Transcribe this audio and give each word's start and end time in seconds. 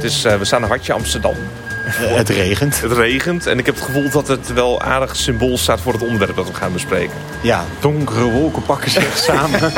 Het 0.00 0.10
is, 0.10 0.22
we 0.22 0.44
staan 0.44 0.62
in 0.62 0.68
Hartje 0.68 0.92
Amsterdam. 0.92 1.34
het 2.20 2.28
regent. 2.28 2.80
Het 2.80 2.92
regent 2.92 3.46
en 3.46 3.58
ik 3.58 3.66
heb 3.66 3.74
het 3.74 3.84
gevoel 3.84 4.10
dat 4.10 4.28
het 4.28 4.52
wel 4.52 4.80
aardig 4.80 5.16
symbool 5.16 5.58
staat 5.58 5.80
voor 5.80 5.92
het 5.92 6.02
onderwerp 6.02 6.36
dat 6.36 6.46
we 6.48 6.54
gaan 6.54 6.72
bespreken. 6.72 7.14
Ja, 7.40 7.64
donkere 7.80 8.30
wolken 8.30 8.62
pakken 8.62 8.90
zich 8.90 9.16
samen. 9.28 9.72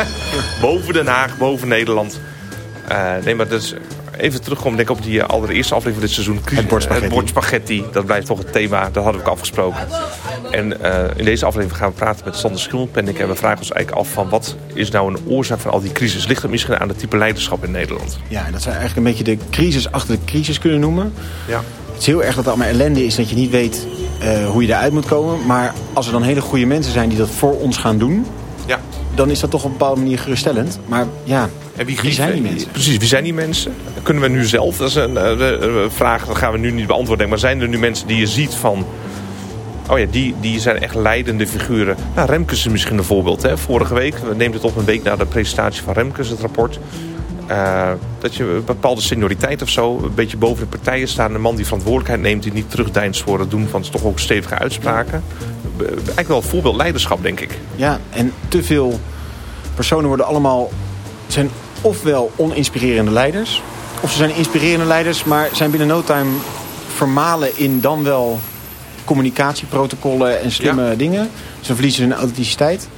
boven 0.61 0.93
Den 0.93 1.07
Haag, 1.07 1.37
boven 1.39 1.69
Nederland. 1.69 2.21
nee, 3.25 3.35
maar 3.35 3.49
dat 3.49 3.63
is 3.63 3.75
even 4.23 4.43
terugkomen 4.43 4.77
denk 4.77 4.91
ik, 4.91 4.97
op 4.97 5.03
die 5.03 5.21
eh, 5.21 5.29
allereerste 5.29 5.75
aflevering 5.75 6.11
van 6.11 6.25
dit 6.25 6.25
seizoen. 6.25 6.59
Het 6.59 6.69
bord 6.69 6.83
spaghetti. 6.83 7.07
Het 7.07 7.15
bord 7.15 7.29
spaghetti, 7.29 7.85
dat 7.93 8.05
blijft 8.05 8.27
toch 8.27 8.39
het 8.39 8.53
thema. 8.53 8.91
Dat 8.91 9.03
hadden 9.03 9.23
we 9.23 9.27
ook 9.27 9.33
afgesproken. 9.33 9.89
En 10.51 10.75
uh, 10.83 11.05
in 11.17 11.25
deze 11.25 11.45
aflevering 11.47 11.79
gaan 11.79 11.89
we 11.89 11.95
praten 11.95 12.25
met 12.25 12.37
Sander 12.37 12.61
Schimmelpenninck. 12.61 13.19
En 13.19 13.29
we 13.29 13.35
vragen 13.35 13.59
ons 13.59 13.71
eigenlijk 13.71 14.07
af 14.07 14.13
van 14.13 14.29
wat 14.29 14.57
is 14.75 14.91
nou 14.91 15.15
een 15.15 15.19
oorzaak 15.29 15.59
van 15.59 15.71
al 15.71 15.81
die 15.81 15.93
crisis? 15.93 16.27
Ligt 16.27 16.43
het 16.43 16.51
misschien 16.51 16.79
aan 16.79 16.89
het 16.89 16.99
type 16.99 17.17
leiderschap 17.17 17.65
in 17.65 17.71
Nederland? 17.71 18.19
Ja, 18.29 18.51
dat 18.51 18.63
zou 18.63 18.77
eigenlijk 18.77 18.97
een 19.07 19.13
beetje 19.13 19.37
de 19.37 19.45
crisis 19.51 19.93
achter 19.93 20.15
de 20.15 20.25
crisis 20.25 20.59
kunnen 20.59 20.81
noemen. 20.81 21.13
Ja. 21.47 21.61
Het 21.93 22.01
is 22.01 22.07
heel 22.07 22.23
erg 22.23 22.35
dat 22.35 22.45
het 22.45 22.55
allemaal 22.55 22.69
ellende 22.69 23.05
is 23.05 23.15
dat 23.15 23.31
je 23.31 23.37
niet 23.37 23.51
weet 23.51 23.87
uh, 24.23 24.49
hoe 24.49 24.63
je 24.63 24.69
eruit 24.69 24.93
moet 24.93 25.07
komen. 25.07 25.47
Maar 25.47 25.75
als 25.93 26.07
er 26.07 26.13
dan 26.13 26.23
hele 26.23 26.41
goede 26.41 26.67
mensen 26.67 26.93
zijn 26.93 27.09
die 27.09 27.19
dat 27.19 27.31
voor 27.31 27.61
ons 27.61 27.77
gaan 27.77 27.99
doen... 27.99 28.27
Ja. 28.67 28.79
dan 29.15 29.31
is 29.31 29.41
dat 29.41 29.51
toch 29.51 29.65
op 29.65 29.71
een 29.71 29.77
bepaalde 29.77 30.01
manier 30.01 30.19
geruststellend. 30.19 30.79
Maar 30.87 31.07
ja, 31.25 31.49
en 31.77 31.87
wie, 31.87 31.99
wie 32.03 32.13
zijn 32.13 32.33
die 32.33 32.43
mensen? 32.43 32.71
Precies, 32.71 32.97
wie 32.97 33.09
zijn 33.09 33.25
die 33.25 33.35
mensen? 33.35 33.75
Kunnen 34.03 34.23
we 34.23 34.29
nu 34.29 34.45
zelf, 34.45 34.77
dat 34.77 34.89
is 34.89 34.95
een 34.95 35.15
uh, 35.15 35.85
vraag, 35.89 36.27
dat 36.27 36.37
gaan 36.37 36.53
we 36.53 36.59
nu 36.59 36.71
niet 36.71 36.87
beantwoorden. 36.87 37.29
Maar 37.29 37.39
zijn 37.39 37.61
er 37.61 37.69
nu 37.69 37.79
mensen 37.79 38.07
die 38.07 38.19
je 38.19 38.27
ziet 38.27 38.55
van... 38.55 38.87
Oh 39.91 39.99
ja, 39.99 40.07
die, 40.11 40.35
die 40.41 40.61
zijn 40.61 40.79
echt 40.79 40.95
leidende 40.95 41.47
figuren. 41.47 41.97
Nou, 42.15 42.29
Remkes 42.29 42.59
is 42.59 42.73
misschien 42.73 42.99
een 42.99 43.05
voorbeeld. 43.05 43.43
Hè? 43.43 43.59
Vorige 43.59 43.95
week, 43.95 44.19
we 44.19 44.35
nemen 44.35 44.53
het 44.53 44.65
op 44.65 44.77
een 44.77 44.85
week 44.85 45.03
na 45.03 45.17
de 45.17 45.27
presentatie 45.27 45.83
van 45.83 45.93
Remkes, 45.93 46.29
het 46.29 46.41
rapport. 46.41 46.79
Uh, 47.51 47.91
dat 48.19 48.35
je 48.35 48.45
een 48.45 48.65
bepaalde 48.65 49.01
senioriteit 49.01 49.63
of 49.63 49.69
zo, 49.69 50.01
een 50.05 50.15
beetje 50.15 50.37
boven 50.37 50.63
de 50.63 50.77
partijen 50.77 51.09
staan. 51.09 51.35
Een 51.35 51.41
man 51.41 51.57
die 51.57 51.65
verantwoordelijkheid 51.65 52.21
neemt, 52.21 52.43
die 52.43 52.53
niet 52.53 52.71
terugdeinst 52.71 53.23
voor 53.23 53.39
het 53.41 53.51
doen 53.51 53.69
van 53.69 53.83
toch 53.83 54.05
ook 54.05 54.19
stevige 54.19 54.55
uitspraken. 54.55 55.23
Eigenlijk 55.79 56.29
wel 56.29 56.37
een 56.37 56.43
voorbeeld 56.43 56.77
leiderschap, 56.77 57.23
denk 57.23 57.41
ik. 57.41 57.59
Ja, 57.77 58.01
en 58.11 58.33
te 58.49 58.63
veel 58.63 59.01
personen 59.75 60.07
worden 60.07 60.27
allemaal 60.27 60.71
zijn 61.33 61.51
ofwel 61.81 62.31
oninspirerende 62.37 63.11
leiders... 63.11 63.63
of 64.01 64.11
ze 64.11 64.17
zijn 64.17 64.35
inspirerende 64.35 64.87
leiders, 64.87 65.25
maar 65.25 65.49
zijn 65.53 65.71
binnen 65.71 65.89
no 65.89 66.03
time 66.03 66.31
vermalen 66.95 67.59
in 67.59 67.81
dan 67.81 68.05
wel 68.05 68.41
communicatieprotocollen 69.05 70.41
en 70.41 70.51
slimme 70.51 70.97
dingen. 70.97 71.31
Ze 71.61 71.75
verliezen 71.75 72.03
hun 72.03 72.13
authenticiteit. 72.13 72.89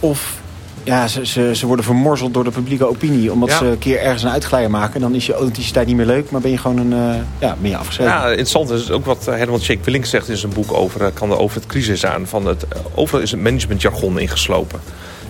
Of 0.00 0.38
ja, 0.86 1.08
ze, 1.08 1.26
ze, 1.26 1.50
ze, 1.54 1.66
worden 1.66 1.84
vermorzeld 1.84 2.34
door 2.34 2.44
de 2.44 2.50
publieke 2.50 2.88
opinie. 2.88 3.32
Omdat 3.32 3.52
ze 3.52 3.64
een 3.64 3.78
keer 3.78 4.00
ergens 4.00 4.22
een 4.22 4.30
uitglijer 4.30 4.70
maken. 4.70 5.00
Dan 5.00 5.14
is 5.14 5.26
je 5.26 5.32
authenticiteit 5.32 5.86
niet 5.86 5.96
meer 5.96 6.06
leuk. 6.06 6.30
Maar 6.30 6.40
ben 6.40 6.50
je 6.50 6.58
gewoon 6.58 6.78
een, 6.78 6.92
uh, 6.92 7.22
ja, 7.38 7.56
ben 7.60 7.70
je 7.70 7.76
afgeschreven. 7.76 8.12
Ja, 8.12 8.28
interessant 8.28 8.70
is 8.70 8.90
ook 8.90 9.04
wat 9.04 9.24
Herman 9.24 9.60
Shake 9.60 9.80
Willink 9.84 10.04
zegt 10.04 10.28
in 10.28 10.36
zijn 10.36 10.52
boek 10.52 10.72
over, 10.72 11.02
eh, 11.02 11.08
kan 11.14 11.30
er 11.30 11.38
over 11.38 11.56
het 11.56 11.66
crisis 11.66 12.06
aan. 12.06 12.26
Van 12.26 12.46
het, 12.46 12.68
eh, 12.68 12.80
overal 12.94 13.20
is 13.20 13.30
het 13.30 13.40
managementjargon 13.40 14.18
ingeslopen. 14.18 14.80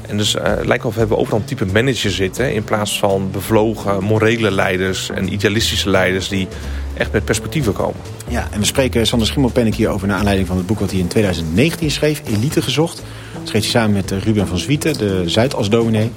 En 0.08 0.16
dus 0.16 0.34
uh, 0.34 0.42
lijkt 0.42 0.68
wel 0.68 0.78
of 0.82 0.92
we 0.92 0.98
hebben 0.98 1.18
overal 1.18 1.38
een 1.38 1.44
type 1.44 1.66
manager 1.66 2.10
zitten... 2.10 2.54
in 2.54 2.64
plaats 2.64 2.98
van 2.98 3.30
bevlogen, 3.30 4.04
morele 4.04 4.50
leiders 4.50 5.10
en 5.10 5.32
idealistische 5.32 5.90
leiders... 5.90 6.28
die 6.28 6.48
echt 6.94 7.12
met 7.12 7.24
perspectieven 7.24 7.72
komen. 7.72 8.00
Ja, 8.28 8.48
en 8.50 8.58
we 8.60 8.66
spreken 8.66 9.06
Sander 9.06 9.28
Schimmelpennik 9.28 9.74
hier 9.74 9.88
over... 9.88 10.08
naar 10.08 10.16
aanleiding 10.16 10.48
van 10.48 10.56
het 10.56 10.66
boek 10.66 10.80
wat 10.80 10.90
hij 10.90 11.00
in 11.00 11.06
2019 11.06 11.90
schreef, 11.90 12.22
Elite 12.26 12.62
gezocht. 12.62 12.96
Dat 13.32 13.48
schreef 13.48 13.62
hij 13.62 13.70
samen 13.70 13.92
met 13.92 14.12
eh, 14.12 14.22
Ruben 14.22 14.46
van 14.46 14.58
Zwieten, 14.58 14.98
de 14.98 15.22
Zuidas-dominee. 15.26 16.10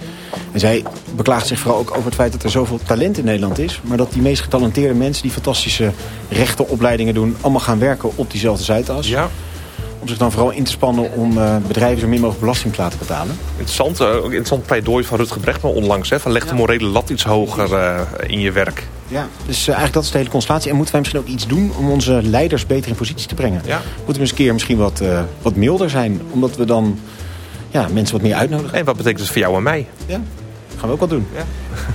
En 0.51 0.59
zij 0.59 0.83
beklaagt 1.15 1.47
zich 1.47 1.59
vooral 1.59 1.79
ook 1.79 1.91
over 1.91 2.05
het 2.05 2.15
feit 2.15 2.31
dat 2.31 2.43
er 2.43 2.49
zoveel 2.49 2.79
talent 2.85 3.17
in 3.17 3.25
Nederland 3.25 3.59
is... 3.59 3.81
maar 3.83 3.97
dat 3.97 4.13
die 4.13 4.21
meest 4.21 4.41
getalenteerde 4.41 4.93
mensen 4.93 5.23
die 5.23 5.31
fantastische 5.31 5.91
rechtenopleidingen 6.29 7.13
doen... 7.13 7.35
allemaal 7.41 7.61
gaan 7.61 7.79
werken 7.79 8.09
op 8.15 8.31
diezelfde 8.31 8.63
Zuidas. 8.63 9.07
Ja 9.07 9.29
om 9.99 10.07
zich 10.07 10.17
dan 10.17 10.31
vooral 10.31 10.51
in 10.51 10.63
te 10.63 10.71
spannen 10.71 11.11
om 11.11 11.37
uh, 11.37 11.55
bedrijven 11.67 11.99
zo 11.99 12.07
min 12.07 12.19
mogelijk 12.19 12.39
belasting 12.39 12.73
te 12.73 12.81
laten 12.81 12.99
betalen. 12.99 13.37
Interessant, 13.51 14.01
uh, 14.01 14.15
interessant 14.23 14.65
pleidooi 14.65 15.03
van 15.03 15.17
Rutger 15.17 15.39
Brechtman 15.39 15.71
onlangs. 15.71 16.09
Hè, 16.09 16.19
van 16.19 16.31
leg 16.31 16.47
de 16.47 16.53
morele 16.53 16.87
lat 16.87 17.09
iets 17.09 17.23
hoger 17.23 17.71
uh, 17.71 18.01
in 18.27 18.39
je 18.39 18.51
werk. 18.51 18.87
Ja, 19.07 19.27
dus 19.45 19.65
eigenlijk 19.65 19.93
dat 19.93 20.03
is 20.03 20.11
de 20.11 20.17
hele 20.17 20.29
constellatie. 20.29 20.69
En 20.69 20.75
moeten 20.75 20.93
wij 20.93 21.01
misschien 21.01 21.23
ook 21.23 21.33
iets 21.33 21.47
doen 21.47 21.71
om 21.77 21.89
onze 21.89 22.21
leiders 22.23 22.65
beter 22.65 22.89
in 22.89 22.97
positie 22.97 23.27
te 23.27 23.35
brengen? 23.35 23.61
Ja. 23.65 23.81
Moeten 23.95 24.13
we 24.13 24.19
eens 24.19 24.29
een 24.29 24.35
keer 24.35 24.53
misschien 24.53 24.77
wat, 24.77 25.01
wat 25.41 25.55
milder 25.55 25.89
zijn? 25.89 26.21
Omdat 26.31 26.55
we 26.55 26.65
dan 26.65 26.99
ja, 27.69 27.87
mensen 27.91 28.15
wat 28.15 28.25
meer 28.25 28.35
uitnodigen. 28.35 28.77
En 28.77 28.85
wat 28.85 28.97
betekent 28.97 29.21
dat 29.21 29.29
voor 29.31 29.41
jou 29.41 29.55
en 29.55 29.63
mij? 29.63 29.87
Ja, 30.05 30.21
gaan 30.77 30.87
we 30.87 30.93
ook 30.93 30.99
wat 30.99 31.09
doen. 31.09 31.27
Ja. 31.35 31.43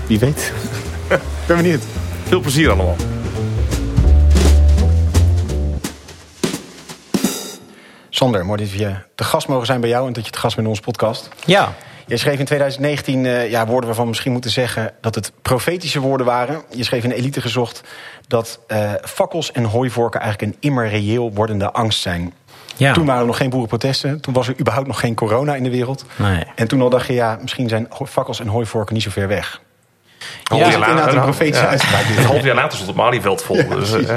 Wie 0.07 0.19
weet. 0.19 0.53
ben 1.47 1.57
benieuwd. 1.57 1.83
Veel 2.29 2.41
plezier 2.41 2.69
allemaal. 2.69 2.97
Sander, 8.15 8.47
mooi 8.47 8.61
dat 8.61 8.71
je 8.71 8.95
te 9.15 9.25
gast 9.25 9.49
mogen 9.49 9.67
zijn 9.67 9.81
bij 9.81 9.91
jou... 9.91 10.07
en 10.07 10.13
dat 10.13 10.25
je 10.25 10.31
te 10.31 10.39
gast 10.39 10.55
bent 10.55 10.67
in 10.67 10.73
onze 10.73 10.85
podcast. 10.85 11.29
Ja. 11.45 11.75
Je 12.07 12.17
schreef 12.17 12.39
in 12.39 12.45
2019 12.45 13.25
uh, 13.25 13.51
ja, 13.51 13.67
woorden 13.67 13.87
waarvan 13.87 14.05
we 14.05 14.11
misschien 14.11 14.33
moeten 14.33 14.51
zeggen... 14.51 14.93
dat 15.01 15.15
het 15.15 15.33
profetische 15.43 16.01
woorden 16.01 16.27
waren. 16.27 16.63
Je 16.71 16.85
schreef 16.85 17.05
in 17.05 17.11
Elite 17.11 17.41
gezocht 17.41 17.83
dat 18.27 18.61
uh, 18.69 18.93
fakkels 19.03 19.53
en 19.53 19.65
hooivorken... 19.65 20.21
eigenlijk 20.21 20.53
een 20.53 20.71
immer 20.71 20.89
reëel 20.89 21.33
wordende 21.33 21.73
angst 21.73 22.01
zijn. 22.01 22.35
Ja. 22.77 22.93
Toen 22.93 23.07
waren 23.07 23.21
er 23.21 23.27
nog 23.27 23.37
geen 23.37 23.51
boerenprotesten. 23.51 24.21
Toen 24.21 24.35
was 24.35 24.49
er 24.49 24.61
überhaupt 24.61 24.87
nog 24.87 25.01
geen 25.01 25.15
corona 25.15 25.55
in 25.55 25.63
de 25.63 25.71
wereld. 25.71 26.05
Nee. 26.17 26.45
En 26.55 26.69
toen 26.69 26.81
al 26.81 26.91
dacht 26.91 27.07
je, 27.07 27.13
ja, 27.13 27.39
misschien 27.41 27.69
zijn 27.69 27.89
fakkels 28.07 28.41
en 28.41 28.47
hooivorken 28.47 28.95
niet 28.95 29.03
zo 29.03 29.11
ver 29.11 29.29
weg. 29.29 29.61
Half 30.45 30.61
Ja, 30.61 30.67
jaar 30.71 30.75
inderdaad 30.75 30.99
een 30.99 31.15
later, 31.15 31.21
profetische 31.21 31.63
ja. 31.63 31.69
uitspraak. 31.71 32.05
Een 32.17 32.25
half 32.25 32.45
jaar 32.45 32.55
later 32.55 32.73
stond 32.73 32.87
het 32.87 32.97
Malieveld 32.97 33.43
vol. 33.43 33.69
dus, 33.69 33.93
eh, 33.93 34.17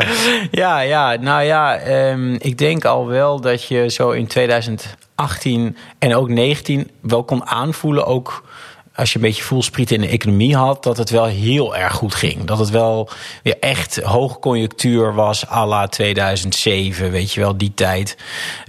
Ja, 0.51 0.79
ja, 0.79 1.16
nou 1.16 1.44
ja, 1.44 1.75
ehm, 1.75 2.34
ik 2.34 2.57
denk 2.57 2.85
al 2.85 3.07
wel 3.07 3.41
dat 3.41 3.68
je 3.68 3.90
zo 3.90 4.09
in 4.12 4.28
2018 4.28 5.78
en 6.00 6.16
ook 6.16 6.29
19 6.29 6.91
wel 7.01 7.23
kon 7.23 7.47
aanvoelen, 7.47 8.06
ook 8.06 8.44
als 8.97 9.12
je 9.12 9.16
een 9.16 9.25
beetje 9.25 9.44
voelspriet 9.44 9.91
in 9.91 10.02
de 10.02 10.08
economie 10.08 10.56
had, 10.56 10.84
dat 10.84 10.97
het 10.97 11.09
wel 11.09 11.25
heel 11.25 11.75
erg 11.75 11.94
goed 11.94 12.16
ging. 12.16 12.44
Dat 12.44 12.59
het 12.59 12.69
wel 12.69 13.09
weer 13.44 13.59
echt 13.59 14.02
hoogconjunctuur 14.02 15.13
was 15.13 15.50
à 15.50 15.66
la 15.66 15.88
2007, 15.88 17.12
weet 17.12 17.34
je 17.34 17.40
wel, 17.40 17.57
die 17.57 17.74
tijd. 17.74 18.18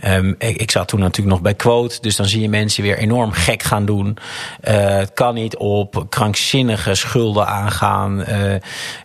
Ehm, 0.00 0.34
ik, 0.38 0.70
zat 0.70 0.88
toen 0.88 1.00
natuurlijk 1.00 1.34
nog 1.34 1.40
bij 1.40 1.54
Quote, 1.54 2.00
dus 2.00 2.16
dan 2.16 2.26
zie 2.26 2.40
je 2.40 2.48
mensen 2.48 2.82
weer 2.82 2.98
enorm 2.98 3.32
gek 3.32 3.62
gaan 3.62 3.84
doen. 3.84 4.16
Eh, 4.60 4.96
het 4.96 5.12
kan 5.12 5.34
niet 5.34 5.56
op, 5.56 6.04
krankzinnige 6.08 6.94
schulden 6.94 7.46
aangaan, 7.46 8.24
eh, 8.24 8.54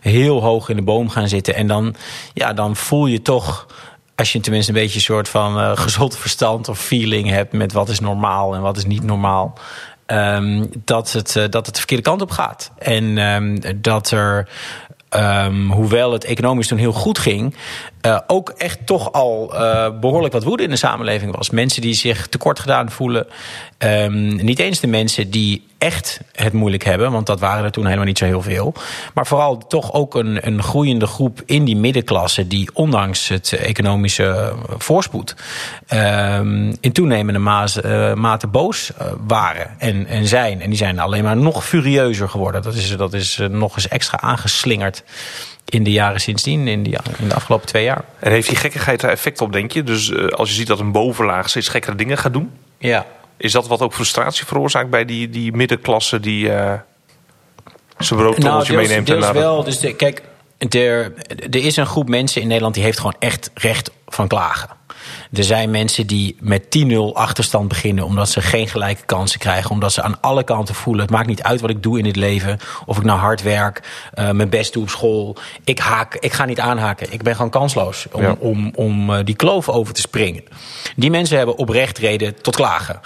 heel 0.00 0.42
hoog 0.42 0.68
in 0.68 0.76
de 0.76 0.82
boom 0.82 1.08
gaan 1.08 1.28
zitten. 1.28 1.54
En 1.54 1.66
dan, 1.66 1.94
ja, 2.34 2.52
dan 2.52 2.76
voel 2.76 3.06
je 3.06 3.22
toch 3.22 3.66
als 4.14 4.32
je 4.32 4.40
tenminste 4.40 4.72
een 4.72 4.78
beetje 4.78 4.96
een 4.96 5.00
soort 5.00 5.28
van 5.28 5.58
uh, 5.58 5.70
gezond 5.74 6.16
verstand 6.16 6.68
of 6.68 6.78
feeling 6.78 7.28
hebt 7.28 7.52
met 7.52 7.72
wat 7.72 7.88
is 7.88 8.00
normaal 8.00 8.54
en 8.54 8.60
wat 8.60 8.76
is 8.76 8.84
niet 8.84 9.02
normaal. 9.02 9.58
Um, 10.06 10.70
dat, 10.84 11.12
het, 11.12 11.34
uh, 11.36 11.44
dat 11.50 11.66
het 11.66 11.74
de 11.74 11.78
verkeerde 11.78 12.02
kant 12.02 12.22
op 12.22 12.30
gaat. 12.30 12.70
En 12.78 13.18
um, 13.18 13.60
dat 13.80 14.10
er, 14.10 14.48
um, 15.10 15.70
hoewel 15.70 16.12
het 16.12 16.24
economisch 16.24 16.66
toen 16.66 16.78
heel 16.78 16.92
goed 16.92 17.18
ging, 17.18 17.56
uh, 18.06 18.18
ook 18.26 18.48
echt 18.48 18.86
toch 18.86 19.12
al 19.12 19.54
uh, 19.54 19.98
behoorlijk 20.00 20.32
wat 20.32 20.42
woede 20.42 20.62
in 20.62 20.70
de 20.70 20.76
samenleving 20.76 21.36
was. 21.36 21.50
Mensen 21.50 21.82
die 21.82 21.94
zich 21.94 22.26
tekort 22.26 22.60
gedaan 22.60 22.90
voelen. 22.90 23.26
niet 24.36 24.58
eens 24.58 24.80
de 24.80 24.86
mensen 24.86 25.30
die 25.30 25.66
echt 25.84 26.20
het 26.32 26.52
moeilijk 26.52 26.84
hebben, 26.84 27.12
want 27.12 27.26
dat 27.26 27.40
waren 27.40 27.64
er 27.64 27.70
toen 27.70 27.84
helemaal 27.84 28.06
niet 28.06 28.18
zo 28.18 28.24
heel 28.24 28.42
veel. 28.42 28.74
Maar 29.14 29.26
vooral 29.26 29.66
toch 29.66 29.92
ook 29.92 30.14
een, 30.14 30.46
een 30.46 30.62
groeiende 30.62 31.06
groep 31.06 31.42
in 31.46 31.64
die 31.64 31.76
middenklasse 31.76 32.46
die 32.46 32.70
ondanks 32.72 33.28
het 33.28 33.52
economische 33.52 34.52
voorspoed 34.78 35.36
in 36.80 36.92
toenemende 36.92 37.40
maas, 37.40 37.76
uh, 37.76 38.14
mate 38.14 38.46
boos 38.46 38.90
uh, 38.90 39.06
waren 39.26 39.70
en, 39.78 40.06
en 40.06 40.26
zijn. 40.26 40.60
En 40.60 40.68
die 40.68 40.78
zijn 40.78 40.98
alleen 40.98 41.24
maar 41.24 41.36
nog 41.36 41.64
furieuzer 41.64 42.28
geworden. 42.28 42.62
Dat 42.62 42.74
is, 42.74 42.96
dat 42.96 43.12
is 43.12 43.40
nog 43.50 43.74
eens 43.74 43.88
extra 43.88 44.20
aangeslingerd 44.20 45.04
in 45.64 45.82
de 45.82 45.92
jaren 45.92 46.20
sindsdien, 46.20 46.68
in, 46.68 46.82
die, 46.82 46.96
in 47.18 47.28
de 47.28 47.34
afgelopen 47.34 47.66
twee 47.66 47.84
jaar. 47.84 48.04
En 48.18 48.30
heeft 48.30 48.48
die 48.48 48.56
gekkigheid 48.56 49.02
er 49.02 49.10
effect 49.10 49.40
op, 49.40 49.52
denk 49.52 49.72
je? 49.72 49.82
Dus 49.82 50.08
uh, 50.08 50.26
als 50.26 50.48
je 50.48 50.54
ziet 50.54 50.66
dat 50.66 50.80
een 50.80 50.92
bovenlaag 50.92 51.48
steeds 51.48 51.68
gekkere 51.68 51.96
dingen 51.96 52.18
gaat 52.18 52.32
doen? 52.32 52.50
Ja. 52.78 53.06
Is 53.36 53.52
dat 53.52 53.66
wat 53.66 53.80
ook 53.80 53.94
frustratie 53.94 54.46
veroorzaakt 54.46 54.90
bij 54.90 55.04
die, 55.04 55.30
die 55.30 55.52
middenklasse 55.52 56.20
die 56.20 56.44
uh, 56.46 56.72
zijn 57.98 58.20
broodtrommeltje 58.20 58.42
nou, 58.42 58.64
deels, 58.66 58.68
meeneemt? 58.68 59.06
Deels 59.06 59.26
en 59.26 59.32
naar 59.32 59.42
wel. 59.42 59.64
Dus 59.64 59.78
de, 59.78 59.94
kijk, 59.94 60.22
er, 60.58 61.12
er 61.50 61.64
is 61.64 61.76
een 61.76 61.86
groep 61.86 62.08
mensen 62.08 62.40
in 62.40 62.46
Nederland 62.46 62.74
die 62.74 62.84
heeft 62.84 62.98
gewoon 62.98 63.16
echt 63.18 63.50
recht 63.54 63.90
van 64.14 64.28
klagen. 64.28 64.68
Er 65.32 65.44
zijn 65.44 65.70
mensen 65.70 66.06
die 66.06 66.36
met 66.40 66.64
10-0 66.78 66.96
achterstand 67.12 67.68
beginnen 67.68 68.04
omdat 68.04 68.28
ze 68.28 68.40
geen 68.40 68.68
gelijke 68.68 69.04
kansen 69.04 69.38
krijgen. 69.40 69.70
Omdat 69.70 69.92
ze 69.92 70.02
aan 70.02 70.20
alle 70.20 70.44
kanten 70.44 70.74
voelen, 70.74 71.02
het 71.02 71.10
maakt 71.10 71.26
niet 71.26 71.42
uit 71.42 71.60
wat 71.60 71.70
ik 71.70 71.82
doe 71.82 71.98
in 71.98 72.04
dit 72.04 72.16
leven. 72.16 72.58
Of 72.86 72.96
ik 72.96 73.04
nou 73.04 73.18
hard 73.18 73.42
werk, 73.42 73.82
uh, 74.14 74.30
mijn 74.30 74.48
best 74.48 74.72
doe 74.72 74.82
op 74.82 74.88
school. 74.88 75.36
Ik, 75.64 75.78
haak, 75.78 76.14
ik 76.14 76.32
ga 76.32 76.44
niet 76.44 76.60
aanhaken. 76.60 77.12
Ik 77.12 77.22
ben 77.22 77.34
gewoon 77.34 77.50
kansloos 77.50 78.06
om, 78.12 78.22
Ja. 78.22 78.36
om, 78.38 78.72
om 78.74 79.10
uh, 79.10 79.18
die 79.24 79.36
kloof 79.36 79.68
over 79.68 79.94
te 79.94 80.00
springen. 80.00 80.44
Die 80.96 81.10
mensen 81.10 81.36
hebben 81.36 81.56
oprecht 81.56 81.98
reden 81.98 82.42
tot 82.42 82.56
klagen. 82.56 83.00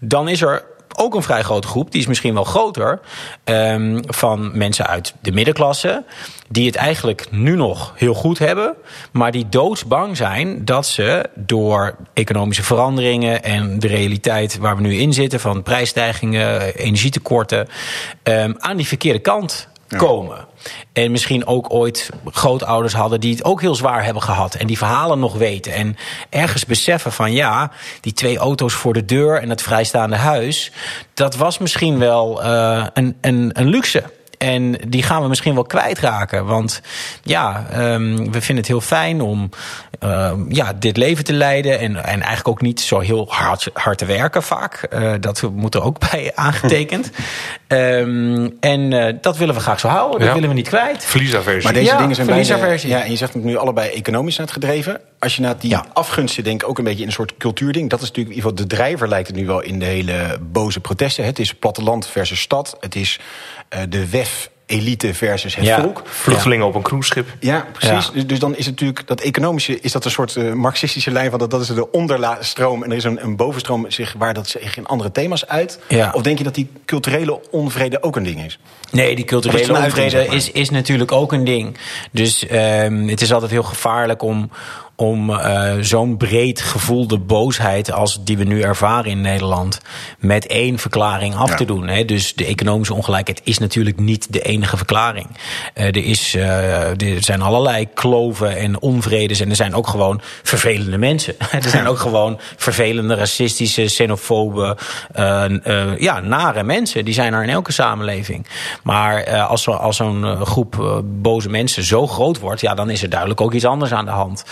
Dan 0.00 0.28
is 0.28 0.42
er 0.42 0.64
ook 0.96 1.14
een 1.14 1.22
vrij 1.22 1.42
grote 1.42 1.68
groep, 1.68 1.90
die 1.90 2.00
is 2.00 2.06
misschien 2.06 2.34
wel 2.34 2.44
groter, 2.44 3.00
ehm, 3.44 4.00
van 4.06 4.50
mensen 4.58 4.86
uit 4.86 5.14
de 5.20 5.32
middenklasse. 5.32 6.04
Die 6.48 6.66
het 6.66 6.76
eigenlijk 6.76 7.26
nu 7.30 7.56
nog 7.56 7.92
heel 7.96 8.14
goed 8.14 8.38
hebben, 8.38 8.74
maar 9.12 9.32
die 9.32 9.48
doodsbang 9.48 10.16
zijn 10.16 10.64
dat 10.64 10.86
ze 10.86 11.24
door 11.34 11.96
economische 12.12 12.62
veranderingen 12.62 13.42
en 13.42 13.78
de 13.78 13.86
realiteit 13.86 14.58
waar 14.58 14.76
we 14.76 14.82
nu 14.82 14.94
in 14.94 15.12
zitten, 15.12 15.40
van 15.40 15.62
prijsstijgingen, 15.62 16.74
energietekorten, 16.74 17.68
ehm, 18.22 18.52
aan 18.58 18.76
die 18.76 18.86
verkeerde 18.86 19.18
kant 19.18 19.68
komen. 19.96 20.46
En 20.92 21.10
misschien 21.10 21.46
ook 21.46 21.72
ooit 21.72 22.10
grootouders 22.30 22.94
hadden 22.94 23.20
die 23.20 23.32
het 23.32 23.44
ook 23.44 23.60
heel 23.60 23.74
zwaar 23.74 24.04
hebben 24.04 24.22
gehad. 24.22 24.54
En 24.54 24.66
die 24.66 24.78
verhalen 24.78 25.18
nog 25.18 25.34
weten. 25.34 25.72
En 25.72 25.96
ergens 26.30 26.66
beseffen 26.66 27.12
van 27.12 27.32
ja, 27.32 27.70
die 28.00 28.12
twee 28.12 28.38
auto's 28.38 28.74
voor 28.74 28.92
de 28.92 29.04
deur 29.04 29.40
en 29.40 29.50
het 29.50 29.62
vrijstaande 29.62 30.16
huis. 30.16 30.72
Dat 31.14 31.36
was 31.36 31.58
misschien 31.58 31.98
wel 31.98 32.44
uh, 32.44 32.86
een, 32.92 33.16
een, 33.20 33.50
een 33.52 33.68
luxe. 33.68 34.02
En 34.38 34.76
die 34.88 35.02
gaan 35.02 35.22
we 35.22 35.28
misschien 35.28 35.54
wel 35.54 35.64
kwijtraken. 35.64 36.46
Want 36.46 36.80
ja, 37.22 37.66
um, 37.94 38.16
we 38.16 38.40
vinden 38.40 38.56
het 38.56 38.66
heel 38.66 38.80
fijn 38.80 39.20
om 39.20 39.50
uh, 40.04 40.32
ja, 40.48 40.72
dit 40.78 40.96
leven 40.96 41.24
te 41.24 41.32
leiden. 41.32 41.78
En, 41.78 41.96
en 41.96 42.04
eigenlijk 42.04 42.48
ook 42.48 42.60
niet 42.60 42.80
zo 42.80 42.98
heel 42.98 43.26
hard, 43.28 43.68
hard 43.72 43.98
te 43.98 44.04
werken 44.04 44.42
vaak. 44.42 44.86
Uh, 44.94 45.12
dat 45.20 45.42
moet 45.54 45.74
er 45.74 45.82
ook 45.82 46.10
bij 46.10 46.32
aangetekend. 46.34 47.10
um, 47.68 48.56
en 48.60 48.90
uh, 48.92 49.12
dat 49.20 49.36
willen 49.36 49.54
we 49.54 49.60
graag 49.60 49.80
zo 49.80 49.88
houden. 49.88 50.18
Dat 50.18 50.28
ja. 50.28 50.34
willen 50.34 50.48
we 50.48 50.54
niet 50.54 50.68
kwijt. 50.68 51.04
Verliesaversie. 51.04 51.62
Maar 51.62 51.72
deze 51.72 51.84
Ja, 51.92 51.98
dingen 51.98 52.14
zijn. 52.14 52.88
Ja, 52.88 53.02
en 53.04 53.10
je 53.10 53.16
zegt 53.16 53.34
het 53.34 53.44
nu 53.44 53.56
allebei 53.56 53.90
economisch 53.90 54.38
aan 54.38 54.44
het 54.44 54.52
gedreven. 54.52 55.00
Als 55.18 55.36
je 55.36 55.42
naar 55.42 55.58
die 55.58 55.70
Ja. 55.70 55.84
afgunsten 55.92 56.44
denkt, 56.44 56.64
ook 56.64 56.78
een 56.78 56.84
beetje 56.84 57.00
in 57.00 57.06
een 57.06 57.12
soort 57.12 57.36
cultuurding. 57.36 57.90
Dat 57.90 58.00
is 58.00 58.08
natuurlijk 58.08 58.36
in 58.36 58.42
ieder 58.42 58.50
geval 58.50 58.68
de 58.68 58.76
drijver 58.76 59.08
lijkt 59.08 59.26
het 59.26 59.36
nu 59.36 59.46
wel 59.46 59.60
in 59.60 59.78
de 59.78 59.84
hele 59.84 60.38
boze 60.52 60.80
protesten. 60.80 61.24
Het 61.24 61.38
is 61.38 61.54
platteland 61.54 62.06
versus 62.06 62.40
stad. 62.40 62.76
Het 62.80 62.94
is 62.94 63.18
eh, 63.68 63.80
de 63.88 64.10
WEF 64.10 64.50
elite 64.66 65.14
versus 65.14 65.54
het 65.56 65.64
Ja. 65.64 65.80
volk. 65.80 66.02
Vluchtelingen 66.04 66.66
op 66.66 66.74
een 66.74 66.82
cruiseschip. 66.82 67.28
Ja, 67.40 67.66
precies. 67.72 68.06
Ja. 68.06 68.12
Dus, 68.12 68.26
dus 68.26 68.38
dan 68.38 68.56
is 68.56 68.66
het 68.66 68.74
natuurlijk 68.74 69.06
dat 69.06 69.20
economische, 69.20 69.80
is 69.80 69.92
dat 69.92 70.04
een 70.04 70.10
soort 70.10 70.36
eh, 70.36 70.52
marxistische 70.52 71.10
lijn 71.10 71.30
van 71.30 71.38
dat, 71.38 71.50
dat 71.50 71.60
is 71.60 71.66
de 71.66 71.90
onderstroom 71.90 72.82
en 72.82 72.90
er 72.90 72.96
is 72.96 73.04
een, 73.04 73.24
een 73.24 73.36
bovenstroom 73.36 73.90
zich, 73.90 74.14
waar 74.18 74.34
dat 74.34 74.48
zich 74.48 74.76
in 74.76 74.86
andere 74.86 75.12
thema's 75.12 75.46
uit. 75.46 75.78
Ja. 75.88 76.10
Of 76.14 76.22
denk 76.22 76.38
je 76.38 76.44
dat 76.44 76.54
die 76.54 76.70
culturele 76.84 77.40
onvrede 77.50 78.02
ook 78.02 78.16
een 78.16 78.22
ding 78.22 78.44
is? 78.44 78.58
Nee, 78.90 79.16
die 79.16 79.24
culturele 79.24 79.76
onvrede 79.78 80.26
is, 80.26 80.50
is 80.50 80.70
natuurlijk 80.70 81.12
ook 81.12 81.32
een 81.32 81.44
ding. 81.44 81.76
Dus 82.10 82.44
um, 82.52 83.08
het 83.08 83.20
is 83.20 83.32
altijd 83.32 83.50
heel 83.50 83.62
gevaarlijk 83.62 84.22
om, 84.22 84.50
om 84.96 85.30
uh, 85.30 85.72
zo'n 85.80 86.16
breed 86.16 86.60
gevoelde 86.60 87.18
boosheid 87.18 87.92
als 87.92 88.24
die 88.24 88.36
we 88.38 88.44
nu 88.44 88.60
ervaren 88.62 89.10
in 89.10 89.20
Nederland 89.20 89.80
met 90.18 90.46
één 90.46 90.78
verklaring 90.78 91.34
af 91.34 91.48
Ja. 91.50 91.54
te 91.56 91.64
doen. 91.64 91.88
Hè. 91.88 92.04
Dus 92.04 92.34
de 92.34 92.44
economische 92.46 92.94
ongelijkheid 92.94 93.40
is 93.44 93.58
natuurlijk 93.58 93.98
niet 93.98 94.32
de 94.32 94.40
enige 94.40 94.76
verklaring. 94.76 95.26
Uh, 95.74 95.84
er, 95.86 95.96
is, 96.04 96.34
uh, 96.34 97.02
er 97.02 97.22
zijn 97.22 97.42
allerlei 97.42 97.88
kloven 97.94 98.56
en 98.56 98.80
onvredes 98.80 99.40
en 99.40 99.50
er 99.50 99.56
zijn 99.56 99.74
ook 99.74 99.86
gewoon 99.86 100.20
vervelende 100.42 100.98
mensen. 100.98 101.34
er 101.50 101.62
zijn 101.68 101.86
ook 101.86 101.98
gewoon 101.98 102.38
vervelende, 102.56 103.14
racistische, 103.14 103.84
xenofobe, 103.84 104.76
ja, 105.98 106.20
nare 106.20 106.62
mensen. 106.62 107.04
Die 107.04 107.14
zijn 107.14 107.32
er 107.32 107.42
in 107.42 107.48
elke 107.48 107.72
samenleving. 107.72 108.46
Maar 108.82 109.40
als, 109.40 109.62
zo- 109.62 109.70
als 109.72 109.96
zo'n 109.96 110.36
groep 110.46 111.02
boze 111.04 111.48
mensen 111.48 111.84
zo 111.84 112.06
groot 112.06 112.40
wordt, 112.40 112.60
ja, 112.60 112.74
dan 112.74 112.90
is 112.90 113.02
er 113.02 113.08
duidelijk 113.10 113.40
ook 113.40 113.52
iets 113.52 113.64
anders 113.64 113.92
aan 113.92 114.04
de 114.04 114.10
hand. 114.10 114.44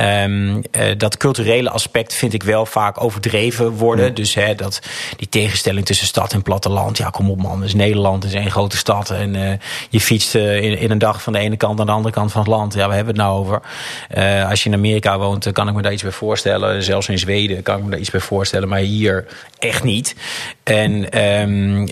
Um, 0.00 0.56
uh, 0.56 0.62
dat 0.96 1.16
culturele 1.16 1.70
aspect 1.70 2.14
vind 2.14 2.32
ik 2.32 2.42
wel 2.42 2.66
vaak 2.66 3.02
overdreven 3.02 3.70
worden. 3.70 4.14
Dus 4.14 4.34
hè, 4.34 4.54
dat 4.54 4.80
die 5.16 5.28
tegenstelling 5.28 5.86
tussen 5.86 6.06
stad 6.06 6.32
en 6.32 6.42
platteland. 6.42 6.96
Ja, 6.98 7.10
kom 7.10 7.30
op 7.30 7.42
man, 7.42 7.60
dus 7.60 7.74
Nederland 7.74 8.24
is 8.24 8.34
één 8.34 8.50
grote 8.50 8.76
stad. 8.76 9.10
En 9.10 9.34
uh, 9.34 9.50
je 9.90 10.00
fietst 10.00 10.34
uh, 10.34 10.62
in, 10.62 10.78
in 10.78 10.90
een 10.90 10.98
dag 10.98 11.22
van 11.22 11.32
de 11.32 11.38
ene 11.38 11.56
kant 11.56 11.76
naar 11.76 11.86
de 11.86 11.92
andere 11.92 12.14
kant 12.14 12.32
van 12.32 12.40
het 12.40 12.50
land. 12.50 12.74
Ja, 12.74 12.88
we 12.88 12.94
hebben 12.94 13.14
het 13.14 13.22
nou 13.22 13.38
over. 13.38 13.60
Uh, 14.16 14.48
als 14.50 14.62
je 14.62 14.68
in 14.68 14.74
Amerika 14.74 15.18
woont, 15.18 15.52
kan 15.52 15.68
ik 15.68 15.74
me 15.74 15.82
daar 15.82 15.92
iets 15.92 16.02
bij 16.02 16.12
voorstellen. 16.12 16.82
Zelfs 16.82 17.08
in 17.08 17.18
Zweden 17.18 17.62
kan 17.62 17.78
ik 17.78 17.84
me 17.84 17.90
daar 17.90 18.00
iets 18.00 18.10
bij 18.10 18.20
voorstellen. 18.20 18.68
Maar 18.68 18.78
hier 18.78 19.26
echt 19.58 19.82
niet. 19.82 20.14
En 20.62 21.22
um, 21.40 21.88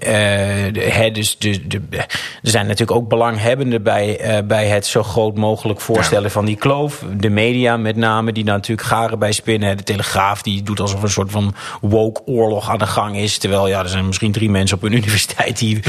hè, 0.75 1.11
dus, 1.11 1.39
dus 1.39 1.59
de, 1.65 1.81
er 1.91 2.06
zijn 2.43 2.67
natuurlijk 2.67 2.99
ook 2.99 3.09
belanghebbenden 3.09 3.82
bij, 3.82 4.21
bij 4.44 4.67
het 4.67 4.87
zo 4.87 5.03
groot 5.03 5.37
mogelijk 5.37 5.81
voorstellen 5.81 6.25
ja. 6.25 6.31
van 6.31 6.44
die 6.44 6.56
kloof. 6.56 7.05
De 7.17 7.29
media 7.29 7.75
met 7.82 7.96
name, 7.96 8.32
die 8.32 8.44
daar 8.44 8.55
natuurlijk 8.55 8.88
garen 8.88 9.19
bij 9.19 9.32
spinnen. 9.32 9.76
De 9.76 9.82
Telegraaf 9.82 10.43
die 10.43 10.62
doet 10.62 10.81
alsof 10.81 11.02
een 11.02 11.11
soort 11.11 11.31
van 11.31 11.55
woke 11.81 12.20
oorlog 12.25 12.70
aan 12.70 12.78
de 12.78 12.87
gang 12.87 13.17
is. 13.17 13.38
Terwijl 13.38 13.69
ja, 13.69 13.82
er 13.82 13.88
zijn 13.88 14.06
misschien 14.06 14.32
drie 14.32 14.50
mensen 14.50 14.76
op 14.76 14.82
een 14.82 14.93
universiteit 15.02 15.58
die 15.58 15.81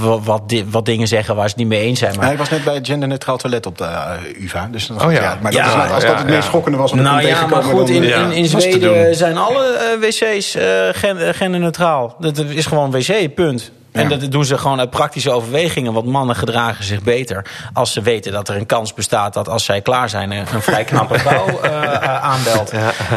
wat, 0.00 0.24
wat, 0.24 0.54
wat 0.70 0.86
dingen 0.86 1.08
zeggen 1.08 1.34
waar 1.34 1.44
ze 1.44 1.50
het 1.50 1.58
niet 1.58 1.68
mee 1.68 1.80
eens 1.80 1.98
zijn. 1.98 2.16
Maar... 2.16 2.26
Hij 2.26 2.36
was 2.36 2.48
net 2.50 2.64
bij 2.64 2.74
het 2.74 2.86
genderneutraal 2.86 3.36
toilet 3.36 3.66
op 3.66 3.78
de 3.78 3.84
uh, 3.84 4.42
UvA. 4.44 4.68
Dus 4.72 4.86
dat, 4.86 5.02
Oh 5.02 5.12
ja. 5.12 5.22
ja, 5.22 5.38
maar 5.42 5.52
Ja, 5.52 5.76
dat 5.76 5.84
is, 5.84 5.92
als 5.92 6.04
dat 6.04 6.18
het 6.18 6.28
ja, 6.28 6.34
meest 6.34 6.46
schokkende 6.46 6.78
was 6.78 6.92
om 6.92 7.02
Nou 7.02 7.20
te 7.20 7.26
ja, 7.26 7.40
maar 7.40 7.48
tegenkomen, 7.48 7.78
goed, 7.78 7.90
in, 7.90 8.08
dan, 8.08 8.32
in, 8.32 8.46
Zweden 8.46 8.80
doen. 8.80 9.14
zijn 9.14 9.36
alle 9.36 9.96
uh, 10.00 10.08
wc's 10.08 10.56
uh, 10.56 10.62
gen, 10.92 11.34
genderneutraal. 11.34 12.16
Dat 12.18 12.38
is 12.38 12.66
gewoon 12.66 12.90
wc, 12.90 13.34
punt. 13.34 13.70
En 13.92 14.08
Ja. 14.08 14.16
dat 14.16 14.30
doen 14.30 14.44
ze 14.44 14.58
gewoon 14.58 14.78
uit 14.78 14.90
praktische 14.90 15.30
overwegingen. 15.30 15.92
Want 15.92 16.06
mannen 16.06 16.36
gedragen 16.36 16.84
zich 16.84 17.02
beter 17.02 17.46
als 17.72 17.92
ze 17.92 18.02
weten 18.02 18.32
dat 18.32 18.48
er 18.48 18.56
een 18.56 18.66
kans 18.66 18.94
bestaat 18.94 19.34
dat 19.34 19.48
als 19.48 19.64
zij 19.64 19.80
klaar 19.80 20.08
zijn 20.08 20.30
een, 20.30 20.46
een 20.54 20.62
vrij 20.62 20.84
knappe 20.84 21.18
vrouw 21.28 21.60
uh, 21.64 22.22
aanbelt. 22.22 22.72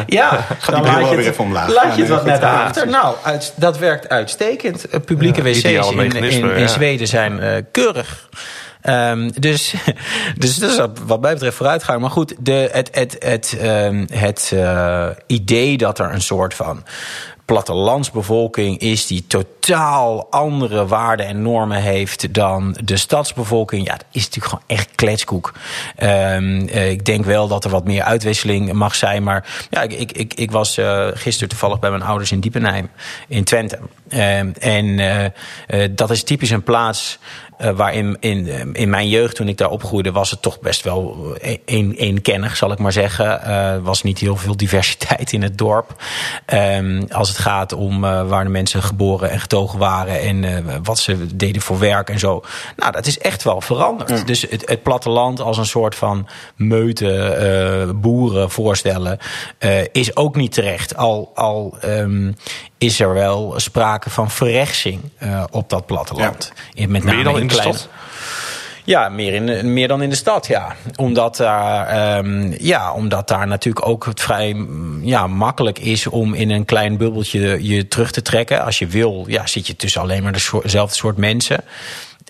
Ja, 0.06 0.46
wel 0.70 1.16
weer 1.16 1.18
even 1.18 1.44
omlaag. 1.44 1.68
laat 1.68 1.84
Ja, 1.84 1.94
je 1.94 2.00
het 2.00 2.08
wat 2.08 2.24
net 2.24 2.42
achter. 2.42 2.88
Nou, 2.88 3.16
uit, 3.22 3.52
dat 3.56 3.78
werkt 3.78 4.08
uitstekend. 4.08 4.94
Uh, 4.94 5.00
publieke 5.00 5.42
wc's 5.42 5.62
in, 5.62 6.12
in. 6.56 6.68
Zweden 6.68 7.06
zijn 7.06 7.38
uh, 7.38 7.56
keurig. 7.70 8.28
Um, 8.88 9.30
dus, 9.40 9.74
dus 10.38 10.56
dat 10.56 10.70
is 10.70 10.80
wat 11.06 11.20
mij 11.20 11.32
betreft 11.32 11.56
vooruitgang. 11.56 12.00
Maar 12.00 12.10
goed, 12.10 12.34
de, 12.38 12.68
het, 12.72 12.88
het, 12.92 13.16
het, 13.18 13.58
um, 13.62 14.06
het 14.12 14.50
uh, 14.54 15.06
idee 15.26 15.76
dat 15.76 15.98
er 15.98 16.12
een 16.12 16.22
soort 16.22 16.54
van 16.54 16.84
plattelandsbevolking 17.44 18.78
is 18.78 19.06
die 19.06 19.26
totaal 19.26 20.30
andere 20.30 20.86
waarden 20.86 21.26
en 21.26 21.42
normen 21.42 21.82
heeft 21.82 22.34
dan 22.34 22.76
de 22.84 22.96
stadsbevolking. 22.96 23.86
Ja, 23.86 23.92
dat 23.92 24.04
is 24.12 24.24
natuurlijk 24.24 24.52
gewoon 24.52 24.78
echt 24.78 24.88
kletskoek. 24.94 25.52
Um, 26.02 26.68
uh, 26.68 26.90
ik 26.90 27.04
denk 27.04 27.24
wel 27.24 27.48
dat 27.48 27.64
er 27.64 27.70
wat 27.70 27.84
meer 27.84 28.02
uitwisseling 28.02 28.72
mag 28.72 28.94
zijn. 28.94 29.22
Maar 29.22 29.66
ja, 29.70 29.82
ik, 29.82 30.12
ik, 30.12 30.34
ik, 30.34 30.50
was 30.50 30.78
uh, 30.78 31.08
gisteren 31.14 31.48
toevallig 31.48 31.78
bij 31.78 31.90
mijn 31.90 32.02
ouders 32.02 32.32
in 32.32 32.40
Diepenheim 32.40 32.90
in 33.28 33.44
Twente. 33.44 33.78
Um, 34.08 34.52
en 34.60 34.86
uh, 34.86 35.84
dat 35.90 36.10
is 36.10 36.22
typisch 36.22 36.50
een 36.50 36.62
plaats 36.62 37.18
uh, 37.64 37.70
waarin 37.70 38.16
in, 38.20 38.74
in 38.74 38.90
mijn 38.90 39.08
jeugd, 39.08 39.36
toen 39.36 39.48
ik 39.48 39.58
daar 39.58 39.70
opgroeide, 39.70 40.12
was 40.12 40.30
het 40.30 40.42
toch 40.42 40.60
best 40.60 40.82
wel 40.82 41.34
een, 41.64 41.92
eenkennig, 41.92 42.56
zal 42.56 42.72
ik 42.72 42.78
maar 42.78 42.92
zeggen. 42.92 43.42
Er 43.42 43.76
uh, 43.76 43.84
was 43.84 44.02
niet 44.02 44.18
heel 44.18 44.36
veel 44.36 44.56
diversiteit 44.56 45.32
in 45.32 45.42
het 45.42 45.58
dorp. 45.58 46.02
Um, 46.52 47.06
als 47.10 47.28
het 47.28 47.38
gaat 47.38 47.72
om 47.72 48.04
uh, 48.04 48.28
waar 48.28 48.44
de 48.44 48.50
mensen 48.50 48.82
geboren 48.82 49.30
en 49.30 49.40
getogen 49.40 49.78
waren 49.78 50.20
en 50.20 50.64
wat 50.82 50.98
ze 50.98 51.36
deden 51.36 51.62
voor 51.62 51.78
werk 51.78 52.10
en 52.10 52.18
zo. 52.18 52.42
Nou, 52.76 52.92
dat 52.92 53.06
is 53.06 53.18
echt 53.18 53.42
wel 53.42 53.60
veranderd. 53.60 54.10
Ja. 54.10 54.24
Dus 54.24 54.42
het, 54.50 54.68
het, 54.68 54.82
platteland 54.82 55.40
als 55.40 55.58
een 55.58 55.66
soort 55.66 55.94
van 55.94 56.28
meute 56.56 57.92
boeren 57.96 58.50
voorstellen 58.50 59.18
is 59.92 60.16
ook 60.16 60.36
niet 60.36 60.52
terecht. 60.52 60.96
Al, 60.96 61.30
al 61.34 61.78
um, 61.84 62.34
is 62.84 63.00
er 63.00 63.14
wel 63.14 63.54
sprake 63.56 64.10
van 64.10 64.30
verrechtsing 64.30 65.00
uh, 65.22 65.44
op 65.50 65.68
dat 65.68 65.86
platteland. 65.86 66.52
Ja. 66.72 66.88
Met 66.88 67.04
name 67.04 67.16
Meer 67.16 67.24
dan 67.24 67.34
in, 67.34 67.40
in 67.40 67.46
de 67.46 67.54
kleine... 67.54 67.74
stad? 67.74 67.88
Ja, 68.86 69.08
meer, 69.08 69.34
in, 69.34 69.72
meer 69.72 69.88
dan 69.88 70.02
in 70.02 70.10
de 70.10 70.16
stad, 70.16 70.46
ja. 70.46 70.76
Omdat 70.96 71.36
daar, 71.36 72.18
um, 72.18 72.54
ja, 72.58 72.92
omdat 72.92 73.28
daar 73.28 73.46
natuurlijk 73.46 73.86
ook 73.86 74.04
het 74.04 74.20
vrij 74.20 74.66
ja, 75.02 75.26
makkelijk 75.26 75.78
is 75.78 76.06
om 76.06 76.34
in 76.34 76.50
een 76.50 76.64
klein 76.64 76.96
bubbeltje 76.96 77.58
je 77.68 77.88
terug 77.88 78.10
te 78.10 78.22
trekken. 78.22 78.64
Als 78.64 78.78
je 78.78 78.86
wil, 78.86 79.24
ja, 79.28 79.46
zit 79.46 79.66
je 79.66 79.76
tussen 79.76 80.00
alleen 80.00 80.22
maar 80.22 80.32
dezelfde 80.62 80.96
soort 80.96 81.16
mensen. 81.16 81.64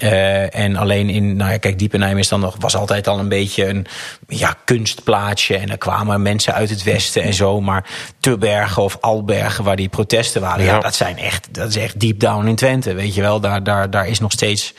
Uh, 0.02 0.54
en 0.54 0.76
alleen 0.76 1.10
in, 1.10 1.36
nou 1.36 1.50
ja, 1.50 1.58
kijk, 1.58 1.78
Diepenheim 1.78 2.18
is 2.18 2.28
dan 2.28 2.40
nog, 2.40 2.56
was 2.58 2.76
altijd 2.76 3.08
al 3.08 3.18
een 3.18 3.28
beetje 3.28 3.68
een 3.68 3.86
ja, 4.26 4.56
kunstplaatsje. 4.64 5.56
En 5.56 5.70
er 5.70 5.78
kwamen 5.78 6.22
mensen 6.22 6.54
uit 6.54 6.70
het 6.70 6.82
westen 6.82 7.22
en 7.22 7.34
zo. 7.34 7.60
Maar 7.60 7.84
Tubbergen 8.20 8.82
of 8.82 8.98
Albergen, 9.00 9.64
waar 9.64 9.76
die 9.76 9.88
protesten 9.88 10.40
waren, 10.40 10.64
ja. 10.64 10.74
ja, 10.74 10.80
dat 10.80 10.94
zijn 10.94 11.18
echt, 11.18 11.54
dat 11.54 11.68
is 11.68 11.76
echt 11.76 12.00
deep 12.00 12.20
down 12.20 12.46
in 12.46 12.54
Twente. 12.54 12.94
Weet 12.94 13.14
je 13.14 13.20
wel, 13.20 13.40
daar, 13.40 13.62
daar, 13.62 13.90
daar 13.90 14.08
is 14.08 14.20
nog 14.20 14.32
steeds 14.32 14.74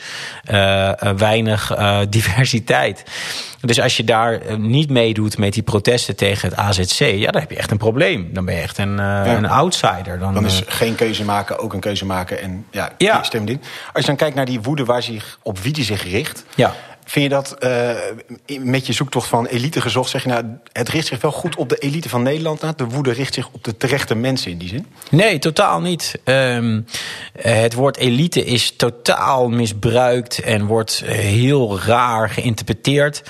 uh, 0.50 0.90
weinig 1.16 1.78
uh, 1.78 1.98
diversiteit. 2.08 3.04
Dus 3.60 3.80
als 3.80 3.96
je 3.96 4.04
daar 4.04 4.58
niet 4.58 4.90
meedoet 4.90 5.38
met 5.38 5.52
die 5.52 5.62
protesten 5.62 6.16
tegen 6.16 6.48
het 6.48 6.58
AZC, 6.58 6.98
ja, 6.98 7.30
dan 7.30 7.40
heb 7.40 7.50
je 7.50 7.56
echt 7.56 7.70
een 7.70 7.76
probleem. 7.76 8.28
Dan 8.32 8.44
ben 8.44 8.54
je 8.54 8.60
echt 8.60 8.78
een, 8.78 8.90
uh, 8.90 8.96
ja. 8.96 9.36
een 9.36 9.48
outsider. 9.48 10.18
Dan, 10.18 10.34
dan 10.34 10.44
is 10.44 10.62
geen 10.66 10.94
keuze 10.94 11.24
maken 11.24 11.58
ook 11.58 11.72
een 11.72 11.80
keuze 11.80 12.04
maken. 12.04 12.40
En 12.40 12.66
ja, 12.70 12.90
ja. 12.98 13.22
stem 13.22 13.44
dit. 13.44 13.58
Als 13.92 14.00
je 14.00 14.06
dan 14.06 14.16
kijkt 14.16 14.34
naar 14.34 14.44
die 14.44 14.60
woede 14.60 14.84
waar 14.84 15.02
zich, 15.02 15.38
op 15.42 15.58
wie 15.58 15.72
die 15.72 15.84
zich 15.84 16.02
richt. 16.02 16.44
Ja. 16.54 16.74
Vind 17.08 17.24
je 17.24 17.30
dat 17.30 17.56
uh, 17.60 18.60
met 18.60 18.86
je 18.86 18.92
zoektocht 18.92 19.28
van 19.28 19.46
elite 19.46 19.80
gezocht? 19.80 20.10
Zeg 20.10 20.22
je 20.22 20.28
nou, 20.28 20.44
het 20.72 20.88
richt 20.88 21.06
zich 21.06 21.20
wel 21.20 21.32
goed 21.32 21.56
op 21.56 21.68
de 21.68 21.76
elite 21.76 22.08
van 22.08 22.22
Nederland. 22.22 22.60
Nou, 22.60 22.74
de 22.76 22.84
woede 22.84 23.12
richt 23.12 23.34
zich 23.34 23.48
op 23.52 23.64
de 23.64 23.76
terechte 23.76 24.14
mensen 24.14 24.50
in 24.50 24.58
die 24.58 24.68
zin? 24.68 24.86
Nee, 25.10 25.38
totaal 25.38 25.80
niet. 25.80 26.20
Um, 26.24 26.86
het 27.38 27.74
woord 27.74 27.96
elite 27.96 28.44
is 28.44 28.76
totaal 28.76 29.48
misbruikt 29.48 30.38
en 30.38 30.66
wordt 30.66 31.02
heel 31.04 31.80
raar 31.80 32.30
geïnterpreteerd. 32.30 33.22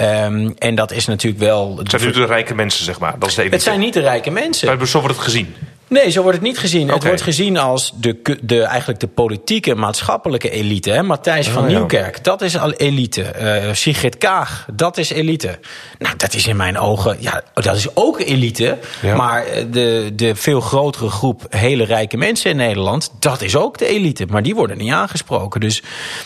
Um, 0.00 0.54
en 0.58 0.74
dat 0.74 0.92
is 0.92 1.06
natuurlijk 1.06 1.42
wel. 1.42 1.78
Het 1.78 1.90
zijn 1.90 2.02
nu 2.02 2.12
de 2.12 2.24
rijke 2.24 2.54
mensen, 2.54 2.84
zeg 2.84 2.98
maar. 2.98 3.18
Dat 3.18 3.28
is 3.28 3.34
de 3.34 3.40
elite. 3.40 3.56
Het 3.56 3.64
zijn 3.64 3.80
niet 3.80 3.94
de 3.94 4.00
rijke 4.00 4.30
mensen. 4.30 4.78
Maar 4.78 4.86
zo 4.86 5.00
wordt 5.00 5.14
het 5.14 5.24
gezien. 5.24 5.54
Nee, 5.88 6.10
zo 6.10 6.22
wordt 6.22 6.38
het 6.38 6.46
niet 6.46 6.58
gezien. 6.58 6.88
Het 6.88 7.04
wordt 7.04 7.22
gezien 7.22 7.58
als 7.58 7.92
de, 7.96 8.38
de, 8.42 8.62
eigenlijk 8.62 9.00
de 9.00 9.06
politieke, 9.06 9.74
maatschappelijke 9.74 10.50
elite. 10.50 10.90
Hè? 10.90 11.02
Matthijs 11.02 11.48
van 11.48 11.62
oh, 11.62 11.68
Nieuwkerk, 11.68 12.24
dat 12.24 12.42
is 12.42 12.58
al 12.58 12.72
elite. 12.72 13.32
Uh, 13.40 13.72
Sigrid 13.72 14.18
Kaag, 14.18 14.66
dat 14.72 14.96
is 14.96 15.10
elite. 15.10 15.58
Nou, 15.98 16.16
dat 16.16 16.34
is 16.34 16.46
in 16.46 16.56
mijn 16.56 16.78
ogen, 16.78 17.16
ja, 17.20 17.42
dat 17.54 17.76
is 17.76 17.96
ook 17.96 18.20
elite. 18.20 18.78
Maar 19.16 19.46
eh, 19.46 19.64
de, 19.70 20.12
de 20.14 20.34
veel 20.34 20.60
grotere 20.60 21.08
groep 21.08 21.46
hele 21.48 21.84
rijke 21.84 22.16
mensen 22.16 22.50
in 22.50 22.56
Nederland, 22.56 23.10
dat 23.20 23.42
is 23.42 23.56
ook 23.56 23.78
de 23.78 23.86
elite. 23.86 24.26
Maar 24.30 24.42
die 24.42 24.54
worden 24.54 24.78
niet 24.78 24.92
aangesproken. 24.92 25.60
Dus 25.60 25.82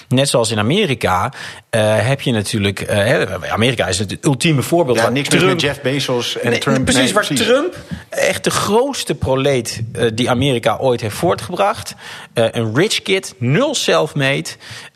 net 0.08 0.28
zoals 0.28 0.50
in 0.50 0.58
Amerika 0.58 1.32
uh, 1.70 2.06
heb 2.06 2.20
je 2.20 2.32
natuurlijk... 2.32 2.88
Amerika 3.50 3.86
is 3.86 3.98
het 3.98 4.18
ultieme 4.20 4.62
voorbeeld. 4.62 4.98
Ja, 4.98 5.08
niks 5.08 5.28
Trump, 5.28 5.44
met 5.44 5.60
Jeff 5.60 5.80
Bezos 5.80 6.38
en 6.38 6.60
Trump. 6.60 6.84
Precies, 6.84 7.02
nee, 7.02 7.12
waar 7.12 7.26
Trump 7.26 7.76
echt 8.10 8.44
de 8.44 8.50
grootste 8.50 9.14
proleet 9.14 9.82
uh, 9.92 10.10
die 10.14 10.30
Amerika 10.30 10.76
ooit 10.76 11.00
heeft 11.00 11.16
voortgebracht. 11.16 11.94
Uh, 12.34 12.44
een 12.50 12.74
rich 12.74 13.02
kid, 13.02 13.34
nul 13.38 13.74
self-made. 13.74 14.48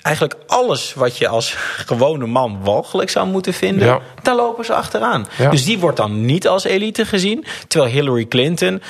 Eigenlijk 0.03 0.37
alles 0.47 0.95
wat 0.95 1.19
je 1.19 1.29
als 1.29 1.55
gewone 1.91 2.27
man 2.27 2.61
walgelijk 2.63 3.11
zou 3.11 3.27
moeten 3.27 3.55
vinden, 3.55 3.87
ja. 3.87 4.01
daar 4.23 4.37
lopen 4.37 4.65
ze 4.65 4.75
achteraan. 4.75 5.27
Ja. 5.39 5.51
Dus 5.51 5.65
die 5.65 5.79
wordt 5.79 5.97
dan 5.97 6.25
niet 6.25 6.49
als 6.49 6.65
elite 6.65 7.07
gezien. 7.07 7.45
Terwijl 7.69 7.93
Hillary 7.93 8.25
Clinton 8.25 8.83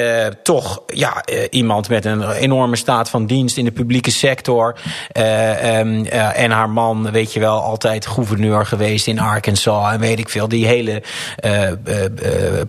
uh, 0.00 0.26
toch 0.42 0.82
ja, 0.86 1.22
uh, 1.32 1.42
iemand 1.50 1.88
met 1.88 2.04
een 2.04 2.30
enorme 2.30 2.76
staat 2.76 3.10
van 3.10 3.26
dienst 3.26 3.56
in 3.56 3.64
de 3.64 3.70
publieke 3.70 4.10
sector. 4.10 4.78
Uh, 5.12 5.78
um, 5.78 6.04
en 6.06 6.50
haar 6.50 6.70
man, 6.70 7.10
weet 7.10 7.32
je 7.32 7.40
wel, 7.40 7.60
altijd 7.60 8.06
gouverneur 8.06 8.66
geweest 8.66 9.06
in 9.06 9.18
Arkansas. 9.18 9.92
En 9.92 10.00
weet 10.00 10.18
ik 10.18 10.28
veel, 10.28 10.48
die 10.48 10.66
hele 10.66 11.02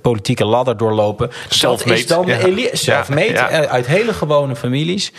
politieke 0.02 0.46
ladder 0.46 0.78
doorlopen. 0.78 1.32
Dat 1.60 1.86
is 1.86 2.08
dan 2.08 2.26
de 2.26 2.46
elite. 2.46 2.78
Self-made, 2.78 3.34
ja, 3.34 3.52
ja. 3.52 3.68
uit 3.68 3.88
hele 3.88 4.14
gewone 4.14 4.56
families. 4.56 5.12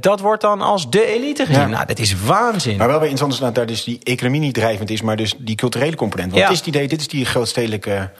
dat 0.00 0.20
wordt 0.20 0.42
dan 0.42 0.60
als 0.60 0.90
de 0.90 1.06
elite 1.06 1.46
gezien. 1.46 1.70
Nou, 1.70 1.86
dat 1.86 1.98
is 1.98 2.14
waanzin. 2.24 2.76
Maar 2.76 2.88
wel 2.88 3.00
weer 3.00 3.08
interessant 3.08 3.32
is 3.32 3.38
dat 3.46 3.54
daar 3.54 3.66
dus 3.66 3.84
die 3.84 4.00
economie 4.02 4.40
niet 4.40 4.54
drijvend 4.54 4.90
is, 4.90 5.02
maar 5.02 5.16
dus 5.16 5.34
die 5.38 5.56
culturele 5.56 5.96
component. 5.96 6.30
Want 6.32 6.42
het 6.42 6.52
is 6.52 6.58
het 6.58 6.66
idee, 6.66 6.88
dit 6.88 7.00
is 7.00 7.08
die 7.08 7.24
grootstedelijke 7.24 8.10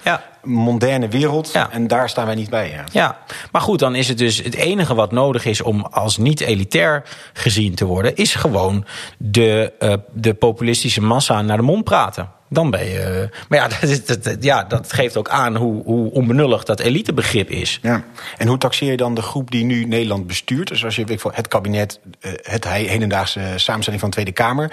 moderne 0.42 1.08
wereld. 1.08 1.52
En 1.70 1.86
daar 1.86 2.08
staan 2.08 2.26
wij 2.26 2.34
niet 2.34 2.50
bij. 2.50 2.70
Ja. 2.70 2.84
ja, 2.92 3.18
maar 3.52 3.62
goed, 3.62 3.78
dan 3.78 3.94
is 3.94 4.08
het 4.08 4.18
dus 4.18 4.42
het 4.42 4.54
enige 4.54 4.94
wat 4.94 5.12
nodig 5.12 5.44
is 5.44 5.62
om 5.62 5.80
als 5.80 6.16
niet 6.16 6.40
elitair 6.40 7.02
gezien 7.32 7.74
te 7.74 7.84
worden, 7.84 8.16
is 8.16 8.34
gewoon 8.34 8.84
de, 9.18 9.72
uh, 9.80 9.94
de 10.12 10.34
populistische 10.34 11.02
massa 11.02 11.42
naar 11.42 11.56
de 11.56 11.62
mond 11.62 11.84
praten. 11.84 12.28
Dan 12.52 12.70
ben 12.70 12.84
je. 12.84 13.28
Maar 13.48 13.58
ja, 13.58 13.68
dat, 14.06 14.24
dat, 14.24 14.44
ja, 14.44 14.64
dat 14.64 14.92
geeft 14.92 15.16
ook 15.16 15.28
aan 15.28 15.56
hoe, 15.56 15.82
hoe 15.84 16.10
onbenullig 16.10 16.64
dat 16.64 16.80
elitebegrip 16.80 17.50
is. 17.50 17.78
Ja. 17.82 18.04
En 18.36 18.46
hoe 18.46 18.58
taxeer 18.58 18.90
je 18.90 18.96
dan 18.96 19.14
de 19.14 19.22
groep 19.22 19.50
die 19.50 19.64
nu 19.64 19.84
Nederland 19.84 20.26
bestuurt? 20.26 20.68
Dus 20.68 20.84
als 20.84 20.96
je 20.96 21.04
weet, 21.04 21.22
het 21.22 21.48
kabinet, 21.48 22.00
eh, 22.20 22.32
het 22.42 22.68
hedendaagse 22.68 23.40
samenstelling 23.56 24.00
van 24.00 24.10
de 24.10 24.16
Tweede 24.16 24.32
Kamer 24.32 24.72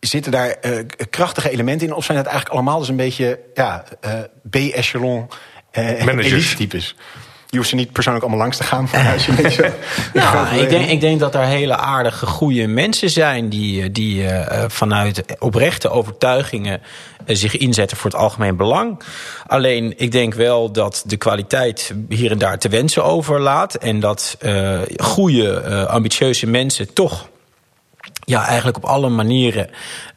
zitten 0.00 0.32
daar 0.32 0.56
uh, 0.62 0.78
krachtige 1.10 1.50
elementen 1.50 1.86
in? 1.86 1.94
Of 1.94 2.04
zijn 2.04 2.18
het 2.18 2.26
eigenlijk 2.26 2.56
allemaal 2.56 2.78
dus 2.78 2.88
een 2.88 2.96
beetje 2.96 3.40
ja, 3.54 3.84
uh, 4.04 4.12
B-echelon 4.50 5.28
uh, 5.72 6.06
elite-types? 6.06 6.96
Je 7.50 7.56
hoeft 7.56 7.68
ze 7.68 7.74
niet 7.74 7.92
persoonlijk 7.92 8.24
allemaal 8.24 8.42
langs 8.42 8.56
te 8.58 8.64
gaan. 8.64 8.88
als 9.12 9.26
je 9.26 9.32
beetje 9.42 9.72
nou, 10.14 10.56
ik, 10.56 10.68
denk, 10.68 10.88
ik 10.88 11.00
denk 11.00 11.20
dat 11.20 11.34
er 11.34 11.44
hele 11.44 11.76
aardige, 11.76 12.26
goede 12.26 12.66
mensen 12.66 13.10
zijn... 13.10 13.48
die, 13.48 13.90
die 13.90 14.26
vanuit 14.66 15.24
oprechte 15.38 15.90
overtuigingen 15.90 16.82
zich 17.26 17.56
inzetten 17.56 17.96
voor 17.96 18.10
het 18.10 18.20
algemeen 18.20 18.56
belang. 18.56 19.00
Alleen, 19.46 19.94
ik 19.96 20.12
denk 20.12 20.34
wel 20.34 20.72
dat 20.72 21.02
de 21.06 21.16
kwaliteit 21.16 21.94
hier 22.08 22.30
en 22.30 22.38
daar 22.38 22.58
te 22.58 22.68
wensen 22.68 23.04
overlaat... 23.04 23.74
en 23.74 24.00
dat 24.00 24.36
goede, 24.96 25.86
ambitieuze 25.86 26.46
mensen 26.46 26.92
toch 26.92 27.28
ja, 28.28 28.46
eigenlijk 28.46 28.76
op 28.76 28.84
alle 28.84 29.08
manieren 29.08 29.70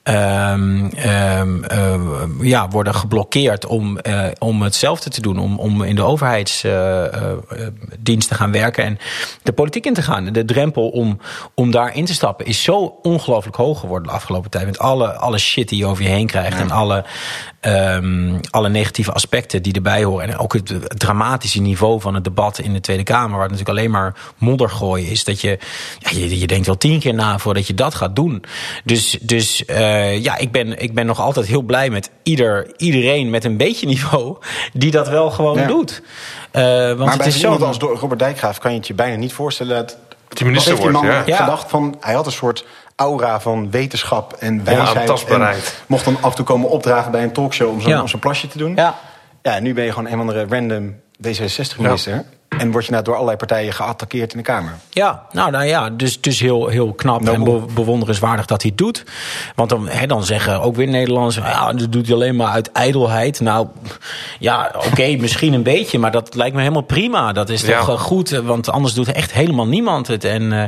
um, 0.04 0.92
um, 1.06 1.64
uh, 1.72 1.96
ja, 2.42 2.68
worden 2.68 2.96
geblokkeerd 2.96 3.66
om, 3.66 3.98
uh, 4.04 4.26
om 4.40 4.62
hetzelfde 4.62 5.10
te 5.10 5.22
doen. 5.22 5.40
Om, 5.40 5.60
om 5.60 5.84
in 5.84 5.96
de 5.96 6.04
overheidsdienst 6.04 8.28
te 8.28 8.36
gaan 8.36 8.52
werken 8.52 8.84
en 8.84 8.98
de 9.44 9.54
politiek 9.54 9.86
in 9.86 9.94
te 9.94 10.02
gaan. 10.02 10.26
De 10.26 10.46
drempel 10.46 10.90
om, 10.90 11.20
om 11.56 11.72
daar 11.72 11.96
in 11.96 12.06
te 12.06 12.14
stappen 12.14 12.46
is 12.46 12.64
zo 12.64 12.98
ongelooflijk 13.02 13.56
hoog 13.56 13.80
geworden 13.80 14.08
de 14.08 14.14
afgelopen 14.14 14.50
tijd. 14.50 14.66
Met 14.66 14.80
alle, 14.80 15.14
alle 15.14 15.38
shit 15.38 15.70
die 15.70 15.78
je 15.78 15.86
over 15.86 16.04
je 16.04 16.10
heen 16.10 16.28
krijgt 16.28 16.60
en 16.60 16.72
alle, 16.72 17.06
um, 17.62 18.40
alle 18.50 18.70
negatieve 18.70 19.12
aspecten 19.12 19.64
die 19.64 19.74
erbij 19.74 20.04
horen. 20.04 20.28
En 20.28 20.38
ook 20.38 20.54
het 20.54 21.00
dramatische 21.00 21.62
niveau 21.62 22.02
van 22.02 22.14
het 22.14 22.24
debat 22.24 22.60
in 22.60 22.74
de 22.74 22.80
Tweede 22.80 23.04
Kamer, 23.04 23.38
waar 23.38 23.50
het 23.50 23.52
natuurlijk 23.52 23.78
alleen 23.78 23.92
maar 23.92 24.16
modder 24.38 24.70
gooien 24.70 25.08
is. 25.08 25.24
Dat 25.24 25.42
je, 25.42 25.60
ja, 26.00 26.10
je, 26.10 26.40
je 26.40 26.48
denkt 26.48 26.66
wel 26.66 26.78
tien 26.78 27.00
keer 27.00 27.14
na 27.14 27.38
voordat 27.38 27.68
je 27.68 27.74
dat 27.74 27.96
gaat 27.96 28.16
doen. 28.16 28.44
Dus, 28.84 29.18
dus 29.22 29.64
uh, 29.68 30.24
ja, 30.24 30.38
ik 30.38 30.52
ben, 30.52 30.82
ik 30.82 30.94
ben 30.94 31.06
nog 31.06 31.20
altijd 31.20 31.46
heel 31.46 31.62
blij 31.62 31.90
met 31.90 32.10
ieder, 32.24 32.74
iedereen 32.78 33.30
met 33.30 33.44
een 33.44 33.58
beetje 33.58 33.86
niveau 33.86 34.38
die 34.74 34.92
dat 34.92 35.10
wel 35.10 35.32
gewoon 35.32 35.58
ja. 35.58 35.68
doet. 35.68 36.02
Uh, 36.54 36.64
want 36.64 36.98
maar 36.98 37.08
het 37.08 37.18
bij 37.18 37.28
is 37.28 37.40
zo 37.40 37.56
als 37.56 37.78
Robert 37.78 38.20
Dijkgraaf 38.20 38.58
kan 38.58 38.72
je 38.72 38.78
het 38.78 38.88
je 38.88 38.94
bijna 38.94 39.16
niet 39.16 39.34
voorstellen 39.34 39.76
dat 39.76 39.98
die 40.28 40.46
minister 40.46 40.76
wordt. 40.76 41.02
Ja. 41.02 41.36
gedacht 41.36 41.70
van, 41.70 41.98
hij 42.00 42.14
had 42.14 42.26
een 42.26 42.32
soort 42.32 42.66
aura 43.02 43.40
van 43.40 43.72
wetenschap 43.72 44.34
en 44.34 44.64
wijsheid. 44.64 45.26
en 45.26 45.56
mocht 45.88 46.06
dan 46.06 46.18
af 46.22 46.30
en 46.30 46.36
toe 46.36 46.46
komen 46.46 46.70
opdragen 46.70 47.12
bij 47.12 47.24
een 47.24 47.32
talkshow 47.32 47.70
om 47.70 47.82
zo'n 47.82 47.92
ja. 47.92 48.18
plasje 48.20 48.48
te 48.48 48.58
doen. 48.58 48.76
Ja. 48.76 48.96
ja, 49.42 49.60
nu 49.60 49.74
ben 49.74 49.84
je 49.84 49.92
gewoon 49.92 50.06
een 50.06 50.14
of 50.14 50.20
andere 50.20 50.46
random 50.50 50.96
D66-minister. 51.28 52.14
Ja. 52.14 52.24
En 52.58 52.72
word 52.72 52.86
je 52.86 52.92
nou 52.92 53.04
door 53.04 53.14
allerlei 53.14 53.38
partijen 53.38 53.74
geattaqueerd 53.74 54.32
in 54.32 54.38
de 54.38 54.44
Kamer. 54.44 54.74
Ja, 54.90 55.26
nou, 55.32 55.52
nou 55.52 55.66
ja, 55.66 55.90
dus, 55.90 56.22
dus 56.22 56.40
heel, 56.40 56.68
heel 56.68 56.94
knap 56.94 57.28
en 57.28 57.44
be 57.44 57.62
bewonderenswaardig 57.74 58.46
dat 58.46 58.62
hij 58.62 58.70
het 58.70 58.80
doet. 58.80 59.04
Want 59.56 59.70
dan, 59.70 59.88
hè, 59.88 60.08
dan 60.08 60.24
zeggen 60.24 60.62
ook 60.62 60.76
weer 60.76 60.88
Nederlanders... 60.88 61.36
ja, 61.36 61.74
dat 61.74 61.92
doet 61.92 62.06
hij 62.06 62.16
alleen 62.16 62.36
maar 62.36 62.48
uit 62.48 62.72
ijdelheid. 62.72 63.40
Nou, 63.40 63.68
ja, 64.40 64.72
oké, 64.76 64.88
okay, 64.88 65.16
misschien 65.22 65.54
een 65.54 65.64
beetje... 65.64 66.00
maar 66.00 66.12
dat 66.12 66.36
lijkt 66.36 66.56
me 66.56 66.62
helemaal 66.62 66.82
prima. 66.82 67.34
Dat 67.34 67.50
is 67.50 67.62
toch 67.62 67.88
ja. 67.88 67.98
goed, 67.98 68.30
want 68.30 68.70
anders 68.70 68.94
doet 68.94 69.12
echt 69.12 69.32
helemaal 69.32 69.68
niemand 69.68 70.08
het. 70.08 70.24
En 70.24 70.42
uh, 70.42 70.64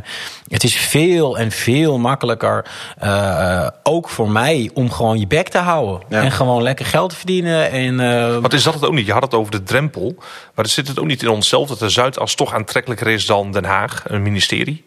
het 0.47 0.63
is 0.63 0.75
veel 0.75 1.37
en 1.37 1.51
veel 1.51 1.97
makkelijker... 1.97 2.65
Uh, 3.03 3.67
ook 3.83 4.09
voor 4.09 4.29
mij 4.29 4.69
om 4.73 4.91
gewoon 4.91 5.19
je 5.19 5.27
bek 5.27 5.49
te 5.49 5.57
houden. 5.57 6.01
Ja. 6.09 6.21
En 6.21 6.31
gewoon 6.31 6.63
lekker 6.63 6.85
geld 6.85 7.09
te 7.09 7.15
verdienen. 7.15 7.71
En, 7.71 7.99
uh, 7.99 8.37
Wat 8.37 8.53
is 8.53 8.63
dat 8.63 8.73
het 8.73 8.85
ook 8.85 8.93
niet? 8.93 9.05
Je 9.05 9.11
had 9.13 9.21
het 9.21 9.33
over 9.33 9.51
de 9.51 9.63
drempel. 9.63 10.15
Maar 10.55 10.67
zit 10.67 10.87
het 10.87 10.99
ook 10.99 11.05
niet 11.05 11.21
in 11.21 11.29
onszelf 11.29 11.67
dat 11.67 11.79
de 11.79 11.89
Zuidas 11.89 12.35
toch 12.35 12.53
aantrekkelijker 12.53 13.07
is 13.07 13.25
dan 13.25 13.51
Den 13.51 13.65
Haag, 13.65 14.03
een 14.07 14.21
ministerie? 14.21 14.85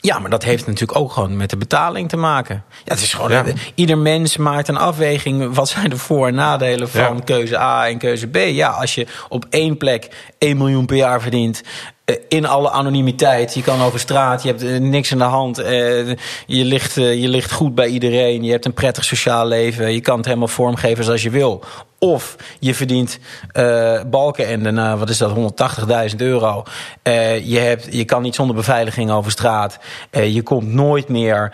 Ja, 0.00 0.18
maar 0.18 0.30
dat 0.30 0.44
heeft 0.44 0.66
natuurlijk 0.66 0.98
ook 0.98 1.12
gewoon 1.12 1.36
met 1.36 1.50
de 1.50 1.56
betaling 1.56 2.08
te 2.08 2.16
maken. 2.16 2.64
Ja, 2.84 2.92
het 2.92 3.02
is 3.02 3.14
gewoon, 3.14 3.30
ja. 3.30 3.44
Ieder 3.74 3.98
mens 3.98 4.36
maakt 4.36 4.68
een 4.68 4.76
afweging. 4.76 5.54
Wat 5.54 5.68
zijn 5.68 5.90
de 5.90 5.96
voor- 5.96 6.26
en 6.26 6.34
nadelen 6.34 6.88
van 6.88 7.16
ja. 7.16 7.22
keuze 7.24 7.58
A 7.58 7.88
en 7.88 7.98
keuze 7.98 8.26
B? 8.26 8.36
Ja, 8.36 8.68
als 8.68 8.94
je 8.94 9.06
op 9.28 9.46
één 9.50 9.76
plek 9.76 10.08
1 10.38 10.56
miljoen 10.56 10.86
per 10.86 10.96
jaar 10.96 11.20
verdient 11.20 11.62
in 12.28 12.46
alle 12.46 12.70
anonimiteit. 12.70 13.54
Je 13.54 13.62
kan 13.62 13.82
over 13.82 13.98
straat, 13.98 14.42
je 14.42 14.48
hebt 14.48 14.80
niks 14.80 15.12
aan 15.12 15.18
de 15.18 15.24
hand. 15.24 15.56
je, 15.56 16.16
ligt, 16.46 16.94
je 16.94 17.28
ligt 17.28 17.52
goed 17.52 17.74
bij 17.74 17.86
iedereen. 17.88 18.42
Je 18.44 18.50
hebt 18.50 18.64
een 18.64 18.74
prettig 18.74 19.04
sociaal 19.04 19.46
leven. 19.46 19.92
Je 19.92 20.00
kan 20.00 20.16
het 20.16 20.26
helemaal 20.26 20.48
vormgeven 20.48 21.04
zoals 21.04 21.22
je 21.22 21.30
wil. 21.30 21.64
Of 22.00 22.36
je 22.58 22.74
verdient 22.74 23.18
uh, 23.54 24.00
balken 24.06 24.46
en 24.46 24.62
daarna, 24.62 24.96
wat 24.96 25.08
is 25.08 25.18
dat, 25.18 25.32
180.000 26.10 26.16
euro. 26.16 26.62
Uh, 27.02 27.46
je, 27.46 27.58
hebt, 27.58 27.88
je 27.90 28.04
kan 28.04 28.22
niet 28.22 28.34
zonder 28.34 28.56
beveiliging 28.56 29.10
over 29.10 29.30
straat. 29.30 29.78
Uh, 30.10 30.34
je 30.34 30.42
komt 30.42 30.72
nooit 30.72 31.08
meer 31.08 31.52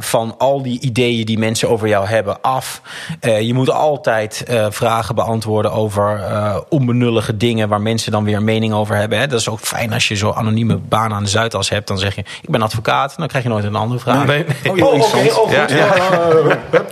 van 0.00 0.34
al 0.38 0.62
die 0.62 0.80
ideeën 0.80 1.24
die 1.24 1.38
mensen 1.38 1.68
over 1.68 1.88
jou 1.88 2.06
hebben 2.06 2.40
af. 2.40 2.82
je 3.20 3.54
moet 3.54 3.70
altijd 3.70 4.44
vragen 4.70 5.14
beantwoorden 5.14 5.72
over 5.72 6.20
onbenullige 6.68 7.36
dingen 7.36 7.68
waar 7.68 7.80
mensen 7.80 8.12
dan 8.12 8.24
weer 8.24 8.36
een 8.36 8.44
mening 8.44 8.72
over 8.72 8.96
hebben. 8.96 9.18
Hè. 9.18 9.26
Dat 9.26 9.40
is 9.40 9.48
ook 9.48 9.60
fijn 9.60 9.92
als 9.92 10.08
je 10.08 10.16
zo'n 10.16 10.34
anonieme 10.34 10.76
baan 10.76 11.12
aan 11.12 11.22
de 11.22 11.28
Zuidas 11.28 11.68
hebt. 11.68 11.88
Dan 11.88 11.98
zeg 11.98 12.14
je, 12.14 12.20
ik 12.20 12.50
ben 12.50 12.62
advocaat. 12.62 13.14
Dan 13.16 13.28
krijg 13.28 13.44
je 13.44 13.50
nooit 13.50 13.64
een 13.64 13.74
andere 13.74 14.00
vraag. 14.00 14.26
Nee, 14.26 14.44
nee. 14.62 14.84
Oh, 14.84 14.92
oké, 14.92 15.04
okay, 15.04 15.26
oh, 15.26 15.32
goed. 15.32 15.52
Ja. 15.52 15.66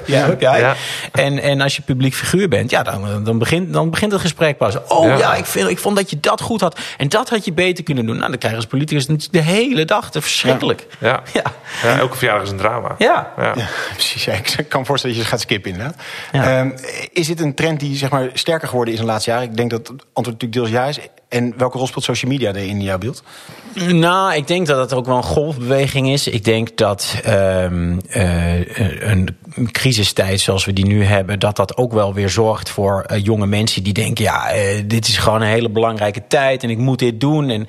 Ja. 0.06 0.36
Ja, 0.38 0.56
ja. 0.56 0.74
En, 1.12 1.38
en 1.38 1.60
als 1.60 1.76
je 1.76 1.82
publiek 1.82 2.14
figuur 2.14 2.48
bent 2.48 2.63
bent, 2.66 2.70
ja, 2.70 2.82
dan, 2.82 3.24
dan, 3.24 3.38
begint, 3.38 3.72
dan 3.72 3.90
begint 3.90 4.12
het 4.12 4.20
gesprek 4.20 4.56
pas. 4.56 4.74
Oh 4.88 5.06
ja, 5.06 5.16
Ja. 5.16 5.34
ik, 5.34 5.44
vind, 5.44 5.68
ik 5.68 5.78
vond 5.78 5.96
dat 5.96 6.10
je 6.10 6.20
dat 6.20 6.40
goed 6.40 6.60
had. 6.60 6.78
En 6.98 7.08
dat 7.08 7.28
had 7.30 7.44
je 7.44 7.52
beter 7.52 7.84
kunnen 7.84 8.06
doen. 8.06 8.16
Nou, 8.16 8.28
dan 8.28 8.38
krijgen 8.38 8.60
als 8.60 8.68
politicus 8.70 9.06
natuurlijk 9.06 9.46
de 9.46 9.52
hele 9.52 9.84
dag. 9.84 10.04
Dat 10.10 10.14
is 10.14 10.22
verschrikkelijk. 10.30 10.86
Ja. 11.00 11.22
Ja. 11.32 11.42
Ja, 11.82 11.98
elke 11.98 12.16
verjaardag 12.16 12.44
is 12.44 12.50
een 12.50 12.56
drama. 12.56 12.94
Ja. 12.98 13.32
Ja. 13.36 13.52
Ja, 13.56 13.66
precies. 13.92 14.24
Ja, 14.24 14.32
ik 14.32 14.66
kan 14.68 14.80
me 14.80 14.86
voorstellen 14.86 15.16
dat 15.16 15.24
je 15.24 15.30
gaat 15.30 15.40
skippen 15.40 15.70
inderdaad. 15.70 15.96
Ja. 16.32 16.58
Ehm, 16.58 16.70
is 17.12 17.26
dit 17.26 17.40
een 17.40 17.54
trend 17.54 17.80
die 17.80 17.96
zeg 17.96 18.10
maar, 18.10 18.30
sterker 18.32 18.68
geworden 18.68 18.94
is 18.94 19.00
in 19.00 19.06
de 19.06 19.10
laatste 19.12 19.30
jaren? 19.30 19.48
Ik 19.48 19.56
denk 19.56 19.70
dat 19.70 19.80
het 19.88 20.04
antwoord 20.12 20.42
natuurlijk 20.42 20.52
deels 20.52 20.68
ja 20.70 20.84
is. 20.84 20.98
En 21.34 21.54
welke 21.56 21.78
rol 21.78 21.86
speelt 21.86 22.04
social 22.04 22.30
media 22.30 22.52
in 22.52 22.80
jouw 22.80 22.98
beeld? 22.98 23.22
Nou, 23.74 24.34
ik 24.34 24.46
denk 24.46 24.66
dat 24.66 24.78
het 24.78 24.92
ook 24.92 25.06
wel 25.06 25.16
een 25.16 25.22
golfbeweging 25.22 26.10
is. 26.10 26.28
Ik 26.28 26.44
denk 26.44 26.76
dat 26.76 27.20
ehm, 27.24 27.98
eh, 28.08 28.76
een 29.00 29.36
crisistijd 29.70 30.40
zoals 30.40 30.64
we 30.64 30.72
die 30.72 30.86
nu 30.86 31.04
hebben, 31.04 31.38
dat 31.38 31.56
dat 31.56 31.76
ook 31.76 31.92
wel 31.92 32.14
weer 32.14 32.28
zorgt 32.28 32.70
voor 32.70 33.02
eh, 33.06 33.24
jonge 33.24 33.46
mensen 33.46 33.82
die 33.82 33.92
denken: 33.92 34.24
ja, 34.24 34.50
eh, 34.50 34.82
dit 34.86 35.08
is 35.08 35.18
gewoon 35.18 35.42
een 35.42 35.48
hele 35.48 35.70
belangrijke 35.70 36.22
tijd 36.28 36.62
en 36.62 36.70
ik 36.70 36.78
moet 36.78 36.98
dit 36.98 37.20
doen. 37.20 37.50
En 37.50 37.68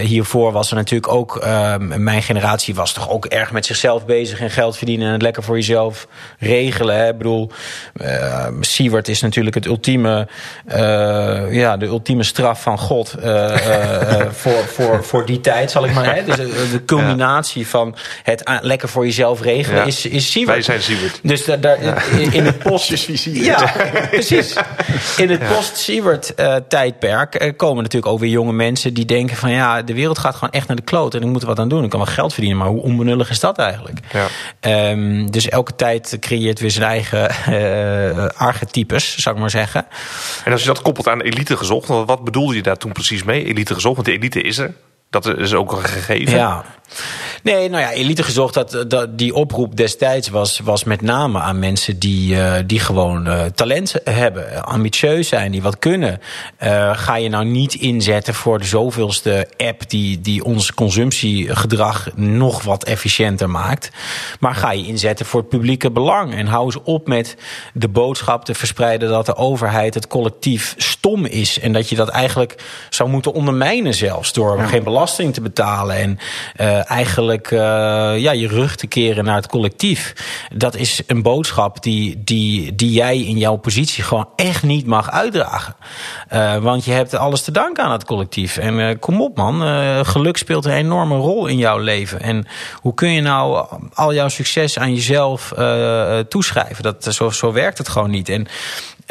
hiervoor 0.00 0.52
was 0.52 0.70
er 0.70 0.76
natuurlijk 0.76 1.12
ook, 1.12 1.36
ehm, 1.36 2.02
mijn 2.02 2.22
generatie 2.22 2.74
was 2.74 2.92
toch 2.92 3.10
ook 3.10 3.24
erg 3.26 3.52
met 3.52 3.66
zichzelf 3.66 4.04
bezig 4.04 4.40
en 4.40 4.50
geld 4.50 4.76
verdienen 4.76 5.06
en 5.06 5.12
het 5.12 5.22
lekker 5.22 5.42
voor 5.42 5.56
jezelf 5.56 6.06
regelen. 6.38 6.96
Hè? 6.96 7.08
Ik 7.08 7.18
bedoel, 7.18 7.50
uh, 8.02 8.46
Siewert 8.60 9.08
is 9.08 9.20
natuurlijk 9.20 9.54
het 9.54 9.66
ultieme, 9.66 10.28
uh, 10.68 11.52
ja, 11.52 11.76
de 11.76 11.86
ultieme 11.86 12.22
straf 12.22 12.62
van 12.62 12.71
God 12.78 13.14
uh, 13.18 13.24
uh, 13.24 14.26
voor, 14.30 14.64
voor, 14.66 15.04
voor 15.04 15.26
die 15.26 15.40
tijd, 15.40 15.70
zal 15.70 15.84
ik 15.84 15.94
maar. 15.94 16.14
Hè? 16.14 16.24
Dus 16.24 16.36
de 16.36 16.82
culminatie 16.86 17.66
van 17.66 17.96
het 18.22 18.58
lekker 18.60 18.88
voor 18.88 19.04
jezelf 19.04 19.40
regelen 19.42 19.78
Ja. 19.78 19.84
is, 19.84 20.06
is 20.06 20.30
Siewert. 20.30 20.54
Wij 20.54 20.62
zijn 20.62 20.82
Siewert. 20.82 21.20
Dus 21.22 21.44
daar, 21.44 21.60
daar, 21.60 22.10
in, 22.18 22.32
in 22.32 22.44
het 22.44 22.58
post... 22.58 23.06
ja, 23.24 23.72
precies. 24.10 24.54
In 25.16 25.30
het 25.30 25.48
post-Siewert-tijdperk 25.48 27.42
uh, 27.42 27.52
komen 27.56 27.82
natuurlijk 27.82 28.12
ook 28.12 28.18
weer 28.20 28.30
jonge 28.30 28.52
mensen 28.52 28.94
die 28.94 29.04
denken 29.04 29.36
van 29.36 29.50
ja, 29.50 29.82
de 29.82 29.94
wereld 29.94 30.18
gaat 30.18 30.34
gewoon 30.34 30.50
echt 30.50 30.66
naar 30.66 30.76
de 30.76 30.82
kloot 30.82 31.14
en 31.14 31.20
ik 31.20 31.26
moet 31.26 31.42
er 31.42 31.48
wat 31.48 31.58
aan 31.58 31.68
doen. 31.68 31.84
Ik 31.84 31.90
kan 31.90 32.00
wel 32.00 32.14
geld 32.14 32.32
verdienen, 32.32 32.58
maar 32.58 32.68
hoe 32.68 32.82
onbenullig 32.82 33.30
is 33.30 33.40
dat 33.40 33.58
eigenlijk? 33.58 33.98
Ja. 34.12 34.90
Um, 34.90 35.30
dus 35.30 35.48
elke 35.48 35.76
tijd 35.76 36.16
creëert 36.20 36.60
weer 36.60 36.70
zijn 36.70 36.84
eigen 36.84 37.30
uh, 37.48 38.26
archetypes, 38.36 39.18
zou 39.18 39.34
ik 39.34 39.40
maar 39.40 39.50
zeggen. 39.50 39.86
En 40.44 40.52
als 40.52 40.60
je 40.60 40.66
dat 40.66 40.82
koppelt 40.82 41.08
aan 41.08 41.20
elite 41.20 41.56
gezocht, 41.56 41.88
wat 41.88 42.24
bedoelde 42.24 42.54
je 42.54 42.61
daar 42.62 42.76
toen 42.76 42.92
precies 42.92 43.22
mee? 43.22 43.44
Elite 43.44 43.74
gezocht, 43.74 43.94
want 43.94 44.06
de 44.06 44.12
elite 44.12 44.42
is 44.42 44.58
er. 44.58 44.74
Dat 45.12 45.38
is 45.38 45.54
ook 45.54 45.72
een 45.72 45.84
gegeven. 45.84 46.38
Ja. 46.38 46.64
Nee, 47.42 47.68
nou 47.68 47.82
ja, 47.82 47.92
elite 47.92 48.22
gezocht, 48.22 48.54
dat, 48.54 48.84
dat, 48.88 49.18
die 49.18 49.34
oproep 49.34 49.76
destijds 49.76 50.28
was, 50.28 50.60
was 50.64 50.84
met 50.84 51.00
name 51.00 51.40
aan 51.40 51.58
mensen 51.58 51.98
die, 51.98 52.34
uh, 52.34 52.54
die 52.66 52.78
gewoon 52.78 53.28
uh, 53.28 53.44
talent 53.44 53.94
hebben, 54.04 54.64
ambitieus 54.64 55.28
zijn, 55.28 55.52
die 55.52 55.62
wat 55.62 55.78
kunnen. 55.78 56.20
Uh, 56.62 56.90
ga 56.96 57.16
je 57.16 57.28
nou 57.28 57.44
niet 57.44 57.74
inzetten 57.74 58.34
voor 58.34 58.58
de 58.58 58.64
zoveelste 58.64 59.48
app 59.56 59.90
die, 59.90 60.20
die 60.20 60.44
ons 60.44 60.74
consumptiegedrag 60.74 62.08
nog 62.14 62.62
wat 62.62 62.84
efficiënter 62.84 63.50
maakt. 63.50 63.90
Maar 64.40 64.54
ga 64.54 64.72
je 64.72 64.86
inzetten 64.86 65.26
voor 65.26 65.40
het 65.40 65.48
publieke 65.48 65.90
belang. 65.90 66.34
En 66.34 66.46
hou 66.46 66.64
eens 66.64 66.82
op 66.82 67.06
met 67.06 67.36
de 67.74 67.88
boodschap 67.88 68.44
te 68.44 68.54
verspreiden 68.54 69.08
dat 69.08 69.26
de 69.26 69.36
overheid, 69.36 69.94
het 69.94 70.06
collectief, 70.06 70.74
stom 70.76 71.24
is. 71.24 71.60
En 71.60 71.72
dat 71.72 71.88
je 71.88 71.96
dat 71.96 72.08
eigenlijk 72.08 72.54
zou 72.90 73.08
moeten 73.08 73.32
ondermijnen 73.32 73.94
zelfs 73.94 74.32
door 74.32 74.56
ja. 74.56 74.66
geen 74.66 74.82
belasting 75.02 75.34
te 75.34 75.40
betalen. 75.40 75.96
En 75.96 76.18
uh, 76.60 76.90
eigenlijk 76.90 77.50
uh, 77.50 77.58
ja, 78.18 78.32
je 78.32 78.48
rug 78.48 78.76
te 78.76 78.86
keren 78.86 79.24
naar 79.24 79.36
het 79.36 79.46
collectief. 79.46 80.12
Dat 80.54 80.74
is 80.74 81.02
een 81.06 81.22
boodschap 81.22 81.82
die, 81.82 82.22
die, 82.24 82.74
die 82.74 82.92
jij 82.92 83.18
in 83.18 83.38
jouw 83.38 83.56
positie 83.56 84.04
gewoon 84.04 84.28
echt 84.36 84.62
niet 84.62 84.86
mag 84.86 85.10
uitdragen. 85.10 85.74
Uh, 86.32 86.56
want 86.56 86.84
je 86.84 86.92
hebt 86.92 87.14
alles 87.14 87.42
te 87.42 87.50
danken 87.50 87.84
aan 87.84 87.92
het 87.92 88.04
collectief. 88.04 88.56
En 88.56 88.98
kom 88.98 89.20
op 89.20 89.36
man, 89.36 89.60
geluk 90.06 90.36
speelt 90.36 90.64
een 90.64 90.72
enorme 90.72 91.16
rol 91.16 91.46
in 91.46 91.58
jouw 91.58 91.78
leven. 91.78 92.20
En 92.20 92.46
hoe 92.74 92.94
kun 92.94 93.10
je 93.12 93.20
nou 93.20 93.66
al 93.94 94.14
jouw 94.14 94.28
succes 94.28 94.78
aan 94.78 94.94
jezelf 94.94 95.52
toeschrijven? 96.28 96.82
Dat, 96.82 97.14
zo, 97.14 97.30
zo 97.30 97.52
werkt 97.52 97.78
het 97.78 97.88
gewoon 97.88 98.10
niet. 98.10 98.28
En 98.28 98.46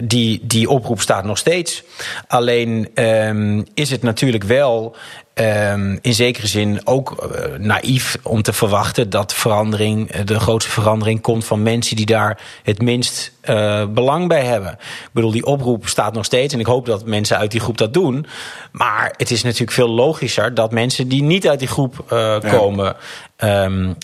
die, 0.03 0.39
die 0.43 0.69
oproep 0.69 1.01
staat 1.01 1.23
nog 1.23 1.37
steeds. 1.37 1.83
Alleen 2.27 2.89
um, 2.95 3.65
is 3.73 3.91
het 3.91 4.01
natuurlijk 4.01 4.43
wel 4.43 4.95
um, 5.41 5.99
in 6.01 6.13
zekere 6.13 6.47
zin 6.47 6.81
ook 6.83 7.31
uh, 7.35 7.59
naïef 7.59 8.17
om 8.23 8.41
te 8.41 8.53
verwachten 8.53 9.09
dat 9.09 9.33
verandering, 9.33 10.11
de 10.11 10.39
grootste 10.39 10.71
verandering 10.71 11.21
komt 11.21 11.45
van 11.45 11.63
mensen 11.63 11.95
die 11.95 12.05
daar 12.05 12.39
het 12.63 12.81
minst 12.81 13.31
uh, 13.49 13.85
belang 13.85 14.27
bij 14.27 14.43
hebben. 14.43 14.71
Ik 14.71 15.09
bedoel, 15.11 15.31
die 15.31 15.45
oproep 15.45 15.87
staat 15.87 16.13
nog 16.13 16.25
steeds 16.25 16.53
en 16.53 16.59
ik 16.59 16.65
hoop 16.65 16.85
dat 16.85 17.05
mensen 17.05 17.37
uit 17.37 17.51
die 17.51 17.59
groep 17.59 17.77
dat 17.77 17.93
doen. 17.93 18.25
Maar 18.71 19.13
het 19.17 19.31
is 19.31 19.43
natuurlijk 19.43 19.71
veel 19.71 19.89
logischer 19.89 20.53
dat 20.53 20.71
mensen 20.71 21.07
die 21.07 21.23
niet 21.23 21.47
uit 21.47 21.59
die 21.59 21.67
groep 21.67 22.05
uh, 22.13 22.19
ja. 22.19 22.39
komen. 22.39 22.95
Um, 23.43 23.95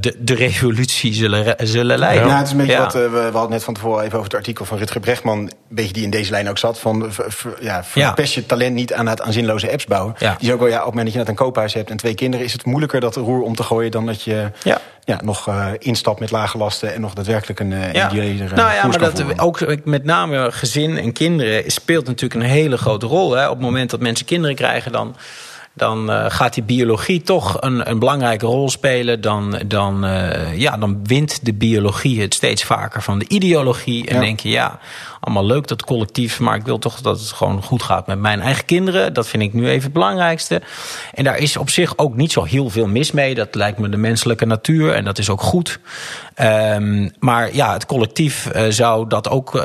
de, 0.00 0.16
de 0.18 0.34
revolutie 0.34 1.14
zullen, 1.14 1.54
zullen 1.58 1.98
leiden. 1.98 2.28
Ja, 2.28 2.36
het 2.36 2.46
is 2.46 2.52
een 2.52 2.58
beetje 2.58 2.72
ja. 2.72 2.82
wat 2.82 2.92
we, 2.92 3.08
we 3.08 3.30
hadden 3.32 3.50
net 3.50 3.64
van 3.64 3.74
tevoren 3.74 4.04
even 4.04 4.18
over 4.18 4.24
het 4.30 4.34
artikel 4.34 4.64
van 4.64 4.78
Rutger 4.78 5.00
Brechtman, 5.00 5.38
een 5.38 5.52
beetje 5.68 5.92
die 5.92 6.04
in 6.04 6.10
deze 6.10 6.30
lijn 6.30 6.48
ook 6.48 6.58
zat 6.58 6.78
van 6.78 7.10
ja, 7.60 7.84
verpest 7.84 8.34
je 8.34 8.46
talent 8.46 8.74
niet 8.74 8.92
aan 8.92 9.06
het 9.06 9.20
aan 9.20 9.32
zinloze 9.32 9.70
apps 9.70 9.84
bouwen. 9.84 10.14
Ja. 10.18 10.36
Die 10.38 10.48
is 10.48 10.54
ook 10.54 10.59
wel 10.60 10.68
ja, 10.68 10.78
op 10.78 10.84
het 10.84 10.94
moment 10.94 11.04
dat 11.04 11.12
je 11.12 11.18
net 11.18 11.28
een 11.28 11.44
koophuis 11.44 11.74
hebt 11.74 11.90
en 11.90 11.96
twee 11.96 12.14
kinderen, 12.14 12.46
is 12.46 12.52
het 12.52 12.64
moeilijker 12.64 13.00
dat 13.00 13.16
roer 13.16 13.42
om 13.42 13.54
te 13.54 13.62
gooien 13.62 13.90
dan 13.90 14.06
dat 14.06 14.22
je 14.22 14.50
ja. 14.62 14.80
Ja, 15.04 15.20
nog 15.24 15.48
uh, 15.48 15.66
instapt 15.78 16.20
met 16.20 16.30
lage 16.30 16.58
lasten 16.58 16.94
en 16.94 17.00
nog 17.00 17.14
daadwerkelijk 17.14 17.60
een 17.60 17.70
uh, 17.70 17.92
ja. 17.92 18.10
ideale 18.10 18.54
Nou 18.54 18.72
ja, 18.72 18.86
maar 18.86 18.98
dat 18.98 19.40
ook 19.40 19.84
met 19.84 20.04
name 20.04 20.52
gezin 20.52 20.98
en 20.98 21.12
kinderen 21.12 21.70
speelt 21.70 22.06
natuurlijk 22.06 22.40
een 22.40 22.50
hele 22.50 22.76
grote 22.76 23.06
rol. 23.06 23.32
Hè. 23.32 23.44
Op 23.44 23.56
het 23.56 23.64
moment 23.64 23.90
dat 23.90 24.00
mensen 24.00 24.26
kinderen 24.26 24.56
krijgen, 24.56 24.92
dan 24.92 25.16
dan 25.72 26.10
uh, 26.10 26.24
gaat 26.28 26.54
die 26.54 26.62
biologie 26.62 27.22
toch 27.22 27.56
een, 27.60 27.90
een 27.90 27.98
belangrijke 27.98 28.46
rol 28.46 28.70
spelen. 28.70 29.20
Dan, 29.20 29.60
dan, 29.66 30.04
uh, 30.04 30.58
ja, 30.58 30.76
dan 30.76 31.00
wint 31.04 31.44
de 31.44 31.54
biologie 31.54 32.20
het 32.20 32.34
steeds 32.34 32.64
vaker 32.64 33.02
van 33.02 33.18
de 33.18 33.28
ideologie. 33.28 34.06
En 34.06 34.14
Ja. 34.14 34.20
denk 34.20 34.40
je, 34.40 34.48
ja, 34.48 34.78
allemaal 35.20 35.46
leuk 35.46 35.66
dat 35.66 35.84
collectief... 35.84 36.40
maar 36.40 36.56
ik 36.56 36.64
wil 36.64 36.78
toch 36.78 37.00
dat 37.00 37.20
het 37.20 37.32
gewoon 37.32 37.62
goed 37.62 37.82
gaat 37.82 38.06
met 38.06 38.18
mijn 38.18 38.40
eigen 38.40 38.64
kinderen. 38.64 39.12
Dat 39.12 39.26
vind 39.26 39.42
ik 39.42 39.52
nu 39.52 39.68
even 39.68 39.82
het 39.82 39.92
belangrijkste. 39.92 40.62
En 41.14 41.24
daar 41.24 41.38
is 41.38 41.56
op 41.56 41.70
zich 41.70 41.98
ook 41.98 42.14
niet 42.14 42.32
zo 42.32 42.44
heel 42.44 42.70
veel 42.70 42.86
mis 42.86 43.12
mee. 43.12 43.34
Dat 43.34 43.54
lijkt 43.54 43.78
me 43.78 43.88
de 43.88 43.96
menselijke 43.96 44.46
natuur 44.46 44.92
en 44.92 45.04
dat 45.04 45.18
is 45.18 45.30
ook 45.30 45.40
goed. 45.40 45.80
Um, 46.40 47.10
maar 47.18 47.54
ja, 47.54 47.72
het 47.72 47.86
collectief 47.86 48.48
uh, 48.54 48.62
zou 48.68 49.08
dat 49.08 49.28
ook 49.28 49.54
uh, 49.54 49.62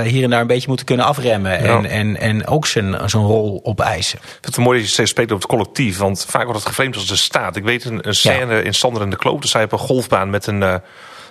hier 0.00 0.24
en 0.24 0.30
daar 0.30 0.40
een 0.40 0.46
beetje 0.46 0.68
moeten 0.68 0.86
kunnen 0.86 1.06
afremmen. 1.06 1.52
Ja. 1.52 1.58
En, 1.58 1.86
en, 1.86 2.16
en 2.16 2.46
ook 2.46 2.66
zijn, 2.66 3.10
zijn 3.10 3.22
rol 3.22 3.60
opeisen. 3.62 4.18
Ik 4.18 4.28
vind 4.30 4.56
het 4.56 4.64
mooi 4.64 4.80
dat 4.80 4.94
je 4.94 5.06
spreekt 5.06 5.32
over 5.32 5.48
het 5.48 5.58
collectief. 5.58 5.98
Want 5.98 6.24
vaak 6.28 6.44
wordt 6.44 6.58
het 6.58 6.68
geframed 6.68 6.94
als 6.94 7.06
de 7.06 7.16
staat. 7.16 7.56
Ik 7.56 7.64
weet 7.64 7.84
een, 7.84 8.08
een 8.08 8.14
scène 8.14 8.62
in 8.62 8.74
Sander 8.74 9.02
en 9.02 9.10
de 9.10 9.16
Kloot. 9.16 9.42
Dus 9.42 9.50
zij 9.50 9.60
hebben 9.60 9.78
een 9.78 9.86
golfbaan 9.86 10.30
met 10.30 10.46
een... 10.46 10.60
Uh, 10.60 10.74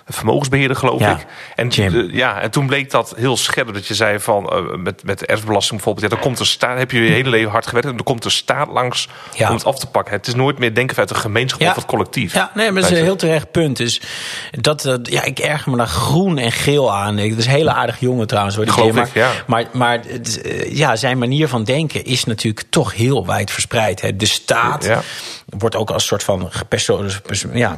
vermogensbeheerder, 0.08 0.76
geloof 0.76 1.00
Ja, 1.00 1.10
ik. 1.12 1.26
En, 1.54 1.70
ja, 2.12 2.40
en 2.40 2.50
toen 2.50 2.66
bleek 2.66 2.90
dat 2.90 3.14
heel 3.16 3.36
scherp. 3.36 3.74
Dat 3.74 3.86
je 3.86 3.94
zei 3.94 4.20
van, 4.20 4.50
uh, 4.52 4.76
met, 4.76 5.04
met 5.04 5.18
de 5.18 5.26
erfbelasting 5.26 5.74
bijvoorbeeld... 5.74 6.04
Ja, 6.10 6.16
dan 6.16 6.24
komt 6.26 6.38
de 6.38 6.44
staat, 6.44 6.78
heb 6.78 6.90
je 6.90 7.02
je 7.02 7.10
hele 7.10 7.30
leven 7.30 7.50
hard 7.50 7.66
gewerkt... 7.66 7.88
en 7.88 7.94
dan 7.96 8.04
komt 8.04 8.22
de 8.22 8.30
staat 8.30 8.68
langs 8.68 9.08
Ja. 9.34 9.48
om 9.48 9.54
het 9.54 9.64
af 9.64 9.78
te 9.78 9.86
pakken. 9.86 10.12
Het 10.14 10.26
is 10.26 10.34
nooit 10.34 10.58
meer 10.58 10.74
denken 10.74 10.94
vanuit 10.94 11.10
een 11.14 11.20
gemeenschap 11.20 11.60
Ja. 11.60 11.68
of 11.70 11.74
het 11.76 11.84
collectief. 11.86 12.34
Ja, 12.34 12.50
nee, 12.54 12.70
maar 12.72 12.82
dat 12.82 12.90
is 12.90 12.98
een 12.98 13.04
heel 13.04 13.16
terecht 13.16 13.50
punt. 13.50 13.76
Dus 13.76 14.00
dat, 14.50 14.84
eh, 14.84 14.94
ja, 15.02 15.22
ik 15.22 15.38
erger 15.38 15.70
me 15.70 15.76
daar 15.76 15.86
groen 15.86 16.38
en 16.38 16.52
geel 16.52 16.94
aan. 16.94 17.16
Dat 17.16 17.24
is 17.24 17.44
een 17.46 17.50
hele 17.50 17.72
aardig 17.72 18.00
jongen 18.00 18.26
trouwens. 18.26 18.56
Hoor, 18.56 18.64
die 18.64 18.74
Geloof 18.74 18.96
ik, 18.96 19.14
ja. 19.14 19.30
Maar, 19.46 19.64
maar 19.72 20.00
het, 20.06 20.40
eh, 20.42 20.76
ja, 20.76 20.96
zijn 20.96 21.18
manier 21.18 21.48
van 21.48 21.64
denken 21.64 22.04
is 22.04 22.24
natuurlijk 22.24 22.64
toch 22.70 22.94
heel 22.94 23.26
wijd 23.26 23.50
verspreid. 23.50 24.00
Hè. 24.00 24.16
De 24.16 24.26
staat 24.26 24.84
Ja. 24.84 25.02
Wordt 25.58 25.76
ook 25.76 25.90
als 25.90 26.06
soort 26.06 26.22
van 26.22 26.50
persoon, 26.68 27.10
ja, 27.52 27.76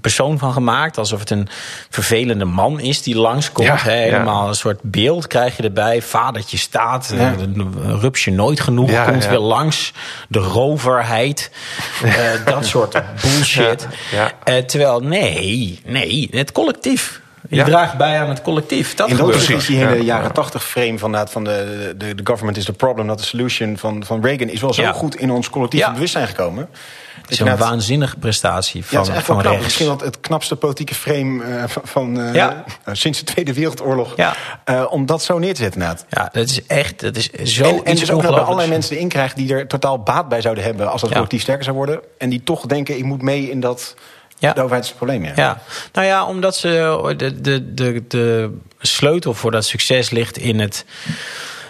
persoon 0.00 0.38
van 0.38 0.52
gemaakt. 0.52 0.98
Alsof 0.98 1.20
het 1.20 1.30
een 1.30 1.48
vervelende 1.90 2.44
man 2.44 2.80
is 2.80 3.02
die 3.02 3.16
langskomt. 3.16 3.66
Ja. 3.68 3.76
Helemaal 3.76 4.48
een 4.48 4.54
soort 4.54 4.78
beeld 4.82 5.26
krijg 5.26 5.56
je 5.56 5.62
erbij. 5.62 6.02
Vadertje 6.02 6.56
staat, 6.56 7.12
Ja. 7.16 7.32
eh, 7.32 7.40
een 7.40 8.00
rupsje 8.00 8.30
nooit 8.30 8.60
genoeg, 8.60 9.04
komt 9.06 9.26
weer 9.28 9.38
langs. 9.38 9.92
De 10.28 10.38
roverheid, 10.38 11.50
eh, 12.04 12.12
dat 12.44 12.66
soort 12.66 13.02
bullshit. 13.22 13.86
Ja, 14.12 14.32
Eh, 14.44 14.56
terwijl, 14.56 15.00
nee, 15.00 15.80
nee, 15.86 16.28
het 16.30 16.52
collectief. 16.52 17.22
Je 17.48 17.56
Ja. 17.56 17.64
draagt 17.64 17.96
bij 17.96 18.20
aan 18.20 18.28
het 18.28 18.42
collectief. 18.42 18.94
Dat 18.94 19.08
In 19.08 19.16
dat 19.16 19.26
opzicht 19.26 19.60
is 19.60 19.66
die 19.66 19.78
Ja. 19.78 19.88
hele 19.88 20.04
jaren 20.04 20.32
tachtig 20.32 20.64
frame 20.64 20.98
van, 20.98 21.12
dat- 21.12 21.30
van 21.30 21.44
de, 21.44 21.94
de, 21.96 22.14
de 22.14 22.20
government 22.26 22.56
is 22.56 22.64
the 22.64 22.72
problem, 22.72 23.06
not 23.06 23.18
the 23.18 23.24
solution 23.24 23.78
van, 23.78 24.04
van 24.04 24.22
Reagan 24.24 24.48
is 24.48 24.60
wel 24.60 24.72
zo 24.74 24.82
Ja. 24.82 24.92
goed 24.92 25.16
in 25.16 25.30
ons 25.30 25.50
collectieve 25.50 25.86
Ja. 25.86 25.92
bewustzijn 25.92 26.26
gekomen. 26.26 26.68
Het 27.14 27.28
Dus 27.28 27.40
is 27.40 27.46
een 27.52 27.56
waanzinnige 27.56 28.16
prestatie 28.16 28.80
ja, 28.80 28.86
van, 28.86 28.98
het 28.98 29.08
is 29.08 29.14
echt 29.14 29.26
wel 29.26 29.36
van 29.36 29.44
knap. 29.44 29.52
rechts. 29.52 29.64
Misschien 29.66 29.86
wel 29.86 30.06
het 30.06 30.20
knapste 30.20 30.56
politieke 30.56 30.94
frame 30.94 31.44
eh, 31.44 31.64
van, 31.84 32.20
eh, 32.20 32.34
Ja. 32.34 32.64
nou, 32.84 32.96
sinds 32.96 33.18
de 33.18 33.24
Tweede 33.24 33.52
Wereldoorlog. 33.54 34.12
Ja. 34.16 34.34
eh, 34.64 34.84
om 34.90 35.06
dat 35.06 35.22
zo 35.22 35.38
neer 35.38 35.54
te 35.54 35.62
zetten 35.62 35.80
inderdaad. 35.80 36.06
Ja, 36.10 36.28
dat 36.32 36.48
is 36.48 36.66
echt, 36.66 37.00
dat 37.00 37.16
is 37.16 37.30
zo 37.30 37.64
en, 37.64 37.70
en 37.84 37.90
iets 37.92 38.00
dus 38.00 38.10
ook 38.10 38.16
ongelooflijks. 38.16 38.46
allerlei 38.46 38.68
mensen 38.70 38.96
erin 38.96 39.08
krijgt 39.08 39.36
die 39.36 39.54
er 39.54 39.66
totaal 39.66 39.98
baat 40.02 40.28
bij 40.28 40.40
zouden 40.40 40.64
hebben 40.64 40.90
als 40.90 41.00
dat 41.00 41.08
Ja. 41.10 41.14
collectief 41.16 41.42
sterker 41.42 41.64
zou 41.64 41.76
worden. 41.76 42.00
En 42.18 42.28
die 42.30 42.42
toch 42.44 42.66
denken, 42.66 42.96
ik 42.98 43.04
moet 43.04 43.22
mee 43.22 43.50
in 43.50 43.60
dat 43.60 43.94
Ja. 44.38 44.52
De 44.52 44.60
overheid 44.62 44.82
is 44.82 44.88
het 44.88 44.98
probleem, 44.98 45.24
ja. 45.24 45.32
Ja, 45.36 45.62
nou 45.92 46.06
ja, 46.06 46.26
omdat 46.26 46.56
ze 46.56 47.12
de, 47.16 47.40
de, 47.40 47.74
de, 47.74 48.04
de 48.08 48.50
sleutel 48.80 49.34
voor 49.34 49.50
dat 49.50 49.64
succes 49.64 50.10
ligt 50.10 50.38
in 50.38 50.60
het 50.60 50.84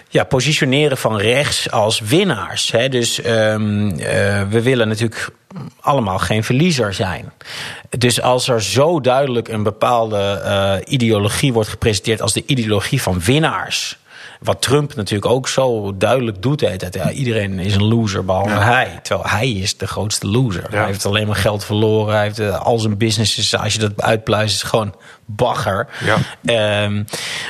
ja, 0.08 0.24
positioneren 0.24 0.96
van 0.96 1.16
rechts 1.16 1.70
als 1.70 2.00
winnaars. 2.00 2.70
Hè. 2.70 2.88
Dus 2.88 3.24
um, 3.26 3.90
uh, 3.90 3.96
we 4.48 4.62
willen 4.62 4.88
natuurlijk 4.88 5.28
allemaal 5.80 6.18
geen 6.18 6.44
verliezer 6.44 6.94
zijn. 6.94 7.32
Dus 7.98 8.20
als 8.20 8.48
er 8.48 8.62
zo 8.62 9.00
duidelijk 9.00 9.48
een 9.48 9.62
bepaalde 9.62 10.42
uh, 10.44 10.92
ideologie 10.92 11.52
wordt 11.52 11.68
gepresenteerd 11.68 12.22
als 12.22 12.32
de 12.32 12.42
ideologie 12.46 13.02
van 13.02 13.20
winnaars 13.20 13.98
wat 14.44 14.62
Trump 14.62 14.94
natuurlijk 14.94 15.32
ook 15.32 15.48
zo 15.48 15.96
duidelijk 15.96 16.42
doet. 16.42 16.80
Dat, 16.80 16.94
ja, 16.94 17.10
iedereen 17.10 17.58
is 17.58 17.74
een 17.74 17.84
loser, 17.84 18.24
behalve 18.24 18.48
ja. 18.48 18.62
hij. 18.62 19.00
Terwijl 19.02 19.28
hij 19.28 19.50
is 19.50 19.76
de 19.76 19.86
grootste 19.86 20.26
loser. 20.26 20.66
Ja. 20.70 20.76
Hij 20.76 20.86
heeft 20.86 21.06
alleen 21.06 21.26
maar 21.26 21.36
geld 21.36 21.64
verloren. 21.64 22.14
Hij 22.14 22.22
heeft 22.22 22.40
uh, 22.40 22.60
al 22.60 22.78
zijn 22.78 22.96
businesses, 22.96 23.56
als 23.56 23.72
je 23.72 23.78
dat 23.78 24.02
uitpluist, 24.02 24.54
is 24.54 24.62
gewoon 24.62 24.94
bagger. 25.24 25.88
Ja. 26.44 26.84
Um, 26.84 27.04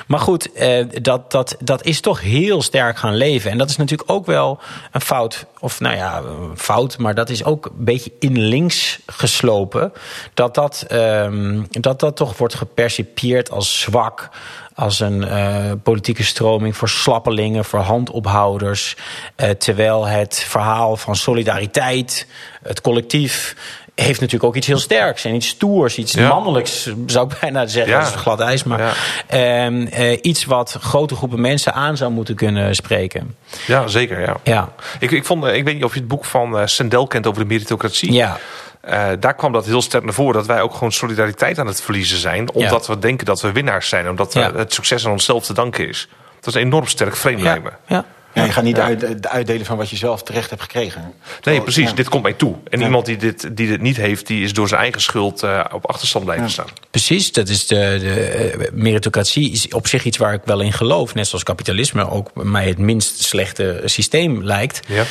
maar 0.07 0.21
goed, 0.21 0.49
uh, 0.55 0.87
dat, 1.03 1.31
dat, 1.31 1.57
dat 1.61 1.85
is 1.85 2.01
toch 2.01 2.21
heel 2.21 2.63
sterk 2.63 2.99
gaan 2.99 3.17
leven. 3.17 3.51
En 3.51 3.59
dat 3.59 3.71
is 3.71 3.77
natuurlijk 3.77 4.11
ook 4.11 4.27
wel 4.27 4.61
een 4.93 5.01
fout. 5.01 5.47
Of 5.61 5.81
nou 5.81 5.97
ja, 5.97 6.19
een 6.19 6.59
fout, 6.59 6.99
maar 6.99 7.15
dat 7.15 7.31
is 7.31 7.45
ook 7.45 7.67
een 7.67 7.85
beetje 7.85 8.13
in 8.19 8.39
links 8.39 8.99
geslopen. 9.07 9.93
Dat 10.35 10.55
dat, 10.55 10.87
um, 10.93 11.67
dat, 11.71 12.01
dat 12.01 12.17
toch 12.17 12.39
wordt 12.39 12.55
gepercipieerd 12.55 13.51
als 13.51 13.81
zwak 13.81 14.29
als 14.75 15.01
een 15.01 15.23
uh, 15.23 15.73
politieke 15.83 16.25
stroming 16.25 16.77
voor 16.77 16.89
slappelingen, 16.89 17.65
voor 17.65 17.81
handophouders. 17.81 18.97
Uh, 19.37 19.51
terwijl 19.51 20.07
het 20.07 20.45
verhaal 20.49 20.97
van 20.97 21.17
solidariteit, 21.17 22.27
het 22.63 22.81
collectief, 22.81 23.57
heeft 23.95 24.21
natuurlijk 24.21 24.45
ook 24.45 24.57
iets 24.57 24.67
heel 24.67 24.79
sterks 24.79 25.25
en 25.25 25.35
iets 25.35 25.49
stoers, 25.49 25.99
iets 25.99 26.13
ja. 26.13 26.29
mannelijks, 26.29 26.91
zou 27.07 27.31
ik 27.31 27.39
bijna 27.41 27.67
zeggen. 27.67 27.93
Ja. 27.93 28.01
Dat 28.01 28.15
is 28.15 28.21
glad 28.21 28.41
ijs, 28.41 28.65
maar 28.65 28.95
ja. 29.29 29.67
um, 29.67 29.89
uh, 29.99 30.19
iets 30.21 30.45
wat 30.45 30.77
grote 30.81 31.15
groepen 31.15 31.41
mensen 31.41 31.75
aan 31.75 31.97
zou 31.97 32.13
moeten 32.13 32.35
kunnen 32.35 32.75
spreken. 32.75 33.37
Ja, 33.67 33.87
zeker. 33.87 34.21
Ja. 34.21 34.37
Ja. 34.43 34.73
Ik, 34.99 35.11
ik, 35.11 35.25
vond, 35.25 35.45
ik 35.45 35.65
weet 35.65 35.75
niet 35.75 35.85
of 35.85 35.93
je 35.93 35.99
het 35.99 36.09
boek 36.09 36.25
van 36.25 36.69
Sendel 36.69 37.07
kent 37.07 37.27
over 37.27 37.43
de 37.43 37.49
meritocratie. 37.49 38.13
Ja. 38.13 38.39
Uh, 38.89 39.09
daar 39.21 39.35
kwam 39.35 39.53
dat 39.53 39.67
heel 39.67 39.83
sterk 39.83 40.05
naar 40.05 40.13
voren 40.13 40.35
dat 40.35 40.47
wij 40.47 40.61
ook 40.61 40.73
gewoon 40.73 40.93
solidariteit 40.93 41.59
aan 41.59 41.67
het 41.67 41.83
verliezen 41.83 42.19
zijn. 42.19 42.53
Omdat 42.53 42.87
ja. 42.87 42.95
we 42.95 42.99
denken 42.99 43.27
dat 43.27 43.41
we 43.41 43.53
winnaars 43.53 43.89
zijn. 43.89 44.09
Omdat 44.09 44.33
ja. 44.33 44.53
het 44.55 44.73
succes 44.73 45.07
aan 45.07 45.13
onszelf 45.13 45.45
te 45.45 45.53
danken 45.53 45.89
is. 45.89 46.09
Dat 46.41 46.55
is 46.55 46.61
een 46.61 46.67
enorm 46.67 46.87
sterk 46.87 47.17
frame 47.17 47.39
ja. 47.39 47.61
Ja. 47.87 48.05
Ja, 48.35 48.45
je 48.45 48.53
gaat 48.53 48.65
niet 48.65 48.79
uit, 48.79 49.29
uitdelen 49.29 49.67
van 49.67 49.77
wat 49.77 49.91
je 49.91 49.97
zelf 49.97 50.23
terecht 50.23 50.51
hebt 50.51 50.63
gekregen. 50.63 51.15
Nee, 51.43 51.61
precies. 51.61 51.89
Ja. 51.89 51.95
Dit 51.95 52.09
komt 52.09 52.23
mij 52.23 52.33
toe. 52.33 52.55
En 52.71 52.79
ja. 52.79 52.85
iemand 52.85 53.07
die 53.07 53.17
dit, 53.17 53.57
die 53.57 53.69
dit 53.69 53.81
niet 53.81 53.97
heeft, 53.97 54.27
die 54.27 54.45
is 54.45 54.53
door 54.53 54.69
zijn 54.69 54.81
eigen 54.81 55.01
schuld 55.01 55.43
uh, 55.43 55.65
op 55.73 55.87
achterstand 55.87 56.25
blijven 56.25 56.47
ja. 56.47 56.53
staan. 56.53 56.67
Precies. 56.91 57.33
Dat 57.33 57.49
is 57.49 57.67
de, 57.67 57.77
de 57.77 58.71
meritocratie 58.73 59.51
is 59.51 59.69
op 59.69 59.87
zich 59.87 60.05
iets 60.05 60.17
waar 60.17 60.33
ik 60.33 60.41
wel 60.45 60.61
in 60.61 60.73
geloof. 60.73 61.15
Net 61.15 61.27
zoals 61.27 61.45
kapitalisme 61.45 62.11
ook 62.11 62.31
mij 62.35 62.69
het 62.69 62.79
minst 62.79 63.23
slechte 63.23 63.83
systeem 63.85 64.43
lijkt. 64.43 64.81
Ja. 64.87 65.05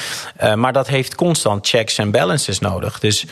Uh, 0.44 0.54
maar 0.54 0.74
dat 0.74 0.88
heeft 0.88 1.16
constant 1.16 1.68
checks 1.68 1.98
en 1.98 2.12
balances 2.12 2.60
nodig. 2.60 3.00
Dus 3.00 3.26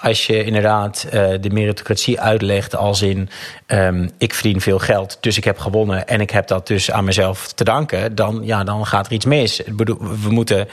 als 0.00 0.26
je 0.26 0.44
inderdaad 0.44 1.06
uh, 1.06 1.28
de 1.40 1.50
meritocratie 1.50 2.20
uitlegt 2.20 2.76
als 2.76 3.02
in... 3.02 3.28
Um, 3.66 4.10
ik 4.18 4.34
verdien 4.34 4.60
veel 4.60 4.78
geld, 4.78 5.18
dus 5.20 5.36
ik 5.36 5.44
heb 5.44 5.58
gewonnen... 5.58 6.06
en 6.06 6.20
ik 6.20 6.30
heb 6.30 6.46
dat 6.46 6.66
dus 6.66 6.90
aan 6.90 7.04
mezelf 7.04 7.52
te 7.52 7.64
danken... 7.64 8.14
dan, 8.14 8.40
ja, 8.42 8.64
dan 8.64 8.86
gaat 8.86 9.06
er 9.06 9.12
iets 9.12 9.24
mis. 9.24 9.62
We 9.76 10.30
moeten, 10.30 10.68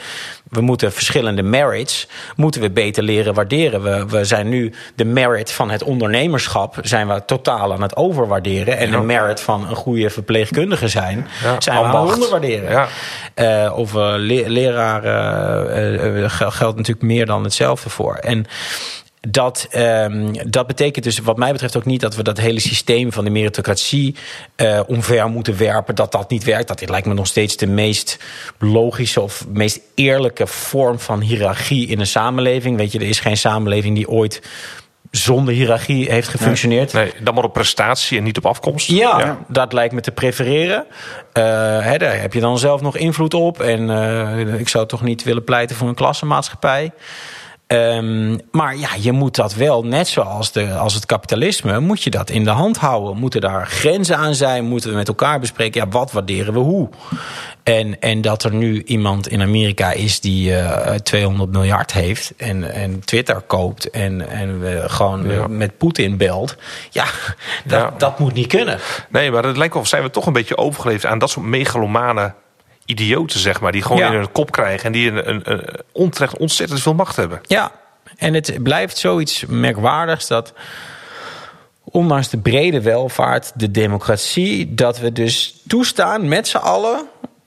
we 0.48 0.60
moeten 0.60 0.92
verschillende 0.92 1.42
merits 1.42 2.08
moeten 2.36 2.60
we 2.60 2.70
beter 2.70 3.02
leren 3.02 3.34
waarderen. 3.34 3.82
We, 3.82 4.06
we 4.06 4.24
zijn 4.24 4.48
nu 4.48 4.72
de 4.94 5.04
merit 5.04 5.50
van 5.50 5.70
het 5.70 5.82
ondernemerschap... 5.82 6.76
zijn 6.82 7.08
we 7.08 7.24
totaal 7.24 7.72
aan 7.72 7.82
het 7.82 7.96
overwaarderen. 7.96 8.76
En 8.76 8.90
ja. 8.90 8.98
de 8.98 9.04
merit 9.04 9.40
van 9.40 9.68
een 9.68 9.76
goede 9.76 10.10
verpleegkundige 10.10 10.88
zijn... 10.88 11.28
Ja, 11.42 11.60
zijn 11.60 11.78
we 11.78 11.84
aan 11.84 12.06
het 12.06 12.14
onderwaarderen. 12.14 12.70
Ja. 12.70 12.88
Uh, 13.66 13.78
of 13.78 13.94
uh, 13.94 14.14
le 14.16 14.48
leraren 14.50 16.30
geldt 16.30 16.76
natuurlijk 16.76 17.06
meer 17.06 17.26
dan 17.26 17.44
hetzelfde 17.44 17.90
voor. 17.90 18.14
En 18.14 18.46
dat, 19.20 19.68
um, 19.74 20.50
dat 20.50 20.66
betekent 20.66 21.04
dus 21.04 21.18
wat 21.18 21.36
mij 21.36 21.52
betreft 21.52 21.76
ook 21.76 21.84
niet 21.84 22.00
dat 22.00 22.14
we 22.16 22.22
dat 22.22 22.38
hele 22.38 22.60
systeem 22.60 23.12
van 23.12 23.24
de 23.24 23.30
meritocratie 23.30 24.14
uh, 24.56 24.80
omver 24.86 25.28
moeten 25.28 25.58
werpen. 25.58 25.94
Dat 25.94 26.12
dat 26.12 26.30
niet 26.30 26.44
werkt. 26.44 26.68
Dat 26.68 26.78
dit 26.78 26.88
lijkt 26.88 27.06
me 27.06 27.14
nog 27.14 27.26
steeds 27.26 27.56
de 27.56 27.66
meest 27.66 28.18
logische 28.58 29.20
of 29.20 29.46
meest 29.48 29.80
eerlijke 29.94 30.46
vorm 30.46 30.98
van 30.98 31.20
hiërarchie 31.20 31.86
in 31.86 32.00
een 32.00 32.06
samenleving. 32.06 32.76
Weet 32.76 32.92
je, 32.92 32.98
er 32.98 33.08
is 33.08 33.20
geen 33.20 33.36
samenleving 33.36 33.94
die 33.94 34.08
ooit 34.08 34.42
zonder 35.10 35.54
hiërarchie 35.54 36.10
heeft 36.10 36.28
gefunctioneerd. 36.28 36.92
Nee, 36.92 37.12
dan 37.20 37.34
maar 37.34 37.44
op 37.44 37.52
prestatie 37.52 38.18
en 38.18 38.24
niet 38.24 38.36
op 38.36 38.46
afkomst. 38.46 38.88
Ja, 38.88 39.18
ja. 39.18 39.38
dat 39.48 39.72
lijkt 39.72 39.94
me 39.94 40.00
te 40.00 40.12
prefereren. 40.12 40.84
Uh, 40.88 41.42
hè, 41.80 41.98
daar 41.98 42.20
heb 42.20 42.32
je 42.32 42.40
dan 42.40 42.58
zelf 42.58 42.80
nog 42.80 42.96
invloed 42.96 43.34
op. 43.34 43.60
En 43.60 43.88
uh, 43.88 44.60
ik 44.60 44.68
zou 44.68 44.86
toch 44.86 45.02
niet 45.02 45.22
willen 45.22 45.44
pleiten 45.44 45.76
voor 45.76 45.88
een 45.88 45.94
klassenmaatschappij. 45.94 46.92
Um, 47.68 48.40
maar 48.50 48.76
ja, 48.76 48.88
je 49.00 49.12
moet 49.12 49.34
dat 49.34 49.54
wel, 49.54 49.84
net 49.84 50.08
zoals 50.08 50.52
de, 50.52 50.74
als 50.74 50.94
het 50.94 51.06
kapitalisme, 51.06 51.80
moet 51.80 52.02
je 52.02 52.10
dat 52.10 52.30
in 52.30 52.44
de 52.44 52.50
hand 52.50 52.76
houden. 52.76 53.16
Moeten 53.16 53.40
daar 53.40 53.66
grenzen 53.66 54.16
aan 54.16 54.34
zijn? 54.34 54.64
Moeten 54.64 54.90
we 54.90 54.96
met 54.96 55.08
elkaar 55.08 55.40
bespreken, 55.40 55.80
ja, 55.80 55.88
wat 55.88 56.12
waarderen 56.12 56.52
we 56.52 56.58
hoe? 56.58 56.88
En, 57.62 58.00
en 58.00 58.20
dat 58.20 58.44
er 58.44 58.54
nu 58.54 58.82
iemand 58.82 59.28
in 59.28 59.42
Amerika 59.42 59.92
is 59.92 60.20
die 60.20 60.50
uh, 60.50 60.94
200 60.94 61.52
miljard 61.52 61.92
heeft 61.92 62.32
en, 62.36 62.72
en 62.72 63.00
Twitter 63.00 63.40
koopt 63.40 63.90
en, 63.90 64.28
en 64.28 64.60
uh, 64.62 64.84
gewoon 64.86 65.28
ja. 65.28 65.46
met 65.46 65.78
Poetin 65.78 66.16
belt. 66.16 66.56
Ja 66.90 67.04
dat, 67.64 67.80
ja, 67.80 67.94
dat 67.98 68.18
moet 68.18 68.34
niet 68.34 68.46
kunnen. 68.46 68.78
Nee, 69.08 69.30
maar 69.30 69.44
het 69.44 69.56
lijkt 69.56 69.72
wel 69.72 69.82
of 69.82 69.88
zijn 69.88 70.02
we 70.02 70.10
toch 70.10 70.26
een 70.26 70.32
beetje 70.32 70.56
overgeleefd 70.56 71.06
aan 71.06 71.18
dat 71.18 71.30
soort 71.30 71.46
megalomane 71.46 72.34
idioten, 72.86 73.40
zeg 73.40 73.60
maar, 73.60 73.72
die 73.72 73.82
gewoon 73.82 73.98
ja. 73.98 74.06
in 74.06 74.14
hun 74.14 74.32
kop 74.32 74.50
krijgen 74.50 74.84
en 74.84 74.92
die 74.92 75.10
een, 75.10 75.28
een, 75.28 75.52
een 75.52 75.64
onterecht 75.92 76.36
ontzettend 76.36 76.82
veel 76.82 76.94
macht 76.94 77.16
hebben. 77.16 77.40
Ja, 77.46 77.72
en 78.16 78.34
het 78.34 78.62
blijft 78.62 78.98
zoiets 78.98 79.44
merkwaardigs 79.46 80.26
dat 80.26 80.52
ondanks 81.84 82.28
de 82.28 82.38
brede 82.38 82.80
welvaart, 82.80 83.52
de 83.54 83.70
democratie, 83.70 84.74
dat 84.74 84.98
we 84.98 85.12
dus 85.12 85.60
toestaan 85.66 86.28
met 86.28 86.48
z'n 86.48 86.56
allen 86.56 87.06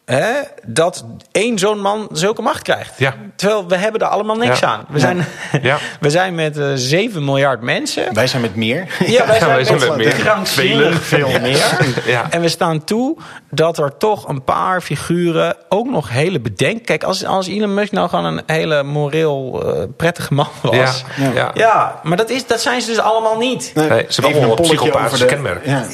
Hè, 0.09 0.33
dat 0.65 1.05
één 1.31 1.59
zo'n 1.59 1.81
man 1.81 2.07
zulke 2.11 2.41
macht 2.41 2.61
krijgt. 2.61 2.93
Ja. 2.97 3.13
Terwijl 3.35 3.67
we 3.67 3.75
hebben 3.75 4.01
er 4.01 4.07
allemaal 4.07 4.35
niks 4.35 4.59
ja. 4.59 4.67
aan. 4.67 4.85
We, 4.87 4.93
ja. 4.93 4.99
zijn, 4.99 5.25
ja. 5.61 5.77
we 5.99 6.09
zijn 6.09 6.35
met 6.35 6.57
uh, 6.57 6.71
7 6.75 7.25
miljard 7.25 7.61
mensen. 7.61 8.13
Wij 8.13 8.27
zijn 8.27 8.41
met 8.41 8.55
meer. 8.55 8.87
Ja, 9.05 9.27
wij 9.27 9.39
zijn, 9.39 9.51
wij 9.51 9.63
zijn 9.63 9.79
met, 9.79 9.87
met 9.87 9.97
meer. 9.97 10.13
Krankzinnig 10.13 11.03
veel 11.03 11.39
meer. 11.41 11.77
ja. 12.05 12.27
En 12.29 12.41
we 12.41 12.49
staan 12.49 12.83
toe 12.83 13.17
dat 13.49 13.77
er 13.77 13.97
toch 13.97 14.27
een 14.27 14.43
paar 14.43 14.81
figuren 14.81 15.55
ook 15.69 15.89
nog 15.89 16.09
hele 16.09 16.39
bedenk. 16.39 16.85
Kijk, 16.85 17.03
als, 17.03 17.25
als 17.25 17.47
Elon 17.47 17.73
Musk 17.73 17.91
nou 17.91 18.09
gewoon 18.09 18.25
een 18.25 18.41
hele 18.45 18.83
moreel 18.83 19.61
uh, 19.65 19.83
prettige 19.97 20.33
man 20.33 20.47
was. 20.61 21.03
Ja, 21.17 21.31
ja. 21.33 21.51
ja. 21.53 21.99
maar 22.03 22.17
dat, 22.17 22.29
is, 22.29 22.47
dat 22.47 22.61
zijn 22.61 22.81
ze 22.81 22.87
dus 22.87 22.99
allemaal 22.99 23.37
niet. 23.37 23.71
Nee, 23.75 23.89
nee 23.89 24.05
ze 24.07 24.21
hebben 24.21 24.39
allemaal 24.39 24.57
een 24.57 24.63
psychopathische 24.63 25.25
kenmerk. 25.25 25.65
Ja, 25.65 25.85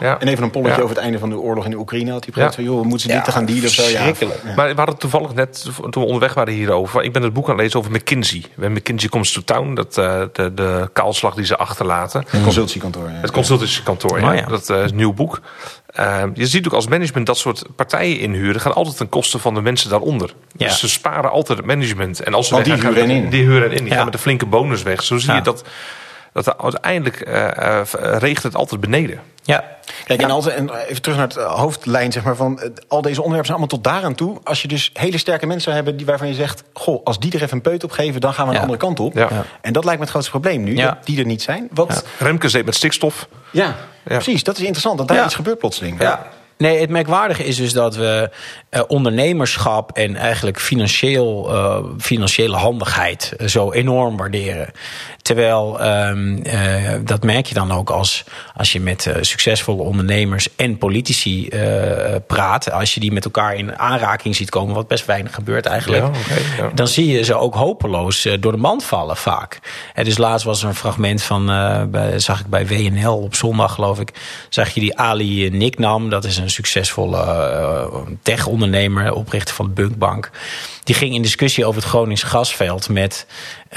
ja. 0.00 0.18
En 0.18 0.28
even 0.28 0.44
een 0.44 0.50
polletje 0.50 0.82
over 0.82 0.94
het 0.94 1.04
einde 1.04 1.18
van 1.18 1.28
de 1.30 1.38
oorlog 1.38 1.64
in 1.64 1.70
de 1.70 1.78
Oekraïne 1.78 2.10
had 2.10 2.24
hij 2.24 2.32
gezegd 2.32 2.54
van, 2.54 2.64
joh, 2.64 2.80
we 2.80 2.86
moeten 2.86 3.08
ze 3.08 3.14
niet 3.14 3.24
te 3.24 3.32
gaan 3.32 3.44
dealen 3.44 3.63
of 3.66 3.72
zo. 3.72 3.82
Ja, 3.82 4.04
ja. 4.04 4.14
Maar 4.56 4.68
we 4.68 4.74
hadden 4.76 4.96
toevallig 4.96 5.34
net, 5.34 5.66
toen 5.90 6.02
we 6.02 6.08
onderweg 6.08 6.34
waren 6.34 6.54
hierover... 6.54 7.02
ik 7.02 7.12
ben 7.12 7.22
het 7.22 7.32
boek 7.32 7.44
aan 7.44 7.54
het 7.54 7.60
lezen 7.60 7.78
over 7.78 7.90
McKinsey. 7.90 8.42
When 8.56 8.72
McKinsey 8.72 9.08
Comes 9.08 9.32
to 9.32 9.40
Town, 9.44 9.74
dat, 9.74 9.98
uh, 9.98 10.22
de, 10.32 10.54
de 10.54 10.90
kaalslag 10.92 11.34
die 11.34 11.44
ze 11.44 11.56
achterlaten. 11.56 12.24
Het 12.28 12.42
consultiekantoor. 12.42 13.10
Ja. 13.10 13.20
Het 13.20 13.30
consultiekantoor, 13.30 14.20
ja. 14.20 14.30
Oh, 14.30 14.34
ja. 14.36 14.46
Dat 14.46 14.70
uh, 14.70 14.82
is 14.84 14.90
een 14.90 14.96
nieuw 14.96 15.12
boek. 15.12 15.40
Uh, 16.00 16.22
je 16.34 16.46
ziet 16.46 16.66
ook 16.66 16.72
als 16.72 16.86
management 16.88 17.26
dat 17.26 17.38
soort 17.38 17.64
partijen 17.76 18.18
inhuren... 18.18 18.60
gaat 18.60 18.74
altijd 18.74 18.96
ten 18.96 19.08
koste 19.08 19.38
van 19.38 19.54
de 19.54 19.60
mensen 19.60 19.90
daaronder. 19.90 20.34
Ja. 20.56 20.66
Dus 20.66 20.78
ze 20.78 20.88
sparen 20.88 21.30
altijd 21.30 21.58
het 21.58 21.66
management. 21.66 22.22
En 22.22 22.34
als 22.34 22.46
ze 22.48 22.52
Want 22.54 22.64
die 22.64 22.74
weggaan, 22.74 22.92
huren 22.94 23.10
in. 23.10 23.28
Die 23.30 23.42
huren 23.42 23.72
in. 23.72 23.78
Die 23.78 23.88
Ja. 23.88 23.94
gaan 23.94 24.04
met 24.04 24.14
een 24.14 24.20
flinke 24.20 24.46
bonus 24.46 24.82
weg. 24.82 25.02
Zo 25.02 25.18
zie 25.18 25.30
Ja. 25.30 25.36
je 25.36 25.42
dat, 25.42 25.64
dat 26.32 26.58
uiteindelijk 26.58 27.28
uh, 27.28 27.80
regent 28.18 28.42
het 28.42 28.56
altijd 28.56 28.80
beneden. 28.80 29.20
Ja. 29.46 29.64
Kijk, 30.04 30.22
en, 30.22 30.30
als, 30.30 30.46
en 30.46 30.70
even 30.74 31.02
terug 31.02 31.18
naar 31.18 31.26
het 31.28 31.36
uh, 31.36 31.52
hoofdlijn, 31.52 32.12
zeg 32.12 32.24
maar, 32.24 32.36
van 32.36 32.60
uh, 32.62 32.68
al 32.88 33.02
deze 33.02 33.22
onderwerpen 33.22 33.46
zijn 33.46 33.58
allemaal 33.58 33.66
tot 33.78 33.84
daaraan 33.84 34.14
toe. 34.14 34.38
Als 34.44 34.62
je 34.62 34.68
dus 34.68 34.90
hele 34.92 35.18
sterke 35.18 35.46
mensen 35.46 35.62
zou 35.64 35.74
hebben 35.74 35.96
die, 35.96 36.06
waarvan 36.06 36.28
je 36.28 36.34
zegt, 36.34 36.62
goh, 36.72 37.04
als 37.04 37.18
die 37.18 37.32
er 37.32 37.42
even 37.42 37.56
een 37.56 37.60
peut 37.62 37.84
op 37.84 37.90
geven, 37.90 38.20
dan 38.20 38.34
gaan 38.34 38.44
we 38.46 38.50
Ja. 38.52 38.56
een 38.56 38.62
andere 38.62 38.80
kant 38.82 39.00
op. 39.00 39.14
Ja. 39.14 39.28
En 39.60 39.72
dat 39.72 39.84
lijkt 39.84 39.98
me 39.98 40.02
het 40.04 40.10
grootste 40.10 40.30
probleem 40.30 40.62
nu, 40.62 40.76
Ja. 40.76 40.84
dat 40.94 41.06
die 41.06 41.18
er 41.18 41.26
niet 41.26 41.42
zijn. 41.42 41.68
Wat, 41.72 42.04
Remke 42.18 42.48
zit 42.48 42.64
met 42.64 42.74
stikstof. 42.74 43.28
ja. 43.50 43.74
precies, 44.04 44.42
dat 44.44 44.54
is 44.56 44.60
interessant, 44.62 44.98
dat 44.98 45.08
daar 45.08 45.16
Ja. 45.16 45.24
iets 45.24 45.34
gebeurt 45.34 45.58
plotseling. 45.58 46.00
Ja. 46.00 46.26
Nee, 46.58 46.80
het 46.80 46.90
merkwaardige 46.90 47.44
is 47.44 47.56
dus 47.56 47.72
dat 47.72 47.96
we 47.96 48.30
uh, 48.70 48.82
ondernemerschap 48.86 49.92
en 49.92 50.16
eigenlijk 50.16 50.60
financieel, 50.60 51.54
uh, 51.54 51.78
financiële 51.98 52.56
handigheid 52.56 53.32
zo 53.46 53.72
enorm 53.72 54.16
waarderen. 54.16 54.70
Terwijl, 55.22 55.86
um, 55.86 56.46
uh, 56.46 56.92
dat 57.04 57.22
merk 57.22 57.46
je 57.46 57.54
dan 57.54 57.72
ook 57.72 57.90
als, 57.90 58.24
als 58.56 58.72
je 58.72 58.80
met 58.80 59.14
succesvolle 59.20 59.82
ondernemers 59.82 60.48
en 60.56 60.78
politici 60.78 61.48
praat. 62.26 62.70
Als 62.70 62.94
je 62.94 63.00
die 63.00 63.12
met 63.12 63.24
elkaar 63.24 63.54
in 63.54 63.78
aanraking 63.78 64.36
ziet 64.36 64.50
komen, 64.50 64.74
wat 64.74 64.88
best 64.88 65.06
weinig 65.06 65.34
gebeurt 65.34 65.66
eigenlijk. 65.66 66.02
Ja, 66.02 66.08
okay, 66.08 66.66
ja. 66.66 66.70
Dan 66.74 66.88
zie 66.88 67.06
je 67.06 67.24
ze 67.24 67.34
ook 67.34 67.54
hopeloos 67.54 68.28
door 68.40 68.52
de 68.52 68.58
mand 68.58 68.84
vallen 68.84 69.16
vaak. 69.16 69.58
En 69.94 70.04
dus 70.04 70.18
laatst 70.18 70.46
was 70.46 70.62
er 70.62 70.68
een 70.68 70.74
fragment 70.74 71.22
van, 71.22 71.46
bij, 71.90 72.18
zag 72.18 72.40
ik 72.40 72.46
bij 72.46 72.66
WNL 72.66 73.16
op 73.16 73.34
zondag 73.34 73.74
geloof 73.74 74.00
ik, 74.00 74.10
zag 74.48 74.74
je 74.74 74.80
die 74.80 74.98
Ali 74.98 75.50
Niknam. 75.50 76.10
Dat 76.10 76.24
is 76.24 76.36
een 76.36 76.43
succesvolle 76.50 77.16
uh, 77.18 78.00
tech-ondernemer, 78.22 79.12
oprichter 79.12 79.54
van 79.54 79.66
de 79.66 79.72
Bunkbank. 79.72 80.30
Die 80.84 80.94
ging 80.94 81.14
in 81.14 81.22
discussie 81.22 81.64
over 81.64 81.80
het 81.80 81.90
Gronings 81.90 82.22
gasveld 82.22 82.88
met, 82.88 83.26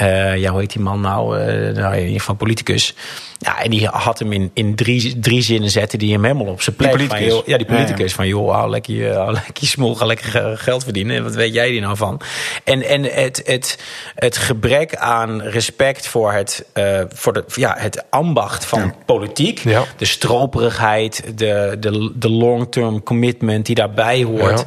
uh, 0.01 0.37
ja, 0.37 0.51
hoe 0.51 0.59
heet 0.59 0.71
die 0.71 0.81
man 0.81 1.01
nou? 1.01 1.39
Uh, 1.39 1.75
nou 1.75 1.95
in 1.95 2.05
ieder 2.05 2.19
geval 2.19 2.35
politicus. 2.35 2.93
Ja, 3.39 3.61
en 3.63 3.69
die 3.69 3.87
had 3.87 4.19
hem 4.19 4.31
in, 4.31 4.51
in 4.53 4.75
drie, 4.75 5.19
drie 5.19 5.41
zinnen 5.41 5.69
zetten 5.69 5.99
die 5.99 6.11
hem 6.11 6.23
helemaal 6.23 6.45
op 6.45 6.61
zijn 6.61 6.75
plek. 6.75 6.97
Die 6.97 7.07
politicus. 7.07 7.27
Van, 7.27 7.37
joh, 7.37 7.47
ja, 7.47 7.57
die 7.57 7.65
politicus. 7.65 7.97
Ja, 7.97 8.05
ja. 8.05 8.15
Van 8.15 8.27
joh, 8.27 8.51
hou 8.51 8.69
lekker 8.69 8.93
je, 8.93 9.11
hou 9.11 9.31
lekker 9.31 9.53
je 9.57 9.95
ga 9.95 10.05
lekker 10.05 10.57
geld 10.57 10.83
verdienen. 10.83 11.23
Wat 11.23 11.35
weet 11.35 11.53
jij 11.53 11.69
die 11.71 11.81
nou 11.81 11.97
van? 11.97 12.21
En, 12.63 12.81
en 12.81 13.03
het, 13.03 13.41
het, 13.45 13.79
het 14.15 14.37
gebrek 14.37 14.95
aan 14.95 15.41
respect 15.41 16.07
voor 16.07 16.33
het, 16.33 16.65
uh, 16.73 17.01
voor 17.09 17.33
de, 17.33 17.43
ja, 17.55 17.75
het 17.77 18.05
ambacht 18.09 18.65
van 18.65 18.79
ja. 18.79 18.93
politiek. 19.05 19.63
De 19.97 20.05
stroperigheid, 20.05 21.23
de, 21.35 21.77
de, 21.79 22.11
de 22.15 22.29
long-term 22.29 23.03
commitment 23.03 23.65
die 23.65 23.75
daarbij 23.75 24.23
hoort. 24.23 24.63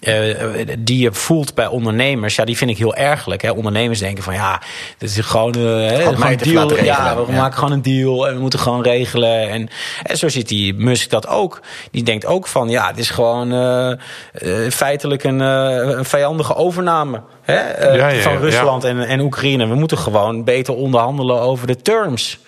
Uh, 0.00 0.66
die 0.78 0.98
je 0.98 1.12
voelt 1.12 1.54
bij 1.54 1.66
ondernemers, 1.80 2.34
ja, 2.34 2.44
die 2.44 2.56
vind 2.56 2.70
ik 2.70 2.78
heel 2.78 2.94
ergelijk. 2.94 3.42
Hè. 3.42 3.50
Ondernemers 3.50 3.98
denken 3.98 4.22
van 4.22 4.34
ja, 4.34 4.62
dit 4.98 5.10
is 5.10 5.18
gewoon, 5.18 5.58
uh, 5.58 5.88
gewoon 5.88 6.26
een 6.26 6.36
deal. 6.36 6.84
Ja, 6.84 7.24
we 7.26 7.32
maken 7.32 7.58
gewoon 7.58 7.72
een 7.72 7.82
deal 7.82 8.28
en 8.28 8.34
we 8.34 8.40
moeten 8.40 8.58
gewoon 8.58 8.82
regelen. 8.82 9.50
En, 9.50 9.68
en 10.02 10.16
zo 10.16 10.28
ziet 10.28 10.48
die 10.48 10.74
Musk 10.74 11.10
dat 11.10 11.26
ook. 11.26 11.60
Die 11.90 12.02
denkt 12.02 12.26
ook 12.26 12.46
van 12.46 12.68
ja, 12.68 12.86
het 12.86 12.98
is 12.98 13.10
gewoon 13.10 13.52
uh, 13.52 13.92
feitelijk 14.70 15.24
een, 15.24 15.40
een 15.40 16.04
vijandige 16.04 16.54
overname. 16.54 17.22
Hè, 17.50 17.88
ja, 17.94 18.08
ja, 18.08 18.22
van 18.22 18.36
Rusland 18.36 18.84
en, 18.84 19.00
en 19.00 19.20
Oekraïne. 19.20 19.66
We 19.66 19.74
moeten 19.74 19.98
gewoon 19.98 20.44
beter 20.44 20.74
onderhandelen 20.74 21.40
over 21.40 21.66
de 21.66 21.76
terms. 21.76 22.38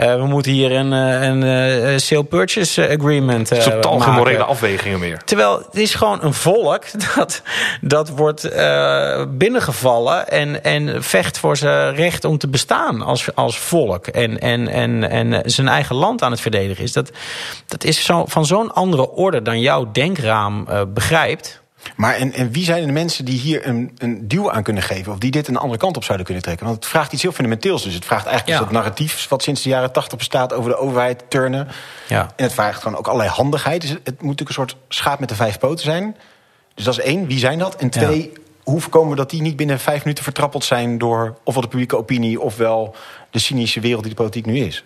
Uh, 0.00 0.14
we 0.14 0.26
moeten 0.26 0.52
hier 0.52 0.72
een, 0.72 0.92
een, 0.92 1.42
een 1.42 2.00
sale 2.00 2.24
purchase 2.24 2.88
agreement 2.98 3.52
uh, 3.52 3.58
is 3.58 3.64
totaal 3.64 3.98
geen 3.98 4.14
morele 4.14 4.42
afwegingen 4.44 4.98
meer. 4.98 5.22
Terwijl 5.24 5.58
het 5.58 5.76
is 5.76 5.94
gewoon 5.94 6.18
een 6.22 6.34
volk 6.34 6.84
dat, 7.14 7.42
dat 7.80 8.08
wordt 8.08 8.50
binnengevallen 9.28 10.28
en, 10.28 10.64
en 10.64 11.02
vecht 11.02 11.38
voor 11.38 11.56
zijn 11.56 11.94
recht 11.94 12.24
om 12.24 12.38
te 12.38 12.48
bestaan 12.48 13.02
als, 13.02 13.34
als 13.34 13.58
volk. 13.58 14.06
En, 14.06 14.40
en, 14.40 14.68
en, 14.68 15.10
en 15.10 15.42
zijn 15.50 15.68
eigen 15.68 15.96
land 15.96 16.22
aan 16.22 16.30
het 16.30 16.40
verdedigen 16.40 16.84
is. 16.84 16.92
Dat, 16.92 17.10
dat 17.66 17.84
is 17.84 18.04
zo, 18.04 18.24
van 18.26 18.46
zo'n 18.46 18.72
andere 18.72 19.10
orde 19.10 19.42
dan 19.42 19.60
jouw 19.60 19.90
denkraam 19.92 20.66
begrijpt. 20.94 21.61
Maar 21.96 22.14
en, 22.14 22.32
en 22.32 22.50
wie 22.50 22.64
zijn 22.64 22.86
de 22.86 22.92
mensen 22.92 23.24
die 23.24 23.38
hier 23.38 23.66
een, 23.66 23.92
een 23.98 24.28
duw 24.28 24.50
aan 24.50 24.62
kunnen 24.62 24.82
geven? 24.82 25.12
Of 25.12 25.18
die 25.18 25.30
dit 25.30 25.48
een 25.48 25.56
andere 25.56 25.78
kant 25.78 25.96
op 25.96 26.04
zouden 26.04 26.26
kunnen 26.26 26.44
trekken? 26.44 26.66
Want 26.66 26.78
het 26.78 26.86
vraagt 26.86 27.12
iets 27.12 27.22
heel 27.22 27.32
fundamenteels. 27.32 27.82
Dus 27.82 27.94
het 27.94 28.04
vraagt 28.04 28.26
eigenlijk 28.26 28.58
ja. 28.58 28.64
dat 28.64 28.74
narratief 28.74 29.28
wat 29.28 29.42
sinds 29.42 29.62
de 29.62 29.68
jaren 29.68 29.92
tachtig 29.92 30.18
bestaat 30.18 30.52
over 30.52 30.70
de 30.70 30.76
overheid 30.76 31.24
turnen. 31.28 31.68
Ja. 32.08 32.20
En 32.36 32.44
het 32.44 32.52
vraagt 32.52 32.82
gewoon 32.82 32.98
ook 32.98 33.06
allerlei 33.06 33.30
handigheid. 33.30 33.80
Dus 33.80 33.90
het, 33.90 34.00
het 34.04 34.22
moet 34.22 34.38
natuurlijk 34.38 34.58
een 34.58 34.68
soort 34.68 34.76
schaap 34.88 35.18
met 35.18 35.28
de 35.28 35.34
vijf 35.34 35.58
poten 35.58 35.84
zijn. 35.84 36.16
Dus 36.74 36.84
dat 36.84 36.98
is 36.98 37.04
één, 37.04 37.26
wie 37.26 37.38
zijn 37.38 37.58
dat? 37.58 37.76
En 37.76 37.90
twee, 37.90 38.30
ja. 38.34 38.40
hoe 38.62 38.80
voorkomen 38.80 39.10
we 39.10 39.16
dat 39.16 39.30
die 39.30 39.42
niet 39.42 39.56
binnen 39.56 39.78
vijf 39.78 40.02
minuten 40.04 40.24
vertrappeld 40.24 40.64
zijn 40.64 40.98
door 40.98 41.38
ofwel 41.44 41.62
de 41.62 41.68
publieke 41.68 41.96
opinie 41.96 42.40
ofwel 42.40 42.94
de 43.30 43.38
cynische 43.38 43.80
wereld 43.80 44.02
die 44.02 44.10
de 44.10 44.16
politiek 44.16 44.46
nu 44.46 44.58
is? 44.58 44.84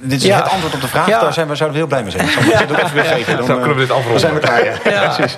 Dit 0.00 0.20
is 0.20 0.26
ja. 0.26 0.36
het 0.36 0.50
antwoord 0.50 0.74
op 0.74 0.80
de 0.80 0.88
vraag. 0.88 1.06
Ja. 1.06 1.20
Daar 1.20 1.32
zijn 1.32 1.48
we, 1.48 1.56
zouden 1.56 1.80
we 1.80 1.86
heel 1.86 1.98
blij 1.98 2.02
mee 2.02 2.10
zijn. 2.10 2.24
Ik 2.24 2.30
zal 2.30 2.42
het 2.42 2.70
ook 2.70 2.78
even 2.78 2.94
weggeven. 2.94 3.36
Dan, 3.36 3.46
kunnen 3.46 3.74
we 3.74 3.80
dit 3.80 3.90
afronden. 3.90 4.10
Dan 4.10 4.20
zijn 4.20 4.34
we 4.34 4.40
klaar. 4.40 4.64
Ja. 4.64 4.72
ja. 4.84 5.14
Precies. 5.14 5.36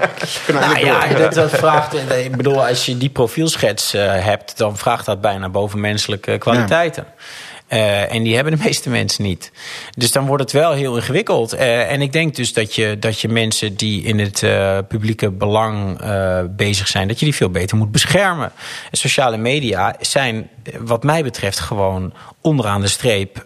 Nou, 0.53 0.85
ja, 0.85 1.07
dat, 1.19 1.35
dat 1.35 1.51
vraagt, 1.51 1.95
ik 2.11 2.37
bedoel, 2.37 2.67
als 2.67 2.87
je 2.87 2.97
die 2.97 3.09
profielschets 3.09 3.95
uh, 3.95 4.03
hebt... 4.15 4.59
dan 4.59 4.77
vraagt 4.77 5.07
dat 5.07 5.21
bijna 5.21 5.49
bovenmenselijke 5.49 6.39
kwaliteiten. 6.39 7.07
Uh, 7.73 8.15
en 8.15 8.23
die 8.23 8.35
hebben 8.35 8.57
de 8.57 8.65
meeste 8.65 8.91
mensen 8.91 9.25
niet. 9.25 9.53
Dus 9.97 10.13
dan 10.13 10.27
wordt 10.27 10.43
het 10.43 10.53
wel 10.53 10.73
heel 10.73 10.97
ingewikkeld. 10.97 11.55
Uh, 11.55 11.93
en 11.93 12.03
ik 12.03 12.13
denk 12.13 12.37
dus 12.37 12.53
dat 12.53 12.75
je, 12.75 12.97
dat 12.99 13.21
je 13.21 13.29
mensen 13.29 13.77
die 13.77 14.03
in 14.03 14.19
het 14.19 14.43
uh, 14.43 14.79
publieke 14.89 15.31
belang 15.31 15.99
bezig 16.57 16.89
zijn, 16.89 17.09
dat 17.09 17.19
je 17.19 17.25
die 17.25 17.35
veel 17.35 17.51
beter 17.51 17.77
moet 17.77 17.91
beschermen. 17.91 18.53
En 18.91 18.99
sociale 18.99 19.37
media 19.37 19.97
zijn, 20.01 20.51
wat 20.79 21.03
mij 21.03 21.23
betreft, 21.23 21.61
gewoon 21.61 22.13
onderaan 22.41 22.81
de 22.81 22.89
streep 22.89 23.39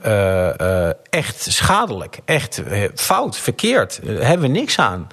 echt 1.10 1.46
schadelijk. 1.48 2.18
Echt 2.24 2.62
fout, 2.94 3.38
verkeerd. 3.38 4.00
Daar 4.02 4.26
hebben 4.26 4.52
we 4.52 4.58
niks 4.58 4.78
aan. 4.78 5.06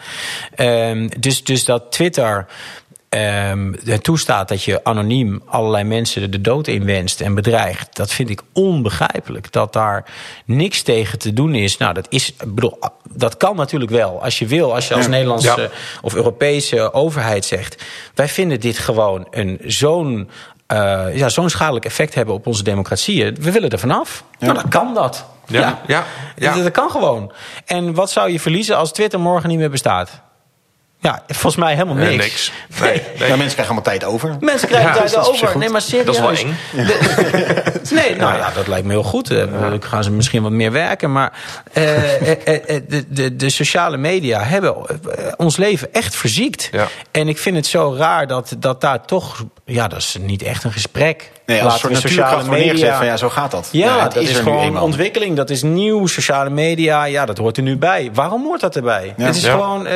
Ehm, 0.56 1.10
dus, 1.20 1.44
dus 1.44 1.66
dat 1.66 1.92
Twitter 1.92 2.48
um, 3.18 3.76
toestaat 4.02 4.48
dat 4.48 4.64
je 4.64 4.84
anoniem 4.84 5.42
allerlei 5.46 5.84
mensen 5.84 6.32
de 6.32 6.42
dood 6.42 6.68
inwenst 6.68 7.22
en 7.22 7.36
bedreigt, 7.36 7.96
dat 7.96 8.12
vind 8.12 8.30
ik 8.30 8.42
onbegrijpelijk. 8.54 9.52
Dat 9.52 9.74
daar 9.74 10.06
niks 10.46 10.82
tegen 10.82 11.20
te 11.20 11.34
doen 11.34 11.56
is. 11.56 11.78
Nou, 11.78 11.94
dat 11.94 12.06
is, 12.10 12.34
bedoel, 12.48 12.80
dat 13.14 13.38
kan 13.38 13.56
natuurlijk 13.56 13.92
wel. 13.92 14.24
Als 14.24 14.40
je 14.40 14.46
wil, 14.46 14.74
als 14.74 14.88
je 14.88 14.94
als 14.94 15.08
Nederlandse 15.08 15.62
ja. 15.62 15.70
of 16.02 16.16
Europese 16.16 16.94
overheid 16.94 17.46
zegt, 17.46 17.84
wij 18.16 18.28
vinden 18.28 18.60
dit 18.60 18.78
gewoon 18.78 19.28
een 19.32 19.60
zo'n 19.66 20.30
uh, 20.74 21.18
ja, 21.18 21.30
zo'n 21.30 21.50
schadelijk 21.50 21.86
effect 21.86 22.16
hebben 22.16 22.36
op 22.36 22.48
onze 22.48 22.64
democratieën. 22.64 23.36
We 23.40 23.52
willen 23.52 23.70
er 23.70 23.80
vanaf. 23.80 24.24
Ja. 24.40 24.46
Nou, 24.46 24.60
dan 24.60 24.70
kan 24.70 24.94
dat. 24.94 25.26
Ja, 25.48 25.60
ja. 25.60 25.80
ja, 25.88 26.06
ja. 26.36 26.54
Dat, 26.54 26.64
dat 26.64 26.72
kan 26.72 26.90
gewoon. 26.90 27.32
En 27.66 27.94
wat 27.94 28.12
zou 28.12 28.32
je 28.32 28.40
verliezen 28.40 28.78
als 28.78 28.92
Twitter 28.92 29.20
morgen 29.20 29.50
niet 29.50 29.58
meer 29.58 29.70
bestaat? 29.70 30.22
Ja, 31.02 31.24
volgens 31.28 31.56
mij 31.56 31.74
helemaal 31.74 31.96
niks. 31.96 32.12
Uh, 32.12 32.20
niks. 32.20 32.52
Nee, 32.82 33.02
nee. 33.20 33.30
Ja, 33.30 33.36
mensen 33.36 33.38
krijgen 33.38 33.64
allemaal 33.64 33.82
tijd 33.82 34.04
over. 34.04 34.38
Mensen 34.40 34.68
krijgen 34.68 34.90
ja, 34.90 34.98
tijd 34.98 35.16
over. 35.18 35.58
Nee, 35.58 35.70
maar 35.70 35.82
serieus. 35.82 36.06
Dat 36.06 36.16
is 36.16 36.22
wel 36.22 36.32
eng. 36.32 36.56
De, 36.72 37.82
nee, 37.96 38.16
nou 38.16 38.38
ja, 38.38 38.52
dat 38.56 38.68
lijkt 38.68 38.86
me 38.86 38.92
heel 38.92 39.04
goed. 39.04 39.28
Dan 39.28 39.72
ja. 39.72 39.78
gaan 39.80 40.04
ze 40.04 40.12
misschien 40.12 40.44
wat 40.44 40.52
meer 40.52 40.72
werken. 40.72 41.12
Maar 41.12 41.32
uh, 41.74 41.84
de, 42.88 43.06
de, 43.10 43.36
de, 43.36 43.50
sociale 43.50 43.98
media 43.98 44.44
hebben 44.44 44.76
ons 45.38 45.58
leven 45.58 45.94
echt 45.94 46.16
verziekt. 46.16 46.70
Ja. 46.72 46.88
En 47.12 47.28
ik 47.28 47.38
vind 47.38 47.56
het 47.56 47.66
zo 47.66 47.96
raar 47.98 48.28
dat, 48.28 48.56
dat 48.58 48.82
daar 48.82 49.06
toch... 49.06 49.44
Ja, 49.66 49.88
dat 49.88 50.00
is 50.00 50.18
niet 50.20 50.44
echt 50.44 50.64
een 50.64 50.72
gesprek. 50.72 51.32
Nee, 51.46 51.64
als 51.64 51.84
een 51.84 51.96
sociale 51.96 52.50
media 52.50 52.98
van 52.98 53.06
ja, 53.06 53.18
zo 53.18 53.30
gaat 53.30 53.52
dat. 53.52 53.70
Ja, 53.72 53.96
ja 53.96 54.04
dat 54.04 54.16
is, 54.16 54.30
is 54.30 54.38
gewoon 54.38 54.80
ontwikkeling. 54.80 55.36
Dat 55.36 55.50
is 55.50 55.64
nieuw. 55.64 56.08
Sociale 56.08 56.50
media, 56.50 57.04
ja, 57.04 57.26
dat 57.26 57.38
hoort 57.38 57.58
er 57.58 57.64
nu 57.64 57.78
bij. 57.78 58.10
Waarom 58.14 58.44
hoort 58.44 58.62
dat 58.62 58.76
erbij? 58.76 59.14
Ja. 59.18 59.26
Het 59.26 59.36
is 59.36 59.46
gewoon, 59.46 59.88
uh, 59.88 59.92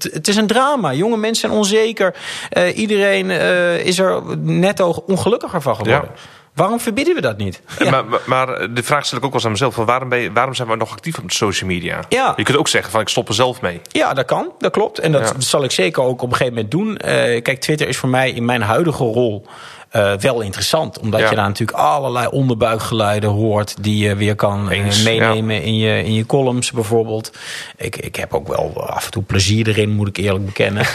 het 0.00 0.28
is 0.28 0.36
een 0.36 0.46
drama. 0.46 0.92
Jonge 0.92 1.16
mensen 1.16 1.48
zijn 1.48 1.60
onzeker. 1.60 2.14
Uh, 2.52 2.76
iedereen 2.76 3.30
uh, 3.30 3.86
is 3.86 3.98
er 3.98 4.22
netto 4.38 5.02
ongelukkiger 5.06 5.62
van 5.62 5.76
geworden. 5.76 6.08
Ja. 6.14 6.20
Waarom 6.56 6.80
verbieden 6.80 7.14
we 7.14 7.20
dat 7.20 7.36
niet? 7.36 7.62
Ja. 7.78 7.90
Maar, 7.90 8.04
maar, 8.04 8.20
maar, 8.26 8.74
de 8.74 8.82
vraag 8.82 9.06
stel 9.06 9.18
ik 9.18 9.24
ook 9.24 9.30
wel 9.30 9.40
eens 9.40 9.44
aan 9.44 9.50
mezelf: 9.50 9.74
van 9.74 9.84
waarom, 9.84 10.08
ben 10.08 10.18
je, 10.18 10.32
waarom 10.32 10.54
zijn 10.54 10.68
we 10.68 10.76
nog 10.76 10.92
actief 10.92 11.18
op 11.18 11.28
de 11.28 11.34
social 11.34 11.70
media? 11.70 12.00
Ja. 12.08 12.32
Je 12.36 12.42
kunt 12.42 12.58
ook 12.58 12.68
zeggen: 12.68 12.90
van 12.90 13.00
ik 13.00 13.08
stop 13.08 13.28
er 13.28 13.34
zelf 13.34 13.60
mee. 13.60 13.80
Ja, 13.88 14.14
dat 14.14 14.24
kan, 14.24 14.52
dat 14.58 14.72
klopt. 14.72 14.98
En 14.98 15.12
dat 15.12 15.28
ja. 15.28 15.40
zal 15.40 15.64
ik 15.64 15.70
zeker 15.70 16.02
ook 16.02 16.22
op 16.22 16.30
een 16.30 16.36
gegeven 16.36 16.54
moment 16.54 16.70
doen. 16.70 16.88
Uh, 16.88 17.42
kijk, 17.42 17.60
Twitter 17.60 17.88
is 17.88 17.96
voor 17.96 18.08
mij 18.08 18.30
in 18.30 18.44
mijn 18.44 18.62
huidige 18.62 19.04
rol. 19.04 19.46
Uh, 19.92 20.12
wel 20.12 20.40
interessant. 20.40 20.98
Omdat 20.98 21.20
ja. 21.20 21.30
je 21.30 21.34
daar 21.34 21.46
natuurlijk 21.46 21.78
allerlei 21.78 22.26
onderbuikgeluiden 22.26 23.30
hoort... 23.30 23.74
die 23.80 24.04
je 24.04 24.16
weer 24.16 24.34
kan 24.34 24.68
Eens, 24.68 25.02
meenemen 25.02 25.54
ja. 25.54 25.62
in, 25.62 25.76
je, 25.76 26.04
in 26.04 26.14
je 26.14 26.26
columns 26.26 26.70
bijvoorbeeld. 26.70 27.32
Ik, 27.76 27.96
ik 27.96 28.16
heb 28.16 28.34
ook 28.34 28.48
wel 28.48 28.86
af 28.86 29.04
en 29.04 29.10
toe 29.10 29.22
plezier 29.22 29.68
erin, 29.68 29.90
moet 29.90 30.08
ik 30.08 30.16
eerlijk 30.16 30.44
bekennen. 30.44 30.86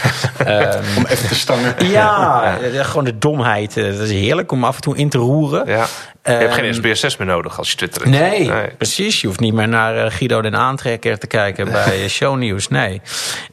um, 0.46 0.82
om 0.96 1.06
even 1.06 1.28
te 1.28 1.34
stangen. 1.34 1.86
Ja, 1.86 2.58
ja, 2.72 2.82
gewoon 2.82 3.04
de 3.04 3.18
domheid. 3.18 3.74
Dat 3.74 3.84
is 3.84 4.10
heerlijk 4.10 4.52
om 4.52 4.64
af 4.64 4.74
en 4.74 4.82
toe 4.82 4.96
in 4.96 5.08
te 5.08 5.18
roeren. 5.18 5.66
Ja. 5.66 5.86
Je 6.24 6.30
hebt 6.30 6.54
geen 6.54 6.74
SBS6 6.74 7.18
meer 7.18 7.26
nodig 7.26 7.58
als 7.58 7.70
je 7.70 7.76
twittert. 7.76 8.04
Nee, 8.04 8.48
nee, 8.48 8.70
precies. 8.76 9.20
Je 9.20 9.26
hoeft 9.26 9.40
niet 9.40 9.54
meer 9.54 9.68
naar 9.68 10.10
Guido 10.10 10.40
den 10.40 10.56
Aantrekker 10.56 11.18
te 11.18 11.26
kijken 11.26 11.72
bij 11.72 12.08
Shownieuws. 12.08 12.68
Nee. 12.68 13.00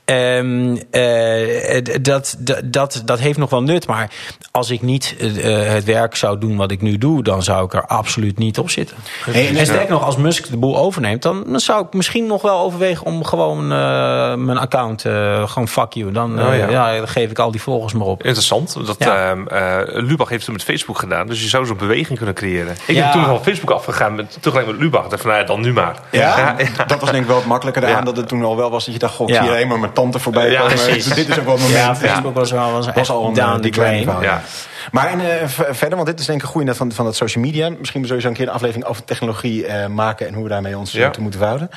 Um, 0.06 0.72
uh, 0.92 1.82
dat, 2.02 2.38
dat, 2.64 3.02
dat 3.06 3.20
heeft 3.20 3.38
nog 3.38 3.50
wel 3.50 3.64
nut. 3.64 3.88
Maar 3.88 4.12
als 4.52 4.70
ik 4.70 4.82
niet 4.82 5.16
uh, 5.20 5.68
het 5.68 5.84
werk 5.84 6.16
zou 6.16 6.38
doen 6.38 6.58
wat 6.58 6.72
ik 6.72 6.82
nu 6.82 6.98
doe... 6.98 7.24
dan 7.24 7.44
zou 7.44 7.66
ik 7.66 7.74
er 7.74 7.86
absoluut 7.86 8.38
niet 8.38 8.60
op 8.60 8.70
zitten. 8.70 8.98
Hey, 9.26 9.58
en 9.58 9.66
sterk 9.66 9.90
nog, 9.90 10.04
als 10.04 10.18
Musk 10.18 10.50
de 10.50 10.58
boel 10.58 10.78
overneemt... 10.78 11.22
dan, 11.22 11.44
dan 11.48 11.60
zou 11.60 11.86
ik 11.86 11.94
misschien 11.94 12.26
nog 12.28 12.42
wel 12.42 12.60
overwegen 12.60 13.06
om 13.06 13.24
gewoon 13.24 13.64
uh, 13.64 14.36
mijn 14.36 14.58
account... 14.58 15.02
gewoon 15.46 15.68
fuck 15.68 15.94
you. 15.94 16.12
Dan, 16.12 16.32
oh, 16.32 16.58
ja. 16.58 16.70
ja. 16.70 16.98
dan 16.98 17.08
geef 17.08 17.32
ik 17.32 17.40
al 17.40 17.52
die 17.52 17.62
volgers 17.62 17.94
maar 17.94 18.08
op. 18.08 18.24
Interessant. 18.24 18.86
Dat, 18.86 18.96
ja. 19.00 19.36
Lubach 19.86 20.30
heeft 20.30 20.46
het 20.46 20.56
met 20.56 20.64
Facebook 20.64 21.00
gedaan. 21.00 21.28
Dus 21.28 21.42
je 21.42 21.50
zou 21.50 21.66
zo'n 21.66 21.78
beweging 21.78 22.18
kunnen 22.18 22.36
creëren 22.36 22.59
Ik 22.68 22.96
Ja. 22.96 23.04
ben 23.04 23.12
toen 23.12 23.26
van 23.26 23.44
Facebook 23.44 23.70
afgegaan, 23.72 24.16
met, 24.16 24.38
tegelijk 24.42 24.68
met 24.68 24.80
Lubach. 24.80 25.08
Dacht 25.08 25.22
van, 25.22 25.30
nou 25.32 25.42
ja, 25.42 25.48
dan 25.48 25.62
nu 25.62 25.74
maar. 25.74 25.96
Ja? 26.12 26.56
dat 26.88 27.00
was 27.00 27.12
denk 27.12 27.22
ik 27.24 27.28
wel 27.30 27.38
het 27.38 27.46
makkelijker 27.46 27.82
daaraan. 27.82 28.00
Ja. 28.00 28.06
Dat 28.06 28.18
het 28.18 28.28
toen 28.28 28.44
al 28.44 28.58
wel 28.58 28.70
was 28.72 28.86
dat 28.86 28.94
je 28.94 29.00
dacht, 29.00 29.16
zie 29.16 29.40
alleen 29.40 29.68
maar 29.68 29.80
mijn 29.80 29.94
tante 29.94 30.20
voorbij 30.20 30.50
Ja, 30.52 30.62
komen. 30.62 30.76
precies. 30.76 31.04
Dus 31.04 31.14
dit 31.26 31.30
is 31.30 31.40
ook 31.40 31.46
wel 31.46 31.54
het 31.54 31.64
moment. 31.64 31.80
Ja, 31.80 31.96
Facebook 31.96 32.34
was 32.36 32.52
wel 32.52 32.72
was 32.72 32.86
was 32.86 32.96
echt 32.96 33.10
al 33.10 33.26
een 33.28 33.34
down 33.34 33.64
eh. 33.82 34.22
Ja. 34.22 34.42
Maar 34.92 35.08
en, 35.08 35.20
eh, 35.20 35.48
verder, 35.48 35.96
want 35.96 36.06
dit 36.06 36.20
is 36.20 36.26
denk 36.26 36.38
ik 36.38 36.44
een 36.46 36.52
goede 36.52 36.68
net 36.68 36.78
van, 36.78 36.92
van 36.92 37.06
dat 37.06 37.16
social 37.16 37.44
media. 37.44 37.70
Misschien 37.80 38.06
sowieso 38.06 38.28
een 38.28 38.34
keer 38.34 38.48
een 38.48 38.54
aflevering 38.54 38.86
over 38.86 39.04
technologie 39.04 39.66
eh, 39.66 39.88
maken... 39.88 40.28
en 40.28 40.34
hoe 40.34 40.44
we 40.44 40.50
daarmee 40.50 40.78
ons 40.78 40.92
Ja. 40.92 41.10
toe 41.10 41.22
moeten 41.22 41.40
verhouden. 41.40 41.70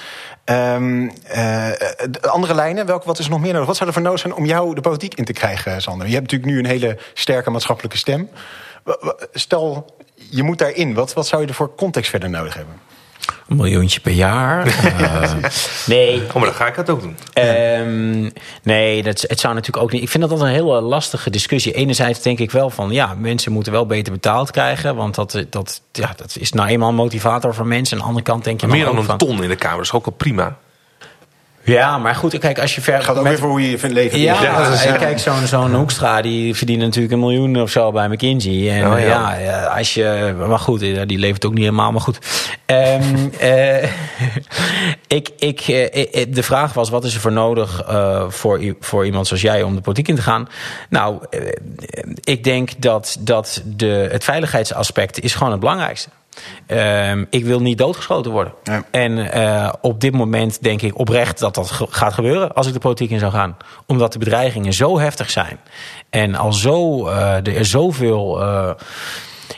Ehm, 0.45 1.09
eh, 1.27 1.71
de 2.11 2.29
andere 2.29 2.55
lijnen, 2.55 2.87
welke, 2.87 3.07
wat 3.07 3.19
is 3.19 3.25
er 3.25 3.31
nog 3.31 3.41
meer 3.41 3.53
nodig? 3.53 3.67
Wat 3.67 3.77
zou 3.77 3.89
er 3.89 3.95
voor 3.95 4.05
nodig 4.05 4.21
zijn 4.21 4.35
om 4.35 4.45
jou 4.45 4.75
de 4.75 4.81
politiek 4.81 5.15
in 5.15 5.25
te 5.25 5.33
krijgen, 5.33 5.83
Sander? 5.83 6.07
Je 6.07 6.15
hebt 6.15 6.31
natuurlijk 6.31 6.53
nu 6.53 6.59
een 6.59 6.67
hele 6.79 6.99
sterke 7.15 7.51
maatschappelijke 7.51 7.97
stem. 7.99 8.29
Stel, 9.33 9.95
je 10.33 10.43
moet 10.43 10.59
daarin. 10.59 10.95
Wat, 10.95 11.13
wat 11.13 11.27
zou 11.27 11.43
je 11.43 11.49
er 11.49 11.55
voor 11.55 11.75
context 11.75 12.11
verder 12.11 12.31
nodig 12.31 12.55
hebben? 12.55 12.75
Een 13.49 13.57
miljoentje 13.57 14.01
per 14.01 14.13
jaar. 14.13 14.67
Eh, 15.03 15.33
nee, 15.87 16.23
Oh, 16.27 16.35
maar 16.35 16.45
dan 16.45 16.55
ga 16.55 16.67
ik 16.67 16.77
het 16.77 16.91
ook 16.91 17.01
doen. 17.01 17.17
Ehm, 17.33 18.31
nee, 18.63 19.03
dat, 19.03 19.25
het 19.29 19.41
zou 19.41 19.55
natuurlijk 19.55 19.85
ook 19.85 19.93
niet. 19.93 20.03
Ik 20.03 20.09
vind 20.09 20.23
dat 20.23 20.33
altijd 20.33 20.51
een 20.51 20.57
hele 20.57 20.81
lastige 20.81 21.31
discussie. 21.31 21.73
Enerzijds 21.73 22.23
denk 22.23 22.39
ik 22.39 22.51
wel 22.51 22.71
van 22.71 22.91
ja, 22.91 23.15
mensen 23.19 23.53
moeten 23.53 23.73
wel 23.73 23.87
beter 23.87 24.13
betaald 24.13 24.51
krijgen. 24.51 24.97
Want 24.97 25.15
dat, 25.15 25.45
dat, 25.51 25.83
ja, 25.93 26.13
dat 26.17 26.37
is 26.39 26.53
nou 26.53 26.69
eenmaal 26.69 26.89
een 26.89 26.95
motivator 26.95 27.55
voor 27.55 27.67
mensen. 27.67 27.97
Aan 27.97 28.03
de 28.03 28.09
andere 28.09 28.25
kant 28.25 28.45
denk 28.45 28.61
je 28.61 28.67
Meer 28.67 28.85
dan 28.85 28.97
een 28.97 29.05
van, 29.05 29.19
ton 29.19 29.43
in 29.43 29.49
de 29.49 29.57
Kamer 29.57 29.81
is 29.81 29.93
ook 29.93 30.07
al 30.07 30.13
prima. 30.13 30.59
Ja, 31.65 31.99
maar 31.99 32.15
goed, 32.15 32.39
kijk, 32.39 32.59
als 32.61 32.75
je 32.75 32.81
ver. 32.81 32.95
Het 32.95 33.05
gaat 33.05 33.17
ook 33.17 33.23
met- 33.23 33.33
weer 33.33 33.41
voor 33.41 33.51
hoe 33.51 33.63
je 33.63 33.71
je 33.71 33.79
vindt 33.79 33.95
leven. 33.95 34.19
Ja, 34.19 34.43
Ja, 34.43 34.69
is- 34.69 34.85
en 34.85 34.99
kijk, 34.99 35.19
zo'n 35.19 35.47
zo'n 35.47 35.75
Hoekstra 35.75 36.23
die 36.23 36.55
verdient 36.55 36.81
natuurlijk 36.81 37.13
een 37.13 37.19
miljoen 37.21 37.61
of 37.63 37.71
zo 37.71 37.93
bij 37.93 38.09
McKinsey. 38.09 38.71
En 38.71 38.93
Oh, 38.93 38.99
ja. 38.99 39.05
ja. 39.07 39.35
ja, 39.39 39.63
als 39.65 39.95
je. 39.95 40.35
Maar 40.49 40.59
goed, 40.59 40.83
eh, 40.83 41.01
die 41.07 41.19
levert 41.19 41.45
ook 41.45 41.53
niet 41.53 41.65
helemaal, 41.65 41.93
maar 41.93 42.01
goed. 42.01 42.19
Ehm, 42.67 43.03
eh, 43.39 43.91
ik, 45.07 45.29
ik, 45.39 45.61
eh, 45.61 46.21
eh, 46.23 46.27
de 46.29 46.43
vraag 46.43 46.73
was: 46.73 46.91
wat 46.91 47.05
is 47.05 47.15
er 47.15 47.21
voor 47.21 47.33
nodig 47.33 47.83
eh, 47.89 48.25
voor, 48.29 48.75
voor 48.81 49.07
iemand 49.07 49.27
zoals 49.27 49.43
jij 49.43 49.63
om 49.63 49.75
de 49.75 49.81
politiek 49.81 50.09
in 50.09 50.17
te 50.17 50.23
gaan? 50.23 50.49
Nou, 50.91 51.19
eh, 51.31 51.41
ik 52.25 52.45
denk 52.45 52.71
dat, 52.83 53.17
dat 53.21 53.63
de, 53.65 54.09
het 54.13 54.25
veiligheidsaspect 54.25 55.21
is 55.21 55.35
gewoon 55.35 55.51
het 55.53 55.61
belangrijkste. 55.61 56.09
Ehm, 56.67 57.25
ik 57.31 57.45
wil 57.45 57.61
niet 57.61 57.79
doodgeschoten 57.79 58.31
worden. 58.33 58.53
Ja. 58.65 58.85
En 58.91 59.33
eh, 59.33 59.73
op 59.81 60.01
dit 60.01 60.13
moment 60.13 60.63
denk 60.63 60.83
ik 60.83 60.99
oprecht 60.99 61.39
dat 61.39 61.55
dat 61.55 61.71
ge- 61.71 61.87
gaat 61.91 62.13
gebeuren 62.13 62.53
als 62.53 62.67
ik 62.67 62.73
de 62.73 62.79
politiek 62.79 63.11
in 63.11 63.19
zou 63.19 63.33
gaan. 63.33 63.57
Omdat 63.87 64.13
de 64.13 64.19
bedreigingen 64.19 64.73
zo 64.73 64.99
heftig 64.99 65.31
zijn. 65.31 65.59
En 66.11 66.35
al 66.35 66.53
zo, 66.53 67.07
eh, 67.09 67.47
er 67.57 67.65
zoveel 67.67 68.43
eh, 68.43 68.71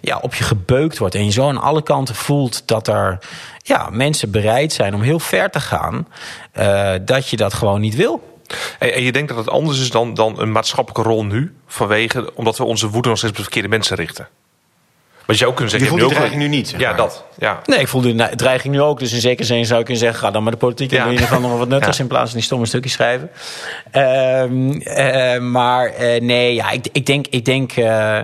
ja, 0.01 0.19
op 0.19 0.35
je 0.35 0.45
gebeukt 0.45 0.99
wordt. 0.99 1.15
En 1.15 1.25
je 1.25 1.31
zo 1.31 1.49
aan 1.49 1.61
alle 1.61 1.83
kanten 1.83 2.15
voelt 2.15 2.67
dat 2.69 2.89
er 2.89 3.19
ja, 3.59 3.89
mensen 3.93 4.31
bereid 4.31 4.73
zijn 4.73 4.95
om 4.95 5.01
heel 5.03 5.19
ver 5.21 5.51
te 5.51 5.61
gaan. 5.61 6.07
dat 7.05 7.29
je 7.29 7.37
dat 7.37 7.55
gewoon 7.55 7.81
niet 7.81 7.95
wil. 7.95 8.33
En, 8.79 8.95
en 8.95 9.03
je 9.03 9.13
denkt 9.13 9.29
dat 9.29 9.39
het 9.39 9.49
anders 9.51 9.81
is 9.81 9.91
dan, 9.91 10.15
dan 10.15 10.41
een 10.41 10.53
maatschappelijke 10.53 11.09
rol 11.11 11.25
nu? 11.25 11.55
Vanwege, 11.67 12.31
omdat 12.35 12.57
we 12.59 12.65
onze 12.65 12.89
woede 12.89 13.09
nog 13.09 13.17
steeds 13.19 13.33
op 13.33 13.37
de 13.39 13.45
verkeerde 13.45 13.69
mensen 13.69 13.97
richten. 13.97 14.29
Maar 15.27 15.37
je 15.37 15.43
zou 15.43 15.51
ook 15.51 15.57
kunnen 15.57 15.75
Je 15.75 15.81
zeggen... 15.81 15.99
voelt 15.99 16.11
die 16.11 16.19
dreiging 16.19 16.43
nu 16.43 16.57
niet. 16.57 16.69
zeg 16.69 16.81
Ja, 16.81 16.89
maar. 16.89 16.97
dat. 16.97 17.25
Ja. 17.39 17.61
Nee, 17.65 17.79
ik 17.79 17.89
voel 17.89 18.01
de 18.01 18.31
dreiging 18.37 18.75
nu 18.75 18.81
ook. 18.81 18.99
Dus 18.99 19.13
in 19.13 19.21
zekere 19.21 19.47
zin 19.47 19.67
zou 19.67 19.79
ik 19.79 19.85
kunnen 19.85 20.03
zeggen... 20.03 20.21
ga 20.21 20.31
dan 20.31 20.43
maar 20.43 20.53
de 20.53 20.59
politiek 20.59 20.91
in. 20.91 20.97
Ja. 20.99 21.05
In 21.05 21.11
ieder 21.11 21.27
geval 21.27 21.41
nog 21.49 21.59
wat 21.59 21.69
nuttigs 21.75 21.97
Ja. 21.97 22.03
in 22.03 22.09
plaats 22.09 22.25
van 22.31 22.39
die 22.39 22.47
stomme 22.47 22.67
stukjes 22.67 22.93
schrijven. 22.93 23.31
Ehm, 23.91 24.71
eh, 24.71 25.41
maar 25.41 25.87
eh, 25.87 26.21
nee, 26.21 26.55
ja, 26.55 26.71
ik, 26.71 26.87
ik, 26.93 27.07
denk, 27.07 27.27
ik, 27.31 27.45
denk, 27.45 27.73
eh, 27.73 28.19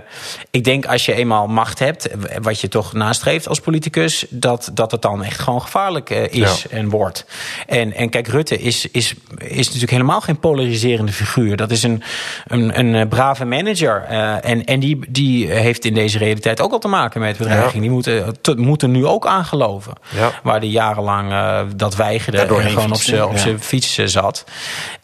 ik 0.51 0.63
denk 0.63 0.85
als 0.85 1.05
je 1.05 1.13
eenmaal 1.13 1.47
macht 1.47 1.79
hebt... 1.79 2.09
wat 2.41 2.59
je 2.61 2.67
toch 2.67 2.93
nastreeft 2.93 3.47
als 3.47 3.59
politicus... 3.59 4.25
dat, 4.29 4.69
dat 4.73 4.91
het 4.91 5.01
dan 5.01 5.23
echt 5.23 5.39
gewoon 5.39 5.61
gevaarlijk 5.61 6.09
is 6.09 6.65
Ja. 6.69 6.77
en 6.77 6.89
wordt. 6.89 7.25
En, 7.67 7.93
en 7.93 8.09
kijk, 8.09 8.27
Rutte 8.27 8.57
is, 8.59 8.87
is, 8.91 9.13
is 9.37 9.65
natuurlijk 9.65 9.91
helemaal 9.91 10.21
geen 10.21 10.39
polariserende 10.39 11.11
figuur. 11.11 11.55
Dat 11.55 11.71
is 11.71 11.83
een, 11.83 12.03
een, 12.47 12.79
een 12.95 13.07
brave 13.07 13.45
manager. 13.45 14.03
Eh, 14.09 14.49
en 14.49 14.65
en 14.65 14.79
die, 14.79 14.99
die 15.09 15.51
heeft 15.51 15.85
in 15.85 15.93
deze 15.93 16.17
realiteit 16.17 16.61
ook 16.61 16.71
al 16.71 16.79
te 16.79 16.87
maken 16.91 17.21
met 17.21 17.37
bedreiging. 17.37 17.73
Ja. 17.73 17.79
Die 17.79 17.89
moeten, 17.89 18.41
te- 18.41 18.55
moeten 18.55 18.91
nu 18.91 19.05
ook 19.05 19.25
aangeloven. 19.27 19.93
Ja. 20.09 20.31
Waar 20.43 20.59
die 20.59 20.71
jarenlang 20.71 21.31
eh, 21.31 21.61
dat 21.75 21.95
weigerde 21.95 22.37
en 22.37 22.47
gewoon 22.69 22.91
op 22.91 23.01
zijn 23.01 23.23
op 23.23 23.31
ja. 23.31 23.37
zijn 23.37 23.59
fiets 23.61 23.97
eh, 23.97 24.05
zat. 24.05 24.43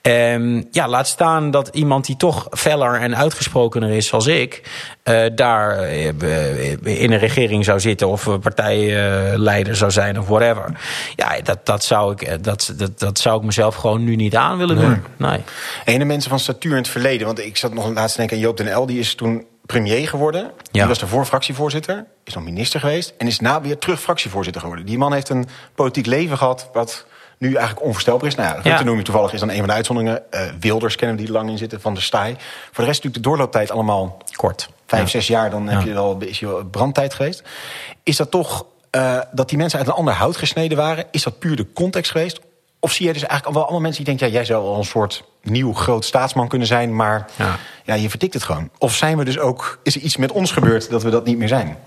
Ehm, 0.02 0.62
ja, 0.72 0.88
laat 0.88 1.08
staan 1.08 1.52
dat 1.52 1.70
iemand 1.74 2.06
die 2.06 2.18
toch 2.18 2.48
feller 2.52 3.00
en 3.02 3.16
uitgesprokener 3.18 3.90
is 3.90 4.14
als 4.14 4.28
ik... 4.28 4.62
eh, 5.04 5.22
daar 5.36 5.78
eh, 5.80 6.08
in 6.84 7.12
een 7.12 7.20
regering 7.20 7.66
zou 7.66 7.80
zitten 7.80 8.08
of 8.08 8.28
partijleider 8.42 9.76
zou 9.76 9.92
zijn 9.92 10.20
of 10.20 10.28
whatever. 10.28 10.72
Ja, 11.16 11.36
dat, 11.44 11.66
dat, 11.66 11.84
zou 11.84 12.12
ik, 12.12 12.22
eh, 12.22 12.36
dat, 12.42 12.74
dat, 12.78 13.00
dat 13.00 13.20
zou 13.20 13.38
ik 13.40 13.46
mezelf 13.46 13.76
gewoon 13.76 14.04
nu 14.04 14.16
niet 14.16 14.36
aan 14.36 14.58
willen 14.58 14.76
doen. 14.80 15.04
Nee. 15.18 15.40
Ene 15.86 16.06
mensen 16.06 16.30
van 16.30 16.40
statuur 16.40 16.72
in 16.72 16.78
het 16.78 16.88
verleden. 16.88 17.26
Want 17.28 17.40
ik 17.40 17.58
zat 17.58 17.74
nog 17.74 17.90
laatst 17.94 18.12
te 18.12 18.18
denken 18.18 18.38
aan 18.38 18.44
Joop 18.44 18.58
den 18.58 18.74
L. 18.80 18.86
Die 18.86 19.00
is 19.00 19.16
toen 19.16 19.46
premier 19.68 20.08
geworden. 20.08 20.52
Die 20.72 20.86
was 20.86 21.00
daarvoor 21.00 21.26
fractievoorzitter. 21.26 22.06
Is 22.24 22.34
nog 22.34 22.44
minister 22.44 22.80
geweest. 22.80 23.14
En 23.18 23.28
is 23.28 23.40
na 23.40 23.62
weer 23.62 23.78
terug 23.78 24.02
fractievoorzitter 24.02 24.62
geworden. 24.62 24.86
Die 24.86 24.98
man 24.98 25.14
heeft 25.14 25.30
een 25.30 25.48
politiek 25.76 26.06
leven 26.06 26.38
gehad... 26.38 26.70
wat 26.74 27.06
nu 27.38 27.54
eigenlijk 27.56 27.86
onvoorstelbaar 27.86 28.28
is. 28.28 28.36
Nou 28.36 28.48
ja, 28.48 28.54
Rutte 28.54 28.70
Ja. 28.70 28.84
noem 28.84 28.98
je 28.98 29.04
toevallig 29.04 29.34
is 29.34 29.40
dan 29.40 29.50
een 29.50 29.58
van 29.58 29.68
de 29.68 29.74
uitzonderingen. 29.74 30.32
Eh, 30.32 30.42
Wilders 30.60 30.96
kennen 30.96 31.16
we 31.18 31.22
die 31.24 31.32
er 31.32 31.38
lang 31.40 31.50
in 31.52 31.58
zitten, 31.58 31.82
van 31.82 31.94
de 31.94 32.02
Staaij. 32.02 32.36
Voor 32.38 32.84
de 32.84 32.90
rest 32.90 33.04
natuurlijk 33.04 33.14
de 33.14 33.30
doorlooptijd 33.30 33.72
allemaal 33.72 34.18
Kort. 34.36 34.70
vijf, 34.86 35.02
Ja. 35.04 35.08
zes 35.10 35.28
jaar. 35.28 35.50
Dan 35.50 35.68
heb 35.68 35.82
je 35.82 35.94
wel, 35.94 36.18
is 36.20 36.40
je 36.40 36.66
brandtijd 36.72 37.14
geweest. 37.14 37.44
Is 38.04 38.16
dat 38.18 38.32
toch 38.32 38.66
eh, 38.90 39.20
dat 39.32 39.50
die 39.50 39.58
mensen 39.58 39.80
uit 39.80 39.88
een 39.88 39.94
ander 39.94 40.14
hout 40.14 40.38
gesneden 40.38 40.78
waren? 40.78 41.06
Is 41.12 41.24
dat 41.24 41.40
puur 41.40 41.56
de 41.56 41.72
context 41.74 42.12
geweest? 42.12 42.40
Of 42.80 42.92
zie 42.92 43.06
je 43.08 43.14
dus 43.14 43.22
eigenlijk 43.22 43.48
al 43.48 43.54
wel 43.54 43.64
allemaal 43.64 43.82
mensen 43.82 44.04
die 44.04 44.14
denken... 44.14 44.28
ja, 44.28 44.40
jij 44.40 44.46
zou 44.46 44.64
wel 44.64 44.78
een 44.78 44.84
soort 44.86 45.24
nieuw 45.50 45.74
groot 45.74 46.06
staatsman 46.06 46.48
kunnen 46.48 46.68
zijn... 46.68 46.96
maar 46.96 47.26
ja. 47.36 47.58
Ja. 47.84 47.94
je 47.94 48.10
vertikt 48.10 48.34
het 48.34 48.44
gewoon. 48.44 48.70
Of 48.78 48.96
zijn 48.96 49.18
we 49.18 49.26
dus 49.26 49.40
ook... 49.40 49.80
is 49.84 49.96
er 49.96 50.02
iets 50.02 50.18
met 50.18 50.32
ons 50.32 50.52
gebeurd 50.52 50.90
dat 50.90 51.04
we 51.04 51.10
dat 51.10 51.26
niet 51.26 51.38
meer 51.38 51.48
zijn? 51.48 51.78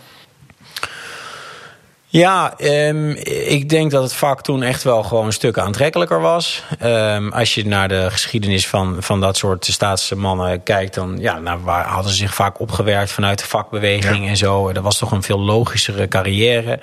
Ja, 2.12 2.54
ehm, 2.56 3.10
ik 3.46 3.68
denk 3.68 3.90
dat 3.90 4.02
het 4.02 4.12
vak 4.12 4.42
toen 4.42 4.62
echt 4.62 4.82
wel 4.82 5.02
gewoon 5.02 5.26
een 5.26 5.32
stuk 5.32 5.58
aantrekkelijker 5.58 6.20
was. 6.20 6.62
Ehm, 6.78 7.28
als 7.28 7.54
je 7.54 7.66
naar 7.66 7.88
de 7.88 8.10
geschiedenis 8.10 8.68
van, 8.68 8.96
van 8.98 9.20
dat 9.20 9.36
soort 9.36 9.64
staatsmannen 9.64 10.62
kijkt, 10.62 10.94
dan 10.94 11.16
ja, 11.20 11.38
nou, 11.38 11.60
waar 11.62 11.86
hadden 11.86 12.10
ze 12.12 12.16
zich 12.18 12.34
vaak 12.34 12.60
opgewerkt 12.60 13.12
vanuit 13.12 13.38
de 13.38 13.46
vakbeweging 13.46 14.28
en 14.28 14.36
zo. 14.36 14.72
Dat 14.72 14.82
was 14.82 14.98
toch 14.98 15.10
een 15.12 15.22
veel 15.22 15.40
logischere 15.40 16.08
carrière. 16.08 16.80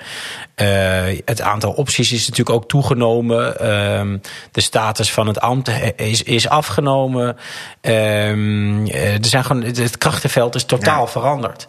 Eh, 0.54 1.18
het 1.24 1.40
aantal 1.40 1.72
opties 1.72 2.12
is 2.12 2.28
natuurlijk 2.28 2.56
ook 2.56 2.68
toegenomen. 2.68 3.60
Ehm, 3.60 4.18
de 4.52 4.60
status 4.60 5.12
van 5.12 5.26
het 5.26 5.40
ambt 5.40 5.70
is, 5.96 6.22
is 6.22 6.48
afgenomen. 6.48 7.36
Eh, 7.80 9.12
er 9.14 9.18
zijn 9.20 9.44
gewoon, 9.44 9.62
het, 9.62 9.76
het 9.76 9.98
krachtenveld 9.98 10.54
is 10.54 10.64
totaal 10.64 11.04
Ja. 11.04 11.10
veranderd. 11.10 11.68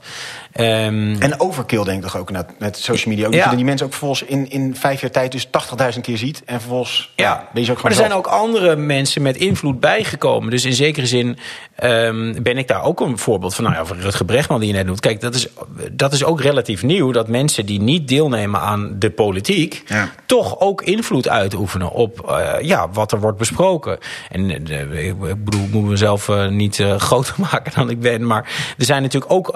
Ehm, 0.60 1.15
En 1.19 1.39
overkill 1.39 1.84
denk 1.84 1.98
ik 1.98 2.04
toch 2.04 2.17
ook 2.17 2.32
met, 2.60 2.78
social 2.78 3.13
media. 3.13 3.26
Ook 3.26 3.32
Dat 3.32 3.43
Ja. 3.43 3.50
je 3.50 3.56
die 3.56 3.65
mensen 3.65 3.86
ook 3.86 3.91
vervolgens 3.91 4.24
in, 4.30 4.50
in 4.50 4.76
vijf 4.76 5.02
jaar 5.02 5.12
tijd... 5.12 5.32
dus 5.32 5.48
80.000 5.48 6.02
keer 6.02 6.17
ziet. 6.17 6.41
En 6.45 6.60
vervolgens 6.60 7.13
Ja, 7.15 7.48
ben 7.54 7.65
je 7.65 7.72
ook 7.72 7.82
maar 7.82 7.91
er 7.91 7.98
zijn 7.98 8.13
ook 8.13 8.28
andere 8.28 8.76
mensen 8.76 9.22
met 9.22 9.38
invloed 9.38 9.80
bijgekomen. 9.80 10.50
Dus 10.50 10.65
in 10.65 10.74
zekere 10.74 11.06
zin 11.08 11.38
ehm, 11.76 12.41
ben 12.41 12.58
ik 12.58 12.67
daar 12.67 12.84
ook 12.84 13.00
een 13.00 13.17
voorbeeld 13.17 13.56
van. 13.56 13.63
Nou 13.63 13.76
ja, 13.76 13.86
van 13.86 14.00
Rutger 14.00 14.26
Bregman 14.26 14.60
die 14.60 14.69
je 14.69 14.76
net 14.76 14.86
noemt. 14.86 15.00
Kijk, 15.00 15.22
dat 15.22 15.36
is, 15.36 15.48
dat 15.91 16.13
is 16.13 16.24
ook 16.24 16.41
relatief 16.41 16.84
nieuw. 16.84 17.12
Dat 17.12 17.28
mensen 17.28 17.65
die 17.65 17.82
niet 17.82 18.08
deelnemen 18.08 18.60
aan 18.60 18.95
de 19.00 19.10
politiek... 19.10 19.84
Ja. 19.88 20.10
toch 20.26 20.60
ook 20.60 20.82
invloed 20.82 21.30
uitoefenen 21.30 21.91
op 21.91 22.30
eh, 22.30 22.62
ja, 22.62 22.89
wat 22.89 23.12
er 23.12 23.19
wordt 23.19 23.38
besproken. 23.38 23.98
En 24.32 24.67
eh, 24.67 25.08
ik 25.08 25.43
bedoel, 25.43 25.63
ik 25.63 25.72
moet 25.72 25.84
mezelf 25.86 26.30
eh, 26.30 26.48
niet 26.48 26.76
groter 26.98 27.36
maken 27.38 27.72
dan 27.76 27.89
ik 27.89 28.00
ben. 28.00 28.28
Maar 28.28 28.74
er 28.78 28.86
zijn 28.86 29.02
natuurlijk 29.02 29.32
ook 29.32 29.48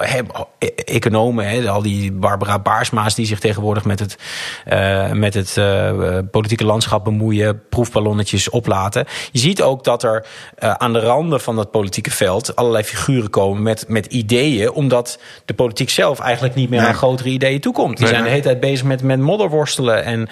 economen. 0.93 1.47
Hè, 1.49 1.69
al 1.69 1.81
die 1.81 2.11
Barbara 2.11 2.59
Baarsma's 2.59 3.15
die 3.15 3.25
zich 3.25 3.39
tegenwoordig 3.39 3.83
met 3.85 3.99
het, 3.99 4.17
eh, 4.65 5.11
met 5.11 5.33
het 5.33 5.57
eh, 5.57 5.91
politieke 6.31 6.65
landschap 6.65 7.03
bemoeien. 7.03 7.61
Proefballonnetjes 7.69 8.49
oplaten. 8.49 9.05
Je 9.31 9.39
ziet 9.39 9.61
ook 9.61 9.83
dat 9.83 10.03
er 10.03 10.25
eh, 10.57 10.71
aan 10.71 10.93
de 10.93 10.99
randen 10.99 11.41
van 11.41 11.55
dat 11.55 11.71
politieke 11.71 12.11
veld... 12.11 12.55
allerlei 12.55 12.83
figuren 12.83 13.29
komen 13.29 13.63
met, 13.63 13.85
met 13.87 14.05
ideeën. 14.05 14.71
Omdat 14.71 15.19
de 15.45 15.53
politiek 15.53 15.89
zelf 15.89 16.19
eigenlijk 16.19 16.55
niet 16.55 16.69
meer 16.69 16.79
Nee. 16.79 16.87
aan 16.87 16.95
grotere 16.95 17.29
ideeën 17.29 17.59
toekomt. 17.59 17.97
Die 17.97 18.05
Nee, 18.05 18.07
zijn 18.13 18.23
de 18.23 18.29
hele 18.29 18.41
tijd 18.41 18.59
bezig 18.59 18.85
met, 18.85 19.03
met 19.03 19.19
modderworstelen. 19.19 20.03
En 20.03 20.29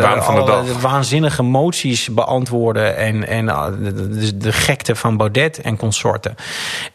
Waan 0.00 0.22
van 0.22 0.34
de 0.34 0.40
alle 0.40 0.64
dag. 0.64 0.80
waanzinnige 0.80 1.42
moties 1.42 2.08
beantwoorden. 2.08 2.96
En, 2.96 3.26
en 3.28 3.46
de 4.34 4.52
gekte 4.52 4.94
van 4.96 5.16
Baudet 5.16 5.60
en 5.60 5.76
consorten. 5.76 6.34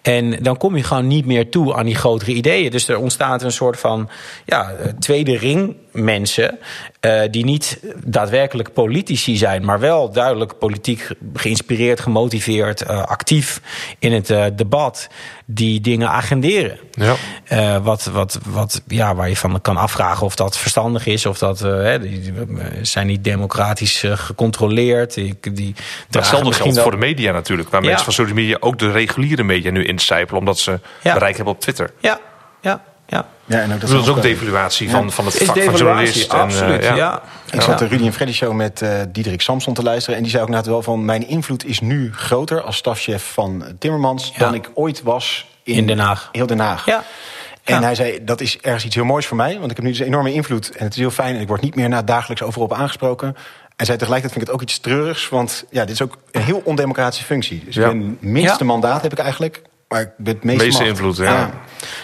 En 0.02 0.38
dan 0.42 0.58
kom 0.58 0.76
je 0.76 0.84
gewoon 0.84 1.08
niet 1.08 1.26
meer 1.26 1.50
toe 1.50 1.76
aan 1.76 1.86
die 1.86 1.96
grotere 1.96 2.32
ideeën. 2.32 2.49
Dus 2.50 2.88
er 2.88 2.98
ontstaat 2.98 3.44
een 3.44 3.52
soort 3.52 3.80
van 3.80 4.10
ja, 4.46 4.72
eh, 4.72 4.88
tweede 5.00 5.38
ring 5.38 5.76
mensen 5.92 6.60
uh, 7.02 7.22
die 7.32 7.44
niet 7.44 7.80
daadwerkelijk 8.06 8.74
politici 8.74 9.38
zijn, 9.38 9.66
maar 9.66 9.80
wel 9.80 10.12
duidelijk 10.12 10.58
politiek 10.58 11.08
geïnspireerd, 11.34 12.00
gemotiveerd, 12.00 12.82
uh, 12.82 13.04
actief 13.04 13.62
in 14.00 14.14
het 14.14 14.30
uh, 14.30 14.46
debat, 14.56 15.08
die 15.46 15.82
dingen 15.82 16.10
agenderen. 16.10 16.80
Ja. 16.92 17.82
wat, 17.82 18.04
wat, 18.04 18.40
wat, 18.46 18.82
ja, 18.88 19.16
waar 19.16 19.30
je 19.30 19.36
van 19.36 19.62
kan 19.62 19.78
afvragen 19.78 20.26
of 20.26 20.36
dat 20.36 20.58
verstandig 20.58 21.06
is, 21.06 21.26
of 21.26 21.38
dat 21.38 21.60
hè, 21.60 22.00
die, 22.00 22.34
zijn 22.82 23.08
niet 23.08 23.24
democratisch 23.24 24.04
gecontroleerd. 24.08 25.14
Die, 25.14 25.38
die 25.52 25.76
Hetzelfde 26.10 26.54
geldt 26.54 26.80
voor 26.80 26.92
de 26.92 26.98
media 26.98 27.32
natuurlijk, 27.32 27.70
waar 27.70 27.82
ja. 27.82 27.88
mensen 27.88 28.06
van 28.06 28.14
social 28.14 28.36
media 28.36 28.58
ook 28.60 28.80
de 28.80 28.92
reguliere 28.92 29.44
media 29.44 29.72
nu 29.72 29.86
incijpelen, 29.86 30.40
omdat 30.40 30.60
ze 30.60 30.80
ja. 31.04 31.14
bereik 31.14 31.36
hebben 31.36 31.54
op 31.54 31.60
Twitter. 31.60 31.92
Ja, 32.00 32.20
ja. 33.10 33.18
Ja. 33.18 33.26
Ja, 33.46 33.62
en 33.62 33.74
ook 33.74 33.82
dat, 33.82 33.90
is 33.90 34.08
ook, 34.08 34.22
devaluatie 34.22 34.90
van, 34.90 35.12
van 35.12 35.26
het 35.26 35.38
vak 35.38 35.60
van 35.60 35.76
journalist. 35.76 36.30
Absoluut, 36.30 36.82
en, 36.82 36.92
uh, 36.92 36.98
ja. 36.98 37.22
Ik 37.52 37.62
zat 37.62 37.80
de 37.80 37.88
Rudy 37.88 38.06
en 38.06 38.14
Freddy 38.14 38.34
show 38.34 38.54
met 38.54 38.82
uh, 38.82 38.90
Diederik 39.10 39.42
Samson 39.42 39.74
te 39.74 39.84
luisteren. 39.84 40.16
En 40.18 40.22
die 40.22 40.32
zei 40.32 40.44
ook 40.44 40.50
net 40.50 40.66
wel 40.66 40.82
van... 40.82 41.06
mijn 41.06 41.28
invloed 41.28 41.66
is 41.66 41.80
nu 41.80 42.14
groter 42.14 42.62
als 42.62 42.78
stafchef 42.78 43.32
van 43.34 43.64
Timmermans... 43.80 44.34
dan 44.38 44.54
ik 44.54 44.72
ooit 44.74 45.02
was 45.04 45.46
in, 45.64 45.76
in 45.76 45.88
Den 45.88 46.00
Haag. 46.00 46.30
Heel 46.32 46.48
Den 46.48 46.60
Haag. 46.60 46.86
Ja. 46.86 47.04
En 47.64 47.84
hij 47.84 47.96
zei, 47.96 48.24
dat 48.24 48.42
is 48.42 48.58
ergens 48.58 48.86
iets 48.86 48.96
heel 48.96 49.06
moois 49.06 49.26
voor 49.26 49.38
mij. 49.38 49.60
Want 49.60 49.72
ik 49.72 49.76
heb 49.76 49.86
nu 49.86 49.92
dus 49.92 50.00
enorme 50.00 50.34
invloed. 50.34 50.70
En 50.70 50.84
het 50.84 50.94
is 50.94 51.00
heel 51.00 51.12
fijn. 51.12 51.36
En 51.36 51.42
ik 51.42 51.48
word 51.48 51.62
niet 51.62 51.76
meer 51.76 51.90
na 51.90 52.02
dagelijks 52.02 52.44
overal 52.44 52.66
op 52.66 52.74
aangesproken. 52.74 53.36
En 53.76 53.86
zei 53.86 53.98
tegelijkertijd 53.98 54.32
vind 54.32 54.36
ik 54.36 54.42
het 54.42 54.52
ook 54.52 54.62
iets 54.62 54.80
treurigs. 54.80 55.30
Want 55.30 55.66
ja, 55.70 55.86
dit 55.86 55.94
is 55.94 56.02
ook 56.02 56.18
een 56.32 56.42
heel 56.42 56.62
ondemocratische 56.64 57.26
functie. 57.26 57.64
Dus 57.66 57.76
ja. 57.76 57.88
het 57.88 58.22
minste 58.22 58.64
mandaat 58.64 59.02
heb 59.02 59.12
ik 59.12 59.20
eigenlijk. 59.20 59.62
Ben 59.90 60.14
het 60.24 60.44
meeste, 60.44 60.64
meeste 60.64 60.86
invloed, 60.86 61.18
ja. 61.18 61.24
ja. 61.24 61.62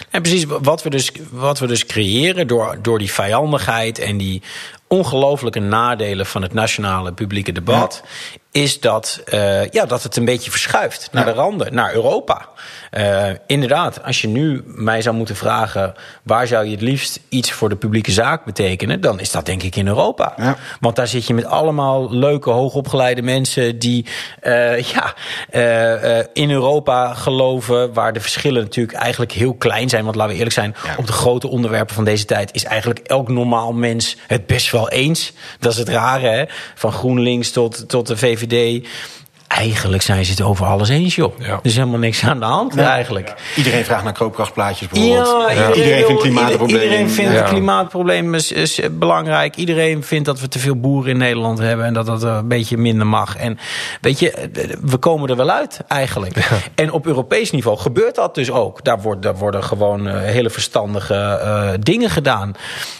En 0.10 0.22
precies 0.22 0.46
wat 0.46 0.84
we 0.84 0.90
dus, 0.90 1.12
wat 1.32 1.60
we 1.60 1.68
dus 1.68 1.86
creëren 1.86 2.48
door, 2.48 2.78
door 2.82 3.00
die 3.00 3.12
vijandigheid 3.12 4.00
en 4.00 4.18
die 4.18 4.42
ongelooflijke 4.88 5.60
nadelen 5.60 6.26
van 6.26 6.42
het 6.42 6.54
nationale 6.54 7.14
publieke 7.14 7.52
debat, 7.52 8.04
is 8.56 8.80
dat, 8.80 9.22
uh, 9.34 9.70
ja, 9.70 9.86
dat 9.86 10.04
het 10.04 10.16
een 10.16 10.26
beetje 10.26 10.52
verschuift 10.52 11.10
naar 11.12 11.26
de 11.26 11.32
randen, 11.32 11.74
naar 11.74 11.94
Europa. 11.94 12.50
Uh, 12.98 13.28
inderdaad, 13.48 14.04
als 14.04 14.22
je 14.22 14.28
nu 14.28 14.64
mij 14.66 15.02
zou 15.02 15.16
moeten 15.16 15.36
vragen 15.36 15.94
waar 16.24 16.48
zou 16.48 16.66
je 16.66 16.72
het 16.72 16.82
liefst 16.82 17.20
iets 17.30 17.52
voor 17.52 17.70
de 17.70 17.76
publieke 17.76 18.12
zaak 18.12 18.46
betekenen, 18.46 19.02
dan 19.02 19.20
is 19.20 19.32
dat 19.32 19.46
denk 19.46 19.64
ik 19.64 19.76
in 19.76 19.88
Europa. 19.88 20.34
Ja. 20.38 20.58
Want 20.80 20.96
daar 20.96 21.08
zit 21.08 21.28
je 21.28 21.34
met 21.34 21.46
allemaal 21.46 22.14
leuke, 22.14 22.50
hoogopgeleide 22.50 23.22
mensen 23.22 23.80
die 23.80 24.06
uh, 24.44 24.80
ja, 24.80 25.14
in 26.34 26.52
Europa 26.52 27.14
geloven, 27.14 27.94
waar 27.94 28.14
de 28.14 28.20
verschillen 28.20 28.64
natuurlijk 28.64 28.98
eigenlijk 28.98 29.32
heel 29.32 29.54
klein 29.54 29.90
zijn. 29.90 30.04
Want 30.04 30.16
laten 30.16 30.32
we 30.32 30.38
eerlijk 30.38 30.56
zijn, 30.56 30.76
op 30.98 31.08
de 31.08 31.14
grote 31.14 31.48
onderwerpen 31.48 31.96
van 31.96 32.06
deze 32.06 32.26
tijd 32.26 32.54
is 32.54 32.64
eigenlijk 32.64 33.00
elk 33.00 33.28
normaal 33.28 33.74
mens 33.74 34.18
het 34.28 34.46
best 34.46 34.72
wel 34.72 34.90
eens. 34.90 35.34
Dat 35.60 35.72
is 35.72 35.78
het 35.78 35.90
rare, 35.90 36.28
hè? 36.28 36.44
Van 36.76 36.92
GroenLinks 36.92 37.52
tot, 37.52 37.90
tot 37.90 38.08
de 38.08 38.18
VVD 38.18 38.44
every 38.46 38.82
day. 38.82 38.88
Eigenlijk 39.48 40.02
zijn 40.02 40.26
ze 40.26 40.32
het 40.32 40.42
over 40.42 40.66
alles 40.66 40.90
eens, 40.90 41.16
joh. 41.16 41.40
Er 41.40 41.60
is 41.62 41.76
helemaal 41.76 42.00
niks 42.00 42.24
aan 42.24 42.40
de 42.40 42.46
hand 42.46 42.78
eigenlijk. 42.78 43.34
Iedereen 43.56 43.86
vraagt 43.86 44.04
naar 44.04 44.14
koopkrachtplaatjes 44.14 44.88
bijvoorbeeld. 44.88 45.52
Ja, 45.52 45.74
iedereen, 45.74 46.06
vindt 46.06 46.22
klimaatproblemen. 46.22 46.84
Iedereen 46.84 47.10
vindt 47.10 47.34
het 47.34 47.44
klimaatprobleem 47.44 48.34
is, 48.34 48.52
is, 48.52 48.80
belangrijk. 48.92 49.56
Iedereen 49.56 50.04
vindt 50.04 50.26
dat 50.26 50.40
we 50.40 50.48
te 50.48 50.60
veel 50.60 50.76
boeren 50.76 51.12
in 51.12 51.18
Nederland 51.18 51.60
hebben... 51.60 51.86
en 51.86 51.94
dat 51.94 52.06
dat 52.06 52.24
een 52.24 52.48
beetje 52.48 52.78
minder 52.78 53.08
mag. 53.08 53.36
En 53.38 53.58
weet 54.02 54.20
je, 54.20 54.50
we 54.82 54.98
komen 54.98 55.30
er 55.30 55.36
wel 55.36 55.50
uit 55.50 55.80
eigenlijk. 55.88 56.50
En 56.76 56.92
op 56.92 57.06
Europees 57.06 57.52
niveau 57.52 57.78
gebeurt 57.78 58.16
dat 58.16 58.36
dus 58.36 58.52
ook. 58.52 58.84
Daar, 58.84 59.02
wordt, 59.02 59.22
daar 59.22 59.36
worden 59.36 59.64
gewoon 59.64 60.08
uh, 60.08 60.14
hele 60.18 60.50
verstandige 60.50 61.14
uh, 61.44 61.70
dingen 61.80 62.10
gedaan. 62.10 62.54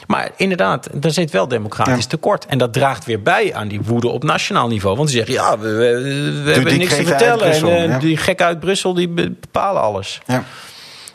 Maar 0.08 0.32
inderdaad, 0.36 0.90
er 1.02 1.12
zit 1.12 1.32
wel 1.32 1.48
democratisch 1.48 2.06
tekort. 2.06 2.46
En 2.46 2.58
dat 2.58 2.74
draagt 2.74 3.06
weer 3.06 3.22
bij 3.22 3.54
aan 3.54 3.68
die 3.68 3.82
woede 3.82 4.08
op 4.08 4.24
nationaal 4.24 4.68
niveau. 4.68 4.98
Want 4.98 5.10
ze 5.10 5.16
zeggen, 5.16 5.34
ja, 5.34 5.60
we, 5.60 5.74
we, 5.74 6.35
we 6.44 6.52
hebben 6.52 6.78
niks 6.78 6.96
te 6.96 7.06
vertellen. 7.06 7.52
en 7.52 7.90
uh, 7.90 8.00
die 8.00 8.18
gekken 8.18 8.46
uit 8.46 8.60
Brussel, 8.60 8.94
die 8.94 9.10
bepalen 9.10 9.82
alles. 9.82 10.22
Ja. 10.26 10.44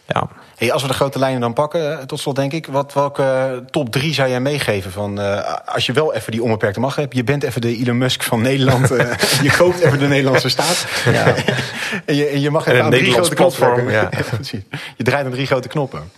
ja. 0.07 0.29
Hey, 0.61 0.73
als 0.73 0.83
we 0.83 0.89
de 0.89 0.95
grote 0.95 1.19
lijnen 1.19 1.41
dan 1.41 1.53
pakken, 1.53 1.99
eh, 1.99 2.05
tot 2.05 2.21
slot 2.21 2.37
denk 2.37 2.53
ik... 2.53 2.67
Wat, 2.67 2.93
welke 2.93 3.63
top 3.71 3.91
drie 3.91 4.15
zou 4.15 4.29
jij 4.29 4.41
meegeven? 4.41 4.93
Van, 4.93 5.21
uh, 5.21 5.55
als 5.65 5.87
je 5.87 5.93
wel 5.93 6.15
even 6.15 6.33
die 6.33 6.43
onbeperkte 6.43 6.81
macht 6.81 6.97
hebt... 6.97 7.15
je 7.15 7.25
bent 7.25 7.43
even 7.43 7.61
de 7.61 7.77
Elon 7.77 7.99
Musk 7.99 8.23
van 8.23 8.43
Nederland... 8.43 8.93
Uh, 8.93 8.99
je 9.43 9.51
koopt 9.57 9.81
even 9.81 9.99
de 9.99 10.07
Nederlandse 10.07 10.49
staat. 10.49 10.87
Ja. 11.05 11.35
en, 12.07 12.15
je, 12.15 12.27
en 12.27 12.41
je 12.41 12.51
mag 12.51 12.67
even 12.67 12.85
aan 12.85 12.91
drie 12.91 13.13
grote 13.13 13.35
knoppen. 13.35 13.91
Ja. 13.91 14.09
je 14.97 15.05
draait 15.05 15.25
aan 15.25 15.31
drie 15.31 15.47
grote 15.47 15.69
knoppen. 15.69 16.11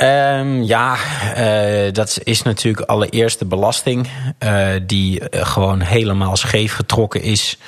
Um, 0.00 0.62
ja, 0.62 0.96
uh, 1.38 1.92
dat 1.92 2.18
is 2.22 2.42
natuurlijk 2.42 2.88
allereerst 2.88 3.38
de 3.38 3.46
belasting... 3.46 4.08
Uh, 4.44 4.68
die 4.82 5.22
gewoon 5.30 5.80
helemaal 5.80 6.36
scheef 6.36 6.74
getrokken 6.74 7.22
is... 7.22 7.58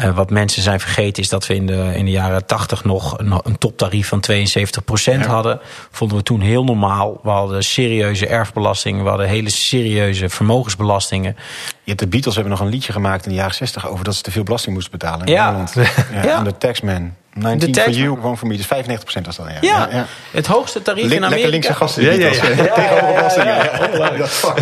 Uh, 0.00 0.16
wat 0.16 0.30
mensen 0.30 0.62
zijn 0.62 0.80
vergeten 0.80 1.22
is 1.22 1.28
dat 1.28 1.46
we 1.46 1.54
in 1.54 1.66
de, 1.66 1.92
in 1.94 2.04
de 2.04 2.10
jaren 2.10 2.46
80 2.46 2.84
nog 2.84 3.18
een, 3.18 3.40
een 3.42 3.58
toptarief 3.58 4.08
van 4.08 4.20
72 4.20 4.82
ja. 5.04 5.26
hadden. 5.26 5.60
Vonden 5.90 6.16
we 6.16 6.22
toen 6.22 6.40
heel 6.40 6.64
normaal. 6.64 7.20
We 7.22 7.30
hadden 7.30 7.64
serieuze 7.64 8.26
erfbelastingen, 8.26 9.02
we 9.02 9.08
hadden 9.08 9.28
hele 9.28 9.50
serieuze 9.50 10.28
vermogensbelastingen. 10.28 11.36
Je 11.82 11.90
hebt 11.90 12.00
de 12.00 12.06
Beatles 12.06 12.34
hebben 12.34 12.52
nog 12.52 12.60
een 12.60 12.68
liedje 12.68 12.92
gemaakt 12.92 13.24
in 13.24 13.30
de 13.30 13.36
jaren 13.36 13.54
60 13.54 13.88
over 13.88 14.04
dat 14.04 14.14
ze 14.14 14.22
te 14.22 14.30
veel 14.30 14.42
belasting 14.42 14.74
moesten 14.74 14.98
betalen 14.98 15.26
in 15.26 15.32
ja. 15.32 15.44
Nederland. 15.44 15.72
Ja, 16.12 16.22
ja. 16.22 16.42
de 16.42 16.56
Taxman. 16.56 17.14
19 17.34 17.74
for 17.74 17.90
you, 17.92 18.14
gewoon 18.14 18.38
voor 18.38 18.48
me. 18.48 18.56
Dus 18.56 18.66
95 18.66 19.24
was 19.24 19.36
dat. 19.36 19.46
Ja. 19.46 19.58
Ja, 19.60 19.88
ja, 19.92 20.06
het 20.30 20.46
hoogste 20.46 20.82
tarief 20.82 21.04
in 21.04 21.24
Amerika. 21.24 21.30
Lekker 21.30 21.50
linkse 21.50 21.74
gasten. 21.74 22.02
Ja, 22.02 22.10
ja, 22.24 22.26
ja. 22.26 22.30
Tegenover 22.30 23.14
belastingen. 23.14 24.18
Dat 24.18 24.28
fuck, 24.28 24.54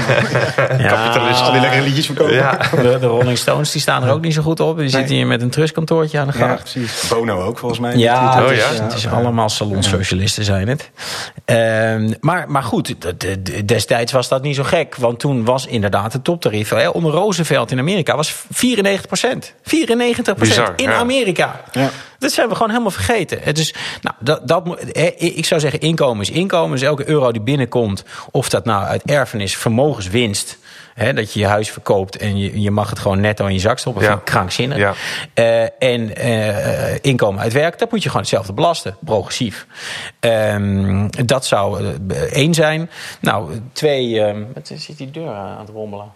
Kapitalisten. 0.79 1.47
Al 1.47 1.53
die 1.53 1.61
lekkere 1.61 1.83
liedjes 1.83 2.07
verkopen. 2.07 2.35
Ja. 2.35 2.59
De, 2.71 2.99
de, 3.01 3.07
Rolling 3.07 3.39
Stones 3.39 3.71
die 3.71 3.81
staan 3.81 4.05
er 4.05 4.13
ook 4.13 4.21
niet 4.21 4.35
zo 4.35 4.43
goed 4.43 4.61
op. 4.61 4.75
Die 4.75 4.83
nee. 4.85 4.89
zitten 4.89 5.15
hier 5.15 5.27
met 5.27 5.43
een 5.43 5.51
trustkantoortje 5.51 6.19
aan 6.19 6.27
de 6.27 6.33
gang. 6.33 6.51
Ja, 6.51 6.57
precies. 6.57 7.09
Bono 7.09 7.43
ook, 7.43 7.59
volgens 7.59 7.81
mij. 7.81 7.97
Ja, 7.97 8.43
het 8.43 8.51
is, 8.51 8.79
het 8.79 8.95
is 8.95 9.07
allemaal 9.07 9.49
salonsocialisten 9.49 10.45
zijn 10.45 10.69
het. 10.69 10.91
Um, 11.45 12.15
maar, 12.21 12.51
maar 12.51 12.63
goed, 12.63 12.95
destijds 13.65 14.13
was 14.13 14.29
dat 14.29 14.43
niet 14.43 14.57
zo 14.57 14.63
gek. 14.63 14.97
Want 14.97 15.19
toen 15.19 15.45
was 15.45 15.67
inderdaad 15.67 16.13
het 16.13 16.25
toptarief. 16.25 16.69
Hè, 16.69 16.89
onder 16.89 17.13
Roosevelt 17.13 17.71
in 17.71 17.79
Amerika 17.79 18.17
was 18.17 18.35
94 18.51 19.07
procent. 19.07 19.55
94 19.63 20.35
procent 20.35 20.81
in 20.81 20.91
Amerika. 20.91 21.61
Ja. 21.73 21.91
Dat 22.23 22.33
zijn 22.33 22.49
we 22.49 22.55
gewoon 22.55 22.71
helemaal 22.71 22.91
vergeten. 22.91 23.39
Het 23.43 23.59
is, 23.59 23.75
nou, 24.01 24.17
dat, 24.21 24.49
dat, 24.49 24.85
ik 25.17 25.45
zou 25.45 25.61
zeggen, 25.61 25.81
inkomen 25.81 26.23
is 26.23 26.31
inkomen. 26.31 26.71
Dus 26.71 26.83
elke 26.83 27.09
euro 27.09 27.33
die 27.33 27.43
binnenkomt, 27.43 28.05
of 28.31 28.49
dat 28.49 28.65
nou 28.65 28.85
uit 28.85 29.03
erfenis, 29.03 29.57
vermogenswinst. 29.57 30.59
Hè, 30.95 31.13
dat 31.13 31.33
je 31.33 31.41
je 31.41 31.47
huis 31.47 31.71
verkoopt 31.71 32.17
en 32.17 32.39
je, 32.39 32.61
je 32.61 32.71
mag 32.71 32.91
het 32.91 32.99
gewoon 32.99 33.21
netto 33.21 33.47
in 33.47 33.53
je 33.53 33.59
zak 33.59 33.79
stoppen. 33.79 34.03
Ja. 34.03 34.21
krankzinnig. 34.25 34.79
Ja. 34.79 34.95
Uh, 35.35 35.63
en 35.79 36.27
uh, 36.27 36.99
inkomen 37.01 37.41
uit 37.41 37.53
werk, 37.53 37.79
dat 37.79 37.91
moet 37.91 38.03
je 38.03 38.09
gewoon 38.09 38.23
hetzelfde 38.23 38.53
belasten. 38.53 38.97
Progressief. 39.05 39.67
Um, 40.21 41.11
dat 41.27 41.47
zou 41.47 41.83
uh, 41.83 42.19
één 42.19 42.55
zijn. 42.55 42.91
Nou, 43.21 43.61
twee... 43.73 44.21
Um, 44.21 44.47
wat 44.55 44.73
zit 44.75 44.99
die 44.99 45.11
deur 45.11 45.29
aan 45.29 45.59
het 45.59 45.69
rommelen? 45.69 46.13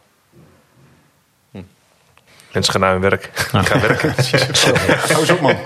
Mensen 2.57 2.75
gaan 2.75 2.83
naar 2.83 2.93
hun 2.93 3.01
werk. 3.01 3.31
Die 3.53 3.63
gaan 3.63 3.81
werken. 3.81 4.15
Hou 5.13 5.21
eens 5.21 5.31
op, 5.31 5.41
man. 5.41 5.57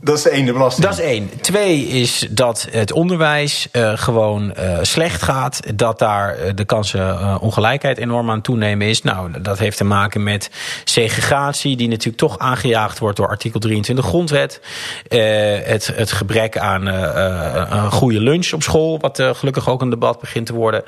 Dat 0.00 0.16
is 0.16 0.22
de 0.22 0.30
ene 0.30 0.52
belasting. 0.52 0.86
Dat 0.86 0.98
is 0.98 1.04
één. 1.04 1.30
Twee 1.40 1.86
is 1.86 2.26
dat 2.30 2.66
het 2.70 2.92
onderwijs 2.92 3.68
uh, 3.72 3.92
gewoon 3.94 4.54
uh, 4.58 4.78
slecht 4.82 5.22
gaat. 5.22 5.60
Dat 5.74 5.98
daar 5.98 6.38
uh, 6.38 6.50
de 6.54 6.64
kansen 6.64 7.40
ongelijkheid 7.40 7.98
enorm 7.98 8.30
aan 8.30 8.40
toenemen 8.40 8.86
is. 8.86 9.02
Nou, 9.02 9.40
dat 9.40 9.58
heeft 9.58 9.76
te 9.76 9.84
maken 9.84 10.22
met 10.22 10.50
segregatie, 10.84 11.76
die 11.76 11.88
natuurlijk 11.88 12.16
toch 12.16 12.38
aangejaagd 12.38 12.98
wordt 12.98 13.16
door 13.16 13.28
artikel 13.28 13.60
23 13.60 14.04
grondwet. 14.06 14.60
het, 15.08 15.92
het 15.94 16.12
gebrek 16.12 16.58
aan 16.58 16.86
een 16.86 17.90
goede 17.92 18.20
lunch 18.20 18.52
op 18.52 18.62
school, 18.62 18.98
wat 18.98 19.22
gelukkig 19.32 19.68
ook 19.68 19.80
een 19.80 19.90
debat 19.90 20.20
begint 20.20 20.46
te 20.46 20.54
worden. 20.54 20.84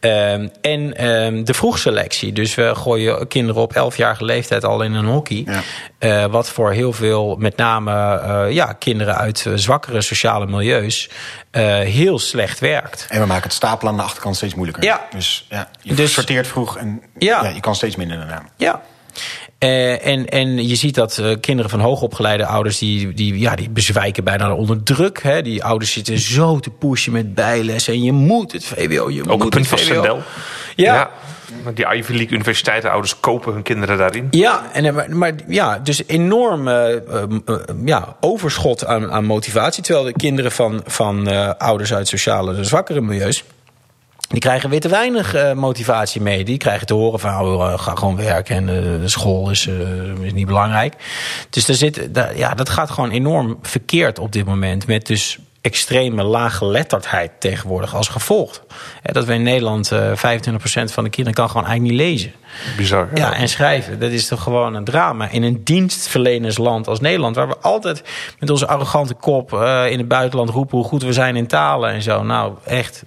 En 0.00 0.96
ehm, 0.96 1.44
de 1.44 1.54
vroegselectie. 1.54 2.32
Dus 2.32 2.54
we 2.54 2.74
gooien 2.74 3.28
kinderen 3.28 3.62
op 3.62 3.74
11-jarige 3.74 4.24
leeftijd 4.24 4.64
al 4.64 4.82
in 4.82 4.94
een 4.94 5.04
hockey. 5.04 5.46
Ja. 5.98 6.28
wat 6.28 6.50
voor 6.50 6.72
heel 6.72 6.92
veel, 6.92 7.36
met 7.38 7.56
name 7.56 8.44
ja, 8.52 8.72
kinderen 8.72 9.16
uit 9.16 9.44
uh, 9.48 9.52
zwakkere 9.56 10.00
sociale 10.00 10.46
milieus 10.46 11.08
uh, 11.52 11.62
heel 11.78 12.18
slecht 12.18 12.58
werkt. 12.58 13.06
En 13.08 13.20
we 13.20 13.26
maken 13.26 13.42
het 13.42 13.52
stapelen 13.52 13.92
aan 13.92 13.98
de 13.98 14.04
achterkant 14.04 14.36
steeds 14.36 14.54
moeilijker. 14.54 14.84
Ja. 14.84 15.06
Dus 15.10 15.46
ja, 15.48 15.70
je 15.82 15.94
dus, 15.94 16.12
sorteert 16.12 16.46
vroeg 16.46 16.76
en 16.76 17.02
ja. 17.18 17.42
ja. 17.42 17.48
je 17.48 17.60
kan 17.60 17.74
steeds 17.74 17.96
minder 17.96 18.16
daarna. 18.16 18.42
Ja. 18.56 18.82
Uh, 19.58 20.06
en, 20.06 20.28
en 20.28 20.68
je 20.68 20.74
ziet 20.74 20.94
dat 20.94 21.18
uh, 21.18 21.34
kinderen 21.40 21.70
van 21.70 21.80
hoogopgeleide 21.80 22.46
ouders... 22.46 22.78
die, 22.78 23.14
die, 23.14 23.38
ja, 23.38 23.54
die 23.54 23.70
bezwijken 23.70 24.24
bijna 24.24 24.54
onder 24.54 24.82
druk. 24.82 25.22
Hè. 25.22 25.42
Die 25.42 25.64
ouders 25.64 25.92
zitten 25.92 26.18
zo 26.18 26.60
te 26.60 26.70
pushen 26.70 27.12
met 27.12 27.34
bijlessen. 27.34 27.92
En 27.92 28.02
je 28.02 28.12
moet 28.12 28.52
het 28.52 28.64
VWO, 28.64 29.10
je 29.10 29.20
Ook 29.20 29.26
moet 29.26 29.42
een 29.42 29.48
punt 29.48 29.68
van 29.68 29.78
Sendel. 29.78 30.22
ja. 30.74 30.94
ja. 30.94 31.10
Die 31.74 31.94
Ivy 31.94 32.12
League 32.12 32.32
universiteiten, 32.32 32.90
ouders 32.90 33.20
kopen 33.20 33.52
hun 33.52 33.62
kinderen 33.62 33.98
daarin. 33.98 34.26
Ja, 34.30 34.72
en, 34.72 34.94
maar, 34.94 35.16
maar 35.16 35.32
ja, 35.48 35.78
dus 35.78 36.06
enorm 36.06 36.68
uh, 36.68 36.88
uh, 36.90 37.22
ja, 37.84 38.16
overschot 38.20 38.86
aan, 38.86 39.10
aan 39.10 39.24
motivatie. 39.24 39.82
Terwijl 39.82 40.04
de 40.04 40.12
kinderen 40.12 40.52
van, 40.52 40.82
van 40.86 41.28
ouders 41.58 41.94
uit 41.94 42.08
sociale 42.08 42.64
zwakkere 42.64 43.00
milieus 43.00 43.44
Die 44.28 44.40
krijgen 44.40 44.70
weer 44.70 44.80
te 44.80 44.88
weinig 44.88 45.54
motivatie 45.54 46.20
mee. 46.20 46.44
Die 46.44 46.56
krijgen 46.56 46.86
te 46.86 46.94
horen 46.94 47.20
van, 47.20 47.40
oh, 47.40 47.78
ga 47.78 47.94
gewoon 47.94 48.16
werken 48.16 48.56
en 48.56 48.66
de 49.00 49.08
school 49.08 49.50
is, 49.50 49.68
is 50.20 50.32
niet 50.32 50.46
belangrijk. 50.46 50.94
Dus 51.50 51.68
er 51.68 51.74
zit, 51.74 52.08
ja, 52.34 52.54
dat 52.54 52.68
gaat 52.68 52.90
gewoon 52.90 53.10
enorm 53.10 53.58
verkeerd 53.62 54.18
op 54.18 54.32
dit 54.32 54.44
moment. 54.44 54.86
Met 54.86 55.06
dus 55.06 55.38
extreme 55.66 56.22
laaggeletterdheid 56.22 57.30
tegenwoordig 57.38 57.94
als 57.94 58.08
gevolg. 58.08 58.64
Dat 59.02 59.24
we 59.24 59.34
in 59.34 59.42
Nederland 59.42 59.92
uh, 59.92 60.10
25% 60.10 60.16
van 60.84 61.04
de 61.04 61.10
kinderen 61.10 61.34
kan 61.34 61.48
gewoon 61.48 61.66
eigenlijk 61.66 61.80
niet 61.80 61.92
lezen. 61.92 62.32
Bizar. 62.76 63.08
Ja. 63.14 63.34
en 63.34 63.48
schrijven. 63.48 64.00
Dat 64.00 64.10
is 64.10 64.28
toch 64.28 64.42
gewoon 64.42 64.74
een 64.74 64.84
drama. 64.84 65.28
In 65.30 65.42
een 65.42 65.64
dienstverlenersland 65.64 66.88
als 66.88 67.00
Nederland... 67.00 67.36
waar 67.36 67.48
we 67.48 67.58
altijd 67.58 68.02
met 68.38 68.50
onze 68.50 68.66
arrogante 68.66 69.14
kop 69.14 69.52
uh, 69.52 69.90
in 69.90 69.98
het 69.98 70.08
buitenland 70.08 70.50
roepen... 70.50 70.78
hoe 70.78 70.86
goed 70.86 71.02
we 71.02 71.12
zijn 71.12 71.36
in 71.36 71.46
talen 71.46 71.90
en 71.90 72.02
zo. 72.02 72.22
Nou, 72.22 72.54
echt 72.64 73.04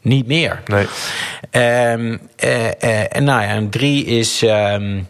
niet 0.00 0.26
meer. 0.26 0.62
Nee. 0.66 0.86
Um, 1.92 2.20
uh, 2.44 2.64
uh, 2.64 3.16
en 3.16 3.24
nou 3.24 3.42
ja, 3.42 3.48
en 3.48 3.70
drie 3.70 4.04
is... 4.04 4.42
Um, 4.42 5.08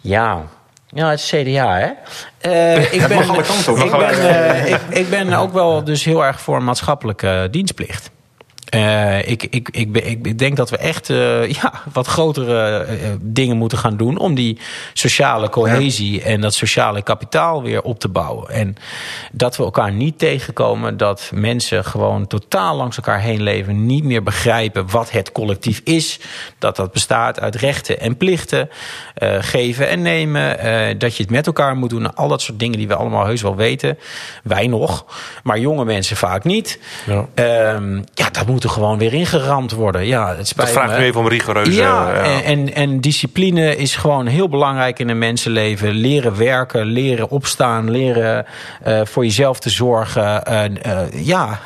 ja, 0.00 0.44
ja, 0.88 1.10
het 1.10 1.18
is 1.18 1.28
CDA, 1.28 1.78
hè? 1.78 1.90
Uh, 2.50 2.92
ik, 2.94 3.06
ben, 3.08 3.20
ik, 3.20 3.90
ben, 3.90 4.66
ik, 4.66 4.80
ik, 4.88 5.10
ben 5.10 5.32
ook 5.32 5.52
wel 5.52 5.84
dus 5.84 6.04
heel 6.04 6.24
erg 6.24 6.40
voor 6.40 6.62
maatschappelijke 6.62 7.48
dienstplicht. 7.50 8.10
Uh, 8.74 9.28
ik, 9.28 9.42
ik, 9.42 9.68
ik, 9.70 9.96
ik, 9.96 10.38
denk 10.38 10.56
dat 10.56 10.70
we 10.70 10.76
echt 10.76 11.08
uh, 11.08 11.50
ja, 11.60 11.72
wat 11.92 12.06
grotere 12.06 12.86
uh, 12.86 13.08
dingen 13.20 13.56
moeten 13.56 13.78
gaan 13.78 13.96
doen 13.96 14.18
om 14.18 14.34
die 14.34 14.58
sociale 14.92 15.48
cohesie 15.48 16.22
en 16.22 16.40
dat 16.40 16.54
sociale 16.54 17.02
kapitaal 17.02 17.62
weer 17.62 17.82
op 17.82 18.00
te 18.00 18.08
bouwen. 18.08 18.50
En 18.50 18.76
dat 19.32 19.56
we 19.56 19.62
elkaar 19.62 19.92
niet 19.92 20.18
tegenkomen, 20.18 20.96
dat 20.96 21.30
mensen 21.34 21.84
gewoon 21.84 22.26
totaal 22.26 22.76
langs 22.76 22.96
elkaar 22.96 23.20
heen 23.20 23.42
leven, 23.42 23.86
niet 23.86 24.04
meer 24.04 24.22
begrijpen 24.22 24.90
wat 24.90 25.10
het 25.10 25.32
collectief 25.32 25.80
is. 25.84 26.20
Dat 26.58 26.76
dat 26.76 26.92
bestaat 26.92 27.40
uit 27.40 27.54
rechten 27.54 28.00
en 28.00 28.16
plichten, 28.16 28.68
geven 29.40 29.88
en 29.88 30.02
nemen. 30.02 30.58
dat 30.98 31.16
je 31.16 31.22
het 31.22 31.32
met 31.32 31.46
elkaar 31.46 31.76
moet 31.76 31.90
doen. 31.90 32.14
Al 32.14 32.28
dat 32.28 32.42
soort 32.42 32.58
dingen 32.58 32.78
die 32.78 32.88
we 32.88 32.94
allemaal 32.94 33.26
heus 33.26 33.42
wel 33.42 33.56
weten. 33.56 33.98
Wij 34.42 34.66
nog, 34.66 35.04
maar 35.42 35.58
jonge 35.58 35.84
mensen 35.84 36.16
vaak 36.16 36.44
niet. 36.44 36.78
Ja, 37.06 37.26
uh, 37.34 38.02
ja 38.14 38.30
dat 38.30 38.46
moet 38.46 38.57
moeten 38.58 38.76
gewoon 38.82 38.98
weer 38.98 39.14
ingeramd 39.14 39.72
worden. 39.72 40.06
Ja, 40.06 40.36
het 40.36 40.48
spijt 40.48 40.68
dat 40.68 40.76
vraagt 40.76 40.92
me. 40.92 40.98
nu 40.98 41.04
even 41.04 41.20
om 41.20 41.28
rigoureuze... 41.28 41.72
Ja, 41.72 42.12
ja. 42.14 42.22
En, 42.22 42.44
en, 42.44 42.74
en, 42.74 43.00
discipline 43.00 43.76
is 43.76 43.96
gewoon 43.96 44.26
heel 44.26 44.48
belangrijk 44.48 44.98
in 44.98 45.08
een 45.08 45.18
mensenleven. 45.18 45.92
Leren 45.92 46.36
werken, 46.36 46.84
leren 46.84 47.30
opstaan, 47.30 47.90
leren 47.90 48.46
uh, 48.86 49.00
voor 49.04 49.24
jezelf 49.24 49.58
te 49.60 49.70
zorgen. 49.70 50.42
Uh, 50.48 50.64
uh, 50.64 51.24
ja. 51.24 51.58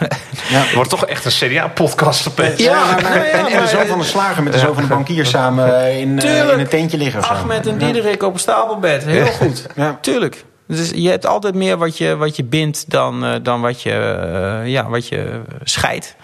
ja. 0.48 0.60
Het 0.60 0.74
wordt 0.80 0.90
toch 0.90 1.06
echt 1.06 1.24
een 1.24 1.30
CDA-podcast. 1.30 2.30
Ja, 2.36 2.44
ja, 2.56 2.84
maar, 2.84 3.02
maar, 3.02 3.22
en, 3.22 3.46
en 3.46 3.62
de 3.62 3.68
zoon 3.68 3.86
van 3.86 3.98
de 3.98 4.04
slager 4.04 4.42
met 4.42 4.52
de 4.52 4.58
zoon 4.58 4.74
van 4.74 4.82
de 4.82 4.88
bankier 4.88 5.26
samen 5.26 5.92
in, 5.98 6.18
in 6.18 6.58
een 6.58 6.68
tentje 6.68 6.96
liggen. 6.96 7.20
Of 7.20 7.28
Ahmed 7.28 7.66
en 7.66 7.78
Diederik 7.78 8.22
op 8.22 8.32
een 8.32 8.40
stapelbed. 8.40 9.04
Heel 9.04 9.26
goed. 9.26 9.66
Ja. 9.74 9.98
Tuurlijk. 10.00 10.44
Dus 10.76 10.90
je 10.94 11.08
hebt 11.08 11.26
altijd 11.26 11.54
meer 11.54 11.76
wat 11.76 11.98
je, 11.98 12.16
wat 12.16 12.36
je 12.36 12.44
bindt 12.44 12.90
dan, 12.90 13.24
uh, 13.24 13.34
dan 13.42 13.60
wat, 13.60 13.82
je, 13.82 13.90
uh, 14.62 14.70
ja, 14.70 14.88
wat 14.88 15.08
je 15.08 15.40
scheidt. 15.62 16.16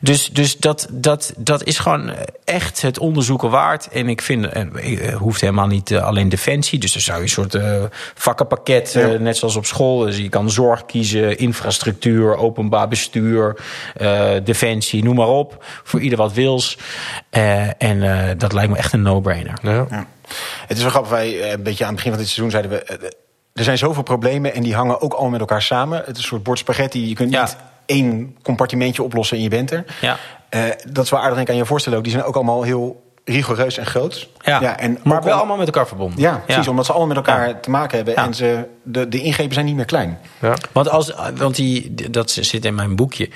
Dus, 0.00 0.28
dus 0.28 0.56
dat, 0.56 0.88
dat, 0.90 1.32
dat 1.36 1.64
is 1.64 1.78
gewoon 1.78 2.12
echt 2.44 2.82
het 2.82 2.98
onderzoeken 2.98 3.50
waard. 3.50 3.88
En 3.88 4.08
ik 4.08 4.22
vind, 4.22 4.46
het 4.52 5.12
hoeft 5.12 5.40
helemaal 5.40 5.66
niet 5.66 5.90
uh, 5.90 6.02
alleen 6.02 6.28
defensie. 6.28 6.78
Dus 6.78 6.92
dan 6.92 7.02
zou 7.02 7.16
je 7.16 7.22
een 7.22 7.28
soort 7.28 7.58
vakkenpakket, 8.14 8.92
ja. 8.92 9.06
net 9.06 9.36
zoals 9.36 9.56
op 9.56 9.66
school. 9.66 9.98
Dus 9.98 10.16
je 10.16 10.28
kan 10.28 10.50
zorg 10.50 10.86
kiezen, 10.86 11.38
infrastructuur, 11.38 12.36
openbaar 12.36 12.88
bestuur, 12.88 13.56
defensie, 14.44 15.04
noem 15.04 15.16
maar 15.16 15.28
op. 15.28 15.64
Voor 15.82 16.00
ieder 16.00 16.18
wat 16.18 16.32
wils. 16.32 16.78
en 17.78 18.38
dat 18.38 18.52
lijkt 18.52 18.70
me 18.70 18.76
echt 18.76 18.92
een 18.92 19.02
no-brainer. 19.02 19.58
Ja. 19.62 19.86
Ja. 19.90 20.06
Het 20.66 20.76
is 20.76 20.82
wel 20.82 20.90
grappig, 20.90 21.10
wij 21.10 21.52
een 21.52 21.62
beetje 21.62 21.84
aan 21.84 21.94
het 21.94 21.96
begin 21.96 22.12
van 22.12 22.20
dit 22.20 22.30
seizoen 22.30 22.50
zeiden 22.50 22.70
we 22.70 23.22
er 23.54 23.64
zijn 23.64 23.78
zoveel 23.78 24.02
problemen 24.02 24.54
en 24.54 24.62
die 24.62 24.74
hangen 24.74 25.00
ook 25.00 25.12
al 25.12 25.28
met 25.28 25.40
elkaar 25.40 25.62
samen. 25.62 25.98
Het 25.98 26.16
is 26.16 26.16
een 26.16 26.28
soort 26.28 26.42
bord 26.42 26.58
spaghetti. 26.58 27.08
Je 27.08 27.14
kunt 27.14 27.32
ja. 27.32 27.42
niet 27.42 27.56
één 27.86 28.36
compartimentje 28.42 29.02
oplossen 29.02 29.36
en 29.36 29.42
je 29.42 29.48
bent 29.48 29.70
er. 29.70 29.84
Ja. 30.00 30.16
Uh, 30.50 30.64
dat 30.88 31.04
is 31.04 31.10
wel 31.10 31.20
aardig 31.20 31.34
denk 31.34 31.46
ik 31.46 31.52
aan 31.52 31.60
je 31.60 31.66
voorstellen 31.66 31.98
ook. 31.98 32.04
Die 32.04 32.12
zijn 32.12 32.24
ook 32.24 32.34
allemaal 32.34 32.62
heel 32.62 33.03
rigoureus 33.24 33.78
en 33.78 33.86
groot. 33.86 34.28
Ja, 34.40 34.60
ja 34.60 34.78
en 34.78 34.98
maar 35.02 35.22
wel 35.22 35.32
al... 35.32 35.38
allemaal 35.38 35.56
met 35.56 35.66
elkaar 35.66 35.86
verbonden. 35.86 36.20
Ja, 36.20 36.42
precies. 36.44 36.64
Ja. 36.64 36.70
Omdat 36.70 36.86
ze 36.86 36.92
allemaal 36.92 37.08
met 37.14 37.26
elkaar 37.26 37.48
ja. 37.48 37.54
te 37.54 37.70
maken 37.70 37.96
hebben. 37.96 38.16
En 38.16 38.34
ze, 38.34 38.66
de, 38.82 39.08
de 39.08 39.22
ingrepen 39.22 39.54
zijn 39.54 39.66
niet 39.66 39.76
meer 39.76 39.84
klein. 39.84 40.18
Ja. 40.40 40.56
Want, 40.72 40.88
als, 40.88 41.14
want 41.36 41.56
die, 41.56 41.94
dat 42.10 42.30
zit 42.30 42.64
in 42.64 42.74
mijn 42.74 42.96
boekje. 42.96 43.28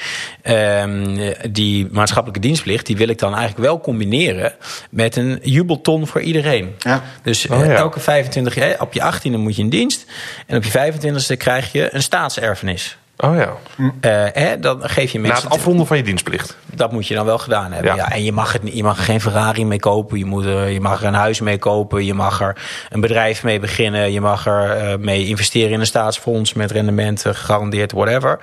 Um, 0.42 1.18
die 1.50 1.88
maatschappelijke 1.90 2.46
dienstplicht... 2.46 2.86
die 2.86 2.96
wil 2.96 3.08
ik 3.08 3.18
dan 3.18 3.34
eigenlijk 3.34 3.64
wel 3.64 3.80
combineren... 3.80 4.54
met 4.90 5.16
een 5.16 5.38
jubelton 5.42 6.06
voor 6.06 6.20
iedereen. 6.20 6.74
Ja. 6.78 7.02
Dus 7.22 7.48
oh, 7.48 7.74
elke 7.74 8.00
25 8.00 8.54
jaar... 8.54 8.80
op 8.80 8.92
je 8.92 9.12
18e 9.12 9.38
moet 9.38 9.56
je 9.56 9.62
in 9.62 9.68
dienst. 9.68 10.04
En 10.46 10.56
op 10.56 10.64
je 10.64 10.92
25e 10.92 11.36
krijg 11.36 11.72
je 11.72 11.94
een 11.94 12.02
staatserfenis. 12.02 12.98
Oh 13.20 13.36
ja. 13.36 13.56
Uh, 13.78 13.88
hè, 14.32 14.58
dan 14.58 14.88
geef 14.88 15.12
je 15.12 15.20
mensen... 15.20 15.42
Na 15.44 15.48
het 15.48 15.58
afronden 15.58 15.86
van 15.86 15.96
je 15.96 16.02
dienstplicht. 16.02 16.56
Dat 16.74 16.92
moet 16.92 17.06
je 17.06 17.14
dan 17.14 17.24
wel 17.24 17.38
gedaan 17.38 17.72
hebben. 17.72 17.94
Ja. 17.94 17.96
ja. 17.96 18.10
en 18.10 18.24
je 18.24 18.32
mag, 18.32 18.52
het, 18.52 18.62
je 18.64 18.82
mag 18.82 18.98
er 18.98 19.04
geen 19.04 19.20
Ferrari 19.20 19.64
mee 19.64 19.80
kopen. 19.80 20.18
Je, 20.18 20.24
moet 20.24 20.44
er, 20.44 20.68
je 20.68 20.80
mag 20.80 21.00
er 21.00 21.06
een 21.06 21.14
huis 21.14 21.40
mee 21.40 21.58
kopen. 21.58 22.04
Je 22.04 22.14
mag 22.14 22.40
er 22.40 22.56
een 22.88 23.00
bedrijf 23.00 23.42
mee 23.42 23.60
beginnen. 23.60 24.12
Je 24.12 24.20
mag 24.20 24.46
er 24.46 24.82
uh, 24.82 24.96
mee 24.98 25.26
investeren 25.26 25.70
in 25.70 25.80
een 25.80 25.86
staatsfonds 25.86 26.52
met 26.52 26.70
rendementen 26.70 27.34
gegarandeerd, 27.34 27.92
whatever. 27.92 28.38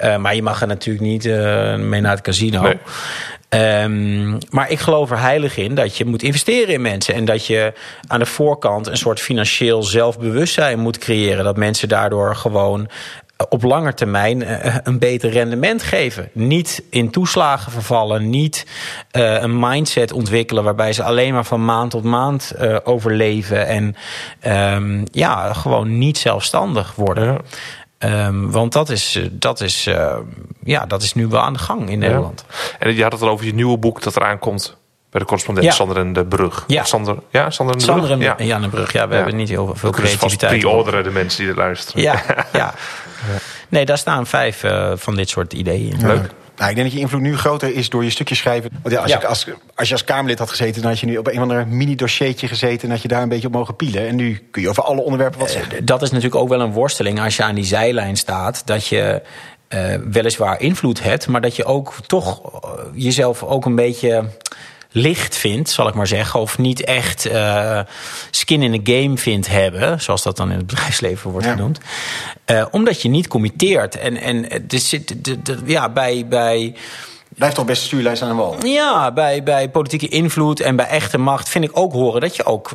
Uh, 0.00 0.16
maar 0.16 0.34
je 0.34 0.42
mag 0.42 0.60
er 0.60 0.66
natuurlijk 0.66 1.04
niet 1.04 1.24
mee 1.84 2.00
naar 2.00 2.12
het 2.12 2.20
casino. 2.20 2.60
Nee. 2.60 2.78
Um, 3.82 4.38
maar 4.50 4.70
ik 4.70 4.78
geloof 4.78 5.10
er 5.10 5.20
heilig 5.20 5.56
in 5.56 5.74
dat 5.74 5.96
je 5.96 6.04
moet 6.04 6.22
investeren 6.22 6.74
in 6.74 6.82
mensen. 6.82 7.14
En 7.14 7.24
dat 7.24 7.46
je 7.46 7.72
aan 8.06 8.18
de 8.18 8.26
voorkant 8.26 8.86
een 8.86 8.96
soort 8.96 9.20
financieel 9.20 9.82
zelfbewustzijn 9.82 10.78
moet 10.78 10.98
creëren. 10.98 11.44
Dat 11.44 11.56
mensen 11.56 11.88
daardoor 11.88 12.36
gewoon 12.36 12.88
op 13.48 13.62
lange 13.62 13.94
termijn 13.94 14.44
een 14.88 14.98
beter 14.98 15.30
rendement 15.30 15.82
geven. 15.82 16.30
Niet 16.32 16.82
in 16.90 17.10
toeslagen 17.10 17.72
vervallen, 17.72 18.30
niet 18.30 18.66
uh, 19.12 19.42
een 19.42 19.58
mindset 19.58 20.12
ontwikkelen 20.12 20.64
waarbij 20.64 20.92
ze 20.92 21.02
alleen 21.02 21.32
maar 21.32 21.44
van 21.44 21.64
maand 21.64 21.90
tot 21.90 22.04
maand 22.04 22.52
uh, 22.60 22.76
overleven 22.84 23.66
en 23.66 23.96
um, 24.74 25.04
ja, 25.12 25.52
gewoon 25.52 25.98
niet 25.98 26.18
zelfstandig 26.18 26.94
worden. 26.94 27.38
Ja. 27.98 28.26
Um, 28.26 28.50
want 28.50 28.72
dat 28.72 28.90
is, 28.90 29.20
dat, 29.30 29.60
is, 29.60 29.86
uh, 29.86 30.16
ja, 30.62 30.86
dat 30.86 31.02
is 31.02 31.14
nu 31.14 31.26
wel 31.26 31.40
aan 31.40 31.52
de 31.52 31.58
gang 31.58 31.90
in 31.90 31.98
Nederland. 31.98 32.44
Ja. 32.48 32.54
En 32.78 32.94
je 32.94 33.02
had 33.02 33.12
het 33.12 33.22
al 33.22 33.28
over 33.28 33.46
je 33.46 33.54
nieuwe 33.54 33.78
boek 33.78 34.02
dat 34.02 34.16
eraan 34.16 34.38
komt. 34.38 34.76
Bij 35.10 35.20
de 35.20 35.26
correspondent 35.26 35.66
ja. 35.66 35.72
Sander 35.72 35.96
en 35.96 36.12
de 36.12 36.24
Brug. 36.24 36.64
Ja, 36.66 36.84
Sander, 36.84 37.16
ja, 37.30 37.50
Sander 37.50 37.74
en 37.74 37.80
de 37.80 37.86
Sander 37.86 38.06
Brug. 38.06 38.36
En, 38.38 38.46
ja. 38.46 38.58
de 38.58 38.68
Brug. 38.68 38.92
Ja, 38.92 39.08
we 39.08 39.14
hebben 39.14 39.36
niet 39.36 39.48
heel 39.48 39.74
veel 39.74 39.90
creativiteit. 39.90 40.52
Dus 40.52 40.60
pre-orderen 40.60 41.04
de 41.04 41.10
mensen 41.10 41.40
die 41.40 41.50
er 41.50 41.58
luisteren. 41.58 42.02
Ja, 42.02 42.22
ja. 42.52 42.74
Nee, 43.68 43.84
daar 43.84 43.98
staan 43.98 44.26
vijf 44.26 44.64
uh, 44.64 44.92
van 44.94 45.16
dit 45.16 45.28
soort 45.28 45.52
ideeën 45.52 45.92
in. 45.92 46.06
Leuk. 46.06 46.30
Nou, 46.58 46.70
ik 46.70 46.76
denk 46.76 46.88
dat 46.88 46.96
je 46.96 47.02
invloed 47.02 47.20
nu 47.20 47.36
groter 47.36 47.74
is 47.74 47.88
door 47.88 48.04
je 48.04 48.10
stukje 48.10 48.34
schrijven. 48.34 48.70
Want 48.82 48.94
ja, 48.94 49.00
als, 49.00 49.10
Ja. 49.10 49.20
Je, 49.20 49.26
als, 49.26 49.46
als 49.74 49.88
je 49.88 49.94
als 49.94 50.04
Kamerlid 50.04 50.38
had 50.38 50.50
gezeten, 50.50 50.82
dan 50.82 50.90
had 50.90 51.00
je 51.00 51.06
nu 51.06 51.16
op 51.16 51.26
een 51.26 51.34
of 51.34 51.40
ander 51.40 51.66
mini-dossiertje 51.66 52.48
gezeten... 52.48 52.88
en 52.88 52.90
had 52.90 53.02
je 53.02 53.08
daar 53.08 53.22
een 53.22 53.28
beetje 53.28 53.46
op 53.46 53.52
mogen 53.52 53.76
pielen. 53.76 54.08
En 54.08 54.16
nu 54.16 54.48
kun 54.50 54.62
je 54.62 54.68
over 54.68 54.82
alle 54.82 55.00
onderwerpen 55.00 55.40
wat 55.40 55.50
zeggen. 55.50 55.72
Eh, 55.72 55.80
dat 55.84 56.02
is 56.02 56.10
natuurlijk 56.10 56.40
ook 56.40 56.48
wel 56.48 56.60
een 56.60 56.72
worsteling 56.72 57.20
als 57.20 57.36
je 57.36 57.42
aan 57.42 57.54
die 57.54 57.64
zijlijn 57.64 58.16
staat. 58.16 58.66
Dat 58.66 58.86
je 58.86 59.22
uh, 59.68 59.94
weliswaar 60.10 60.60
invloed 60.60 61.02
hebt, 61.02 61.26
maar 61.26 61.40
dat 61.40 61.56
je 61.56 61.64
ook 61.64 61.94
toch 62.06 62.42
uh, 62.64 62.70
jezelf 62.94 63.42
ook 63.42 63.64
een 63.64 63.74
beetje 63.74 64.24
licht 64.90 65.36
vindt, 65.36 65.70
zal 65.70 65.88
ik 65.88 65.94
maar 65.94 66.06
zeggen. 66.06 66.40
Of 66.40 66.58
niet 66.58 66.84
echt 66.84 67.26
uh, 67.26 67.80
skin 68.30 68.62
in 68.62 68.82
the 68.82 68.92
game 68.92 69.18
vindt 69.18 69.48
hebben. 69.48 70.00
Zoals 70.00 70.22
dat 70.22 70.36
dan 70.36 70.50
in 70.50 70.56
het 70.56 70.66
bedrijfsleven 70.72 71.30
wordt 71.30 71.46
Ja. 71.46 71.52
genoemd. 71.52 71.80
Uh, 72.46 72.66
omdat 72.70 73.02
je 73.02 73.08
niet 73.08 73.28
committeert. 73.28 73.96
En, 73.98 74.16
en 74.16 74.50
er 74.50 74.78
zit, 74.78 75.24
de, 75.24 75.42
de, 75.42 75.58
ja, 75.64 75.88
bij... 75.88 76.26
bij 76.28 76.74
Blijft 77.38 77.56
toch 77.56 77.64
best 77.64 77.82
stuurlijst 77.82 78.22
aan 78.22 78.28
de 78.28 78.34
wal. 78.34 78.66
ja, 78.66 79.12
bij, 79.12 79.42
bij 79.42 79.68
politieke 79.68 80.08
invloed 80.08 80.60
en 80.60 80.76
bij 80.76 80.86
echte 80.86 81.18
macht 81.18 81.48
vind 81.48 81.64
ik 81.64 81.70
ook 81.72 81.92
horen 81.92 82.20
dat 82.20 82.36
je 82.36 82.44
ook 82.44 82.70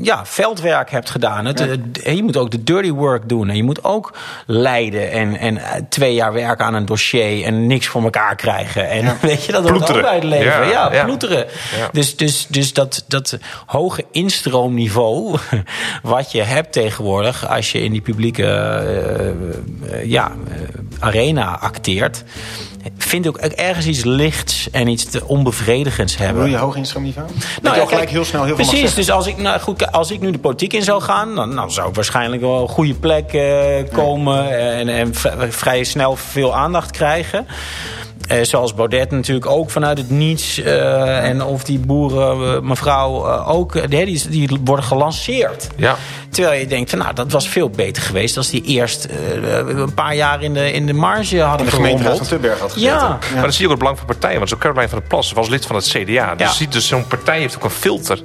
ja, 0.00 0.26
veldwerk 0.26 0.90
hebt 0.90 1.10
gedaan. 1.10 1.44
Het, 1.44 1.58
Ja. 1.58 2.10
Je 2.12 2.22
moet 2.22 2.36
ook 2.36 2.50
de 2.50 2.62
dirty 2.62 2.90
work 2.90 3.28
doen. 3.28 3.48
En 3.48 3.56
je 3.56 3.62
moet 3.62 3.84
ook 3.84 4.14
leiden 4.46 5.10
en, 5.10 5.36
en 5.36 5.56
eh, 5.56 5.80
twee 5.88 6.14
jaar 6.14 6.32
werken 6.32 6.64
aan 6.64 6.74
een 6.74 6.86
dossier 6.86 7.44
en 7.44 7.66
niks 7.66 7.86
voor 7.86 8.02
elkaar 8.02 8.36
krijgen. 8.36 8.88
En 8.88 9.16
weet 9.20 9.44
je, 9.44 9.52
dat 9.52 9.62
hoort 9.62 9.74
ook 9.74 9.78
Ploeteren. 9.78 10.02
bij 10.02 10.14
het 10.14 10.24
leven. 10.24 10.68
Ja, 10.68 11.04
ploeteren. 11.04 11.46
Ja. 11.78 11.88
Dus, 11.92 12.16
dus, 12.16 12.46
dus 12.46 12.72
dat, 12.72 13.04
dat 13.08 13.38
hoge 13.66 14.04
instroomniveau 14.10 15.38
wat 16.02 16.32
je 16.32 16.42
hebt 16.42 16.72
tegenwoordig 16.72 17.48
als 17.48 17.72
je 17.72 17.82
in 17.82 17.92
die 17.92 18.00
publieke 18.00 18.44
eh, 18.44 19.28
eh, 19.28 19.34
ja, 20.04 20.32
arena 20.98 21.58
acteert, 21.58 22.24
vind 22.98 23.26
ik 23.26 23.30
ook 23.30 23.52
ergens 23.52 23.86
iets 23.86 23.97
lichts 24.04 24.68
en 24.70 24.88
iets 24.88 25.04
te 25.04 25.24
onbevredigends 25.26 26.16
hebben. 26.16 26.42
Wil 26.42 26.52
je 26.52 26.58
hoog 26.58 26.76
instroomniveau? 26.76 27.28
Dat 27.28 27.62
Nou, 27.62 27.74
je 27.74 27.80
al 27.80 27.86
gelijk 27.86 28.04
kijk, 28.04 28.10
heel 28.16 28.24
snel 28.24 28.44
heel 28.44 28.56
veel 28.56 28.64
mag 28.64 28.74
Precies, 28.74 28.94
dus 28.94 29.10
als 29.10 29.26
ik, 29.26 29.36
nou, 29.36 29.60
goed, 29.60 29.92
als 29.92 30.10
ik 30.10 30.20
nu 30.20 30.30
de 30.30 30.38
politiek 30.38 30.72
in 30.72 30.82
zou 30.82 31.02
gaan... 31.02 31.34
dan 31.34 31.54
nou, 31.54 31.70
zou 31.70 31.88
ik 31.88 31.94
waarschijnlijk 31.94 32.42
wel 32.42 32.60
een 32.62 32.68
goede 32.68 32.94
plek 32.94 33.32
eh, 33.32 33.92
komen... 33.92 34.58
en, 34.72 34.88
en 34.88 35.14
v- 35.14 35.26
vrij 35.48 35.84
snel 35.84 36.16
veel 36.16 36.54
aandacht 36.56 36.90
krijgen. 36.90 37.46
Eh, 38.28 38.42
zoals 38.42 38.74
Baudet 38.74 39.10
natuurlijk 39.10 39.46
ook 39.46 39.70
vanuit 39.70 39.98
het 39.98 40.10
niets. 40.10 40.58
eh, 40.62 41.24
en 41.28 41.42
of 41.42 41.64
die 41.64 41.78
boeren, 41.78 42.54
eh, 42.56 42.60
mevrouw 42.62 43.26
eh, 43.26 43.50
ook, 43.50 43.74
eh, 43.74 43.88
die, 43.88 44.28
die 44.28 44.58
worden 44.64 44.84
gelanceerd. 44.84 45.66
Ja. 45.76 45.96
Terwijl 46.38 46.60
je 46.60 46.66
denkt, 46.66 46.90
van, 46.90 46.98
nou, 46.98 47.14
dat 47.14 47.32
was 47.32 47.48
veel 47.48 47.70
beter 47.70 48.02
geweest... 48.02 48.36
als 48.36 48.50
die 48.50 48.62
eerst 48.62 49.04
eh, 49.04 49.56
een 49.66 49.94
paar 49.94 50.14
jaar 50.14 50.42
in 50.42 50.54
de, 50.54 50.72
in 50.72 50.86
de 50.86 50.92
marge 50.92 51.40
hadden 51.40 51.58
In 51.66 51.70
de 51.70 51.76
gemeenteraad 51.76 52.16
van. 52.18 52.26
Tubberg 52.26 52.58
had 52.60 52.72
gezeten. 52.72 52.94
Ja. 52.96 53.18
Maar 53.32 53.42
dan 53.42 53.52
zie 53.52 53.58
je 53.60 53.64
ook 53.64 53.70
het 53.70 53.78
belang 53.78 53.96
van 53.98 54.06
partijen. 54.06 54.36
Want 54.38 54.48
zo 54.48 54.56
Caroline 54.56 54.88
van 54.88 54.98
der 54.98 55.08
Plas 55.08 55.32
was 55.32 55.48
lid 55.48 55.66
van 55.66 55.76
het 55.76 55.84
CDA. 55.88 56.34
Dus 56.34 56.46
Ja. 56.46 56.52
ziet 56.52 56.72
dus 56.72 56.86
zo'n 56.86 57.06
partij 57.06 57.38
heeft 57.38 57.56
ook 57.56 57.64
een 57.64 57.70
filter. 57.70 58.22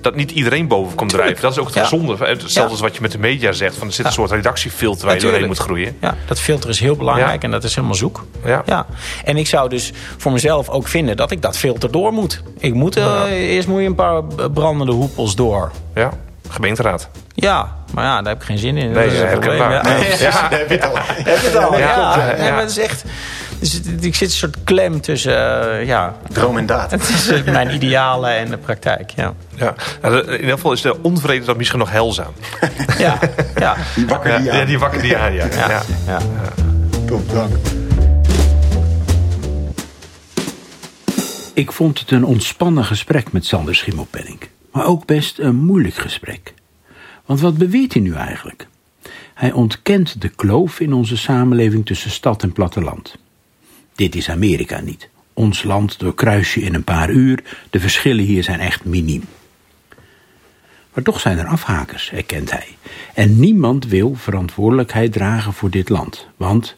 Dat 0.00 0.14
niet 0.14 0.30
iedereen 0.30 0.68
boven 0.68 0.96
komt 0.96 1.10
drijven. 1.10 1.42
Dat 1.42 1.52
is 1.52 1.58
ook 1.58 1.66
het 1.66 1.74
Ja. 1.74 1.82
gezonde. 1.82 2.12
Hetzelfde 2.12 2.60
Ja. 2.60 2.66
als 2.66 2.80
wat 2.80 2.94
je 2.94 3.00
met 3.00 3.12
de 3.12 3.18
media 3.18 3.52
zegt. 3.52 3.76
Van 3.76 3.86
er 3.86 3.92
zit 3.92 4.04
een 4.04 4.10
Ja. 4.10 4.16
soort 4.16 4.30
redactiefilter 4.30 5.06
waar 5.06 5.14
je 5.14 5.20
doorheen 5.20 5.46
moet 5.46 5.58
groeien. 5.58 5.96
Ja, 6.00 6.14
dat 6.26 6.40
filter 6.40 6.70
is 6.70 6.80
heel 6.80 6.96
belangrijk 6.96 7.40
Ja. 7.40 7.46
en 7.46 7.50
dat 7.50 7.64
is 7.64 7.74
helemaal 7.74 7.96
zoek. 7.96 8.24
Ja. 8.44 8.62
Ja. 8.66 8.86
En 9.24 9.36
ik 9.36 9.46
zou 9.46 9.68
dus 9.68 9.92
voor 10.16 10.32
mezelf 10.32 10.68
ook 10.68 10.88
vinden 10.88 11.16
dat 11.16 11.30
ik 11.30 11.42
dat 11.42 11.58
filter 11.58 11.90
door 11.90 12.12
moet. 12.12 12.42
Ik 12.58 12.74
moet, 12.74 12.96
eh, 12.96 13.22
Eerst 13.30 13.68
moet 13.68 13.80
je 13.80 13.86
een 13.86 13.94
paar 13.94 14.22
brandende 14.54 14.92
hoepels 14.92 15.34
door. 15.36 15.70
Ja. 15.94 16.10
Gemeenteraad. 16.48 17.08
Ja, 17.34 17.76
maar 17.94 18.04
ja, 18.04 18.16
daar 18.22 18.32
heb 18.32 18.40
ik 18.40 18.46
geen 18.46 18.58
zin 18.58 18.76
in. 18.76 18.92
Nee, 18.92 19.04
dat 19.04 19.12
is 19.12 19.18
het 19.18 19.28
herkenbaar. 19.28 19.80
probleem. 19.80 19.98
Nee. 19.98 20.18
Ja. 20.18 20.48
Heb 20.50 20.68
je 20.68 20.74
het 20.74 20.84
al? 20.84 20.96
Heb 20.98 21.38
je 21.40 21.46
het 21.46 21.56
al? 21.56 21.72
Ja, 21.72 21.78
Ja, 21.78 22.12
klopt, 22.12 22.36
ja. 22.36 22.42
Nee, 22.42 22.50
maar 22.50 22.60
het 22.60 22.70
is 22.70 22.78
echt... 22.78 23.04
Dus 23.60 23.80
ik 24.00 24.14
zit 24.14 24.28
een 24.28 24.34
soort 24.34 24.56
klem 24.64 25.00
tussen 25.00 25.62
eh, 25.72 25.86
ja, 25.86 26.14
Droom 26.32 26.58
en 26.58 26.66
daad. 26.66 26.90
tussen 26.90 27.44
mijn 27.52 27.74
idealen 27.74 28.30
en 28.36 28.50
de 28.50 28.56
praktijk. 28.58 29.10
Ja, 29.10 29.32
Ja. 29.54 29.74
In 30.02 30.30
ieder 30.32 30.50
geval 30.50 30.72
is 30.72 30.80
de 30.80 31.02
onvrede 31.02 31.44
dan 31.44 31.56
misschien 31.56 31.78
nog 31.78 31.90
heilzaam. 31.90 32.32
ja, 32.98 33.18
ja. 33.58 33.76
Wakker 34.06 34.36
die 34.36 34.52
ja, 34.52 34.64
die 34.64 34.78
wakker 34.78 35.02
die 35.02 35.16
aan. 35.16 35.32
Ja. 35.32 35.44
ja. 35.56 35.68
Ja. 35.68 35.82
ja. 36.06 36.18
Top, 37.06 37.32
dank. 37.32 37.54
Ik 41.54 41.72
vond 41.72 41.98
het 41.98 42.10
een 42.10 42.24
ontspannen 42.24 42.84
gesprek 42.84 43.32
met 43.32 43.46
Sander 43.46 43.74
Schimmelpenninck. 43.74 44.48
Maar 44.76 44.86
ook 44.86 45.06
best 45.06 45.38
een 45.38 45.56
moeilijk 45.56 45.94
gesprek. 45.94 46.54
Want 47.24 47.40
wat 47.40 47.58
beweert 47.58 47.92
hij 47.92 48.02
nu 48.02 48.14
eigenlijk? 48.14 48.66
Hij 49.34 49.52
ontkent 49.52 50.20
de 50.20 50.28
kloof 50.28 50.80
in 50.80 50.92
onze 50.92 51.16
samenleving 51.16 51.86
tussen 51.86 52.10
stad 52.10 52.42
en 52.42 52.52
platteland. 52.52 53.16
Dit 53.94 54.14
is 54.14 54.30
Amerika 54.30 54.80
niet. 54.80 55.08
Ons 55.32 55.62
land 55.62 55.98
doorkruis 55.98 56.54
je 56.54 56.60
in 56.60 56.74
een 56.74 56.84
paar 56.84 57.10
uur. 57.10 57.42
De 57.70 57.80
verschillen 57.80 58.24
hier 58.24 58.42
zijn 58.42 58.60
echt 58.60 58.84
miniem. 58.84 59.22
Maar 60.94 61.04
toch 61.04 61.20
zijn 61.20 61.38
er 61.38 61.46
afhakers, 61.46 62.10
erkent 62.12 62.50
hij. 62.50 62.76
En 63.14 63.40
niemand 63.40 63.86
wil 63.86 64.14
verantwoordelijkheid 64.14 65.12
dragen 65.12 65.52
voor 65.52 65.70
dit 65.70 65.88
land. 65.88 66.26
Want 66.36 66.76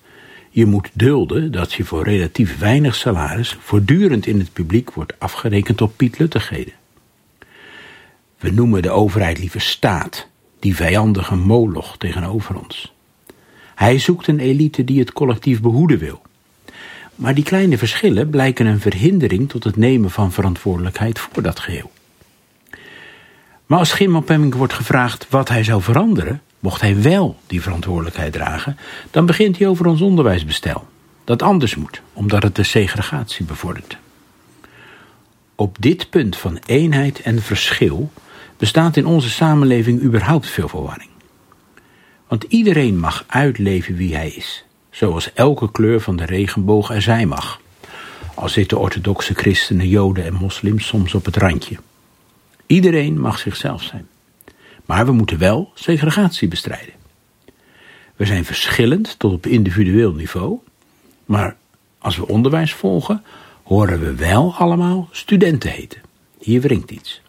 je 0.51 0.67
moet 0.67 0.91
dulden 0.93 1.53
dat 1.53 1.73
je 1.73 1.85
voor 1.85 2.05
relatief 2.05 2.59
weinig 2.59 2.95
salaris 2.95 3.57
voortdurend 3.61 4.27
in 4.27 4.39
het 4.39 4.53
publiek 4.53 4.93
wordt 4.93 5.21
afgerekend 5.21 5.81
op 5.81 5.93
pietluttigheden. 5.97 6.78
We 8.39 8.51
noemen 8.51 8.83
de 8.83 8.91
overheid 8.91 9.39
liever 9.39 9.61
staat, 9.61 10.27
die 10.59 10.77
vijandige 10.77 11.37
moloch 11.37 11.97
tegenover 11.97 12.59
ons. 12.59 12.93
Hij 13.75 13.99
zoekt 13.99 14.27
een 14.27 14.41
elite 14.41 14.85
die 14.85 14.99
het 14.99 15.13
collectief 15.13 15.61
behoeden 15.61 15.99
wil. 15.99 16.23
Maar 17.15 17.35
die 17.35 17.45
kleine 17.45 17.79
verschillen 17.79 18.31
blijken 18.31 18.67
een 18.67 18.81
verhindering 18.81 19.49
tot 19.49 19.65
het 19.65 19.77
nemen 19.77 20.11
van 20.11 20.33
verantwoordelijkheid 20.33 21.19
voor 21.19 21.43
dat 21.43 21.61
geheel. 21.61 21.91
Maar 23.67 23.79
als 23.79 23.89
Schimmelpenninck 23.89 24.55
wordt 24.55 24.73
gevraagd 24.73 25.27
wat 25.31 25.49
hij 25.49 25.65
zou 25.65 25.83
veranderen, 25.83 26.43
mocht 26.59 26.81
hij 26.81 27.03
wel 27.03 27.37
die 27.47 27.63
verantwoordelijkheid 27.63 28.33
dragen, 28.33 28.77
dan 29.11 29.27
begint 29.27 29.59
hij 29.59 29.67
over 29.67 29.87
ons 29.87 30.01
onderwijsbestel. 30.01 30.89
Dat 31.25 31.43
anders 31.43 31.77
moet, 31.77 32.03
omdat 32.13 32.43
het 32.43 32.57
de 32.57 32.63
segregatie 32.63 33.45
bevordert. 33.45 33.99
Op 35.55 35.77
dit 35.81 36.11
punt 36.11 36.37
van 36.37 36.59
eenheid 36.67 37.21
en 37.21 37.43
verschil 37.43 38.11
bestaat 38.59 38.97
in 38.97 39.07
onze 39.07 39.31
samenleving 39.31 40.03
überhaupt 40.03 40.47
veel 40.47 40.69
verwarring. 40.69 41.11
Want 42.29 42.45
iedereen 42.49 42.99
mag 42.99 43.25
uitleven 43.27 43.97
wie 43.97 44.15
hij 44.15 44.31
is, 44.31 44.65
zoals 44.91 45.33
elke 45.33 45.71
kleur 45.71 46.01
van 46.01 46.17
de 46.17 46.25
regenboog 46.25 46.91
er 46.91 47.03
zijn 47.03 47.29
mag. 47.29 47.61
Al 48.35 48.49
zitten 48.49 48.79
orthodoxe 48.79 49.35
christenen, 49.35 49.89
joden 49.89 50.25
en 50.25 50.35
moslims 50.35 50.87
soms 50.87 51.15
op 51.15 51.25
het 51.25 51.37
randje. 51.37 51.77
Iedereen 52.67 53.21
mag 53.21 53.39
zichzelf 53.39 53.83
zijn. 53.83 54.09
Maar 54.87 55.07
we 55.07 55.13
moeten 55.13 55.39
wel 55.39 55.71
segregatie 55.75 56.49
bestrijden. 56.49 56.95
We 58.17 58.25
zijn 58.25 58.45
verschillend 58.45 59.19
tot 59.19 59.33
op 59.33 59.47
individueel 59.47 60.13
niveau, 60.13 60.59
maar 61.25 61.57
als 61.99 62.17
we 62.17 62.29
onderwijs 62.29 62.75
volgen, 62.75 63.25
horen 63.63 64.01
we 64.01 64.15
wel 64.15 64.55
allemaal 64.55 65.09
studenten 65.11 65.71
heten. 65.71 66.01
Hier 66.39 66.61
wringt 66.61 66.91
iets. 66.91 67.21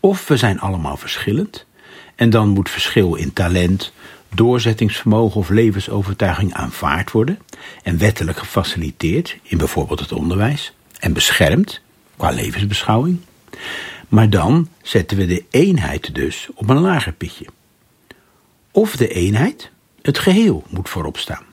Of 0.00 0.28
we 0.28 0.36
zijn 0.36 0.60
allemaal 0.60 0.96
verschillend, 0.96 1.66
en 2.14 2.30
dan 2.30 2.48
moet 2.48 2.70
verschil 2.70 3.14
in 3.14 3.32
talent, 3.32 3.92
doorzettingsvermogen 4.34 5.40
of 5.40 5.48
levensovertuiging 5.48 6.54
aanvaard 6.54 7.10
worden 7.10 7.38
en 7.82 7.98
wettelijk 7.98 8.38
gefaciliteerd 8.38 9.36
in 9.42 9.58
bijvoorbeeld 9.58 10.00
het 10.00 10.12
onderwijs 10.12 10.72
en 10.98 11.12
beschermd 11.12 11.80
qua 12.16 12.30
levensbeschouwing. 12.30 13.20
Maar 14.08 14.30
dan 14.30 14.68
zetten 14.82 15.16
we 15.16 15.26
de 15.26 15.44
eenheid 15.50 16.14
dus 16.14 16.48
op 16.54 16.68
een 16.68 16.80
lager 16.80 17.12
pitje. 17.12 17.46
Of 18.70 18.96
de 18.96 19.08
eenheid, 19.08 19.70
het 20.02 20.18
geheel, 20.18 20.64
moet 20.68 20.88
voorop 20.88 21.18
staan. 21.18 21.44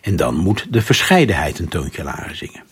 En 0.00 0.16
dan 0.16 0.34
moet 0.34 0.66
de 0.70 0.82
verscheidenheid 0.82 1.58
een 1.58 1.68
toontje 1.68 2.02
lager 2.02 2.36
zingen. 2.36 2.62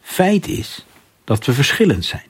Feit 0.00 0.48
is 0.48 0.86
dat 1.24 1.46
we 1.46 1.52
verschillend 1.52 2.04
zijn. 2.04 2.26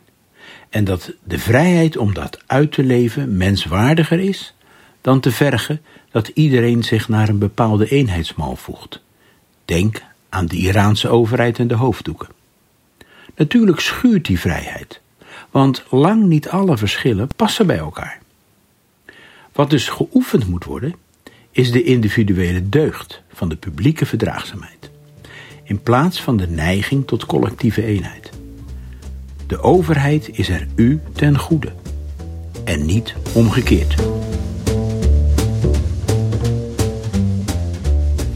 En 0.68 0.84
dat 0.84 1.12
de 1.24 1.38
vrijheid 1.38 1.96
om 1.96 2.14
dat 2.14 2.38
uit 2.46 2.72
te 2.72 2.82
leven 2.82 3.36
menswaardiger 3.36 4.20
is 4.20 4.54
dan 5.00 5.20
te 5.20 5.30
vergen 5.30 5.80
dat 6.10 6.28
iedereen 6.28 6.84
zich 6.84 7.08
naar 7.08 7.28
een 7.28 7.38
bepaalde 7.38 7.88
eenheidsmal 7.88 8.56
voegt. 8.56 9.02
Denk 9.64 10.02
aan 10.28 10.46
de 10.46 10.56
Iraanse 10.56 11.08
overheid 11.08 11.58
en 11.58 11.68
de 11.68 11.74
hoofddoeken. 11.74 12.28
Natuurlijk 13.36 13.80
schuurt 13.80 14.26
die 14.26 14.40
vrijheid, 14.40 15.00
want 15.50 15.84
lang 15.90 16.24
niet 16.24 16.48
alle 16.48 16.76
verschillen 16.76 17.28
passen 17.36 17.66
bij 17.66 17.78
elkaar. 17.78 18.20
Wat 19.52 19.70
dus 19.70 19.88
geoefend 19.88 20.48
moet 20.48 20.64
worden, 20.64 20.94
is 21.50 21.70
de 21.70 21.82
individuele 21.82 22.68
deugd 22.68 23.22
van 23.32 23.48
de 23.48 23.56
publieke 23.56 24.06
verdraagzaamheid, 24.06 24.90
in 25.64 25.82
plaats 25.82 26.22
van 26.22 26.36
de 26.36 26.48
neiging 26.48 27.06
tot 27.06 27.26
collectieve 27.26 27.84
eenheid. 27.84 28.38
De 29.49 29.62
overheid 29.62 30.30
is 30.32 30.49
er 30.49 30.66
u 30.74 31.01
ten 31.12 31.38
goede 31.38 31.68
en 32.64 32.86
niet 32.86 33.14
omgekeerd. 33.32 33.94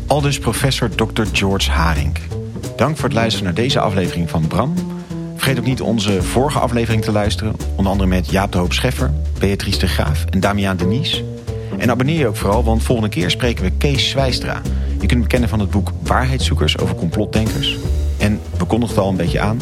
Aldus 0.06 0.38
professor 0.38 0.90
Dr. 0.90 1.22
George 1.32 1.70
Haring. 1.70 2.18
Dank 2.76 2.96
voor 2.96 3.04
het 3.04 3.18
luisteren 3.18 3.44
naar 3.44 3.54
deze 3.54 3.80
aflevering 3.80 4.30
van 4.30 4.46
Bram. 4.46 4.74
Vergeet 5.34 5.58
ook 5.58 5.64
niet 5.64 5.80
onze 5.80 6.22
vorige 6.22 6.58
aflevering 6.58 7.02
te 7.02 7.12
luisteren. 7.12 7.54
Onder 7.76 7.92
andere 7.92 8.08
met 8.08 8.30
Jaap 8.30 8.52
de 8.52 8.58
Hoop 8.58 8.72
Scheffer, 8.72 9.10
Beatrice 9.38 9.78
de 9.78 9.86
Graaf 9.86 10.24
en 10.24 10.40
Damiaan 10.40 10.76
Denies. 10.76 11.22
En 11.78 11.90
abonneer 11.90 12.18
je 12.18 12.26
ook 12.26 12.36
vooral, 12.36 12.64
want 12.64 12.82
volgende 12.82 13.10
keer 13.10 13.30
spreken 13.30 13.64
we 13.64 13.70
Kees 13.78 14.08
Zwijstra. 14.08 14.60
Je 15.00 15.06
kunt 15.06 15.20
hem 15.20 15.26
kennen 15.26 15.48
van 15.48 15.60
het 15.60 15.70
boek 15.70 15.92
Waarheidszoekers 16.02 16.78
over 16.78 16.94
complotdenkers. 16.94 17.78
En 18.18 18.40
we 18.58 18.64
kondigden 18.64 18.96
het 18.96 19.04
al 19.04 19.10
een 19.10 19.16
beetje 19.16 19.40
aan. 19.40 19.58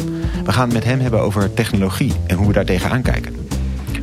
We 0.51 0.57
gaan 0.57 0.65
het 0.65 0.75
met 0.75 0.85
hem 0.85 1.01
hebben 1.01 1.21
over 1.21 1.55
technologie 1.55 2.13
en 2.27 2.37
hoe 2.37 2.47
we 2.47 2.53
daar 2.53 2.65
tegenaan 2.65 3.03
kijken. 3.03 3.35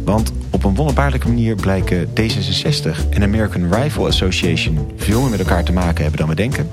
Want 0.04 0.32
op 0.50 0.64
een 0.64 0.76
wonderbaarlijke 0.76 1.28
manier 1.28 1.56
blijken 1.56 2.08
D66 2.08 3.10
en 3.10 3.24
American 3.24 3.74
Rifle 3.74 4.08
Association 4.08 4.92
veel 4.98 5.22
meer 5.22 5.30
met 5.30 5.40
elkaar 5.40 5.64
te 5.64 5.74
maken 5.74 6.02
hebben 6.02 6.20
dan 6.20 6.30
we 6.30 6.36
denken. 6.36 6.70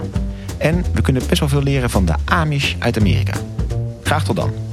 En 0.58 0.84
we 0.92 1.02
kunnen 1.02 1.22
best 1.28 1.40
wel 1.40 1.48
veel 1.48 1.62
leren 1.62 1.90
van 1.90 2.04
de 2.04 2.14
Amish 2.24 2.74
uit 2.78 2.98
Amerika. 2.98 3.32
Graag 4.02 4.24
tot 4.24 4.36
dan. 4.36 4.63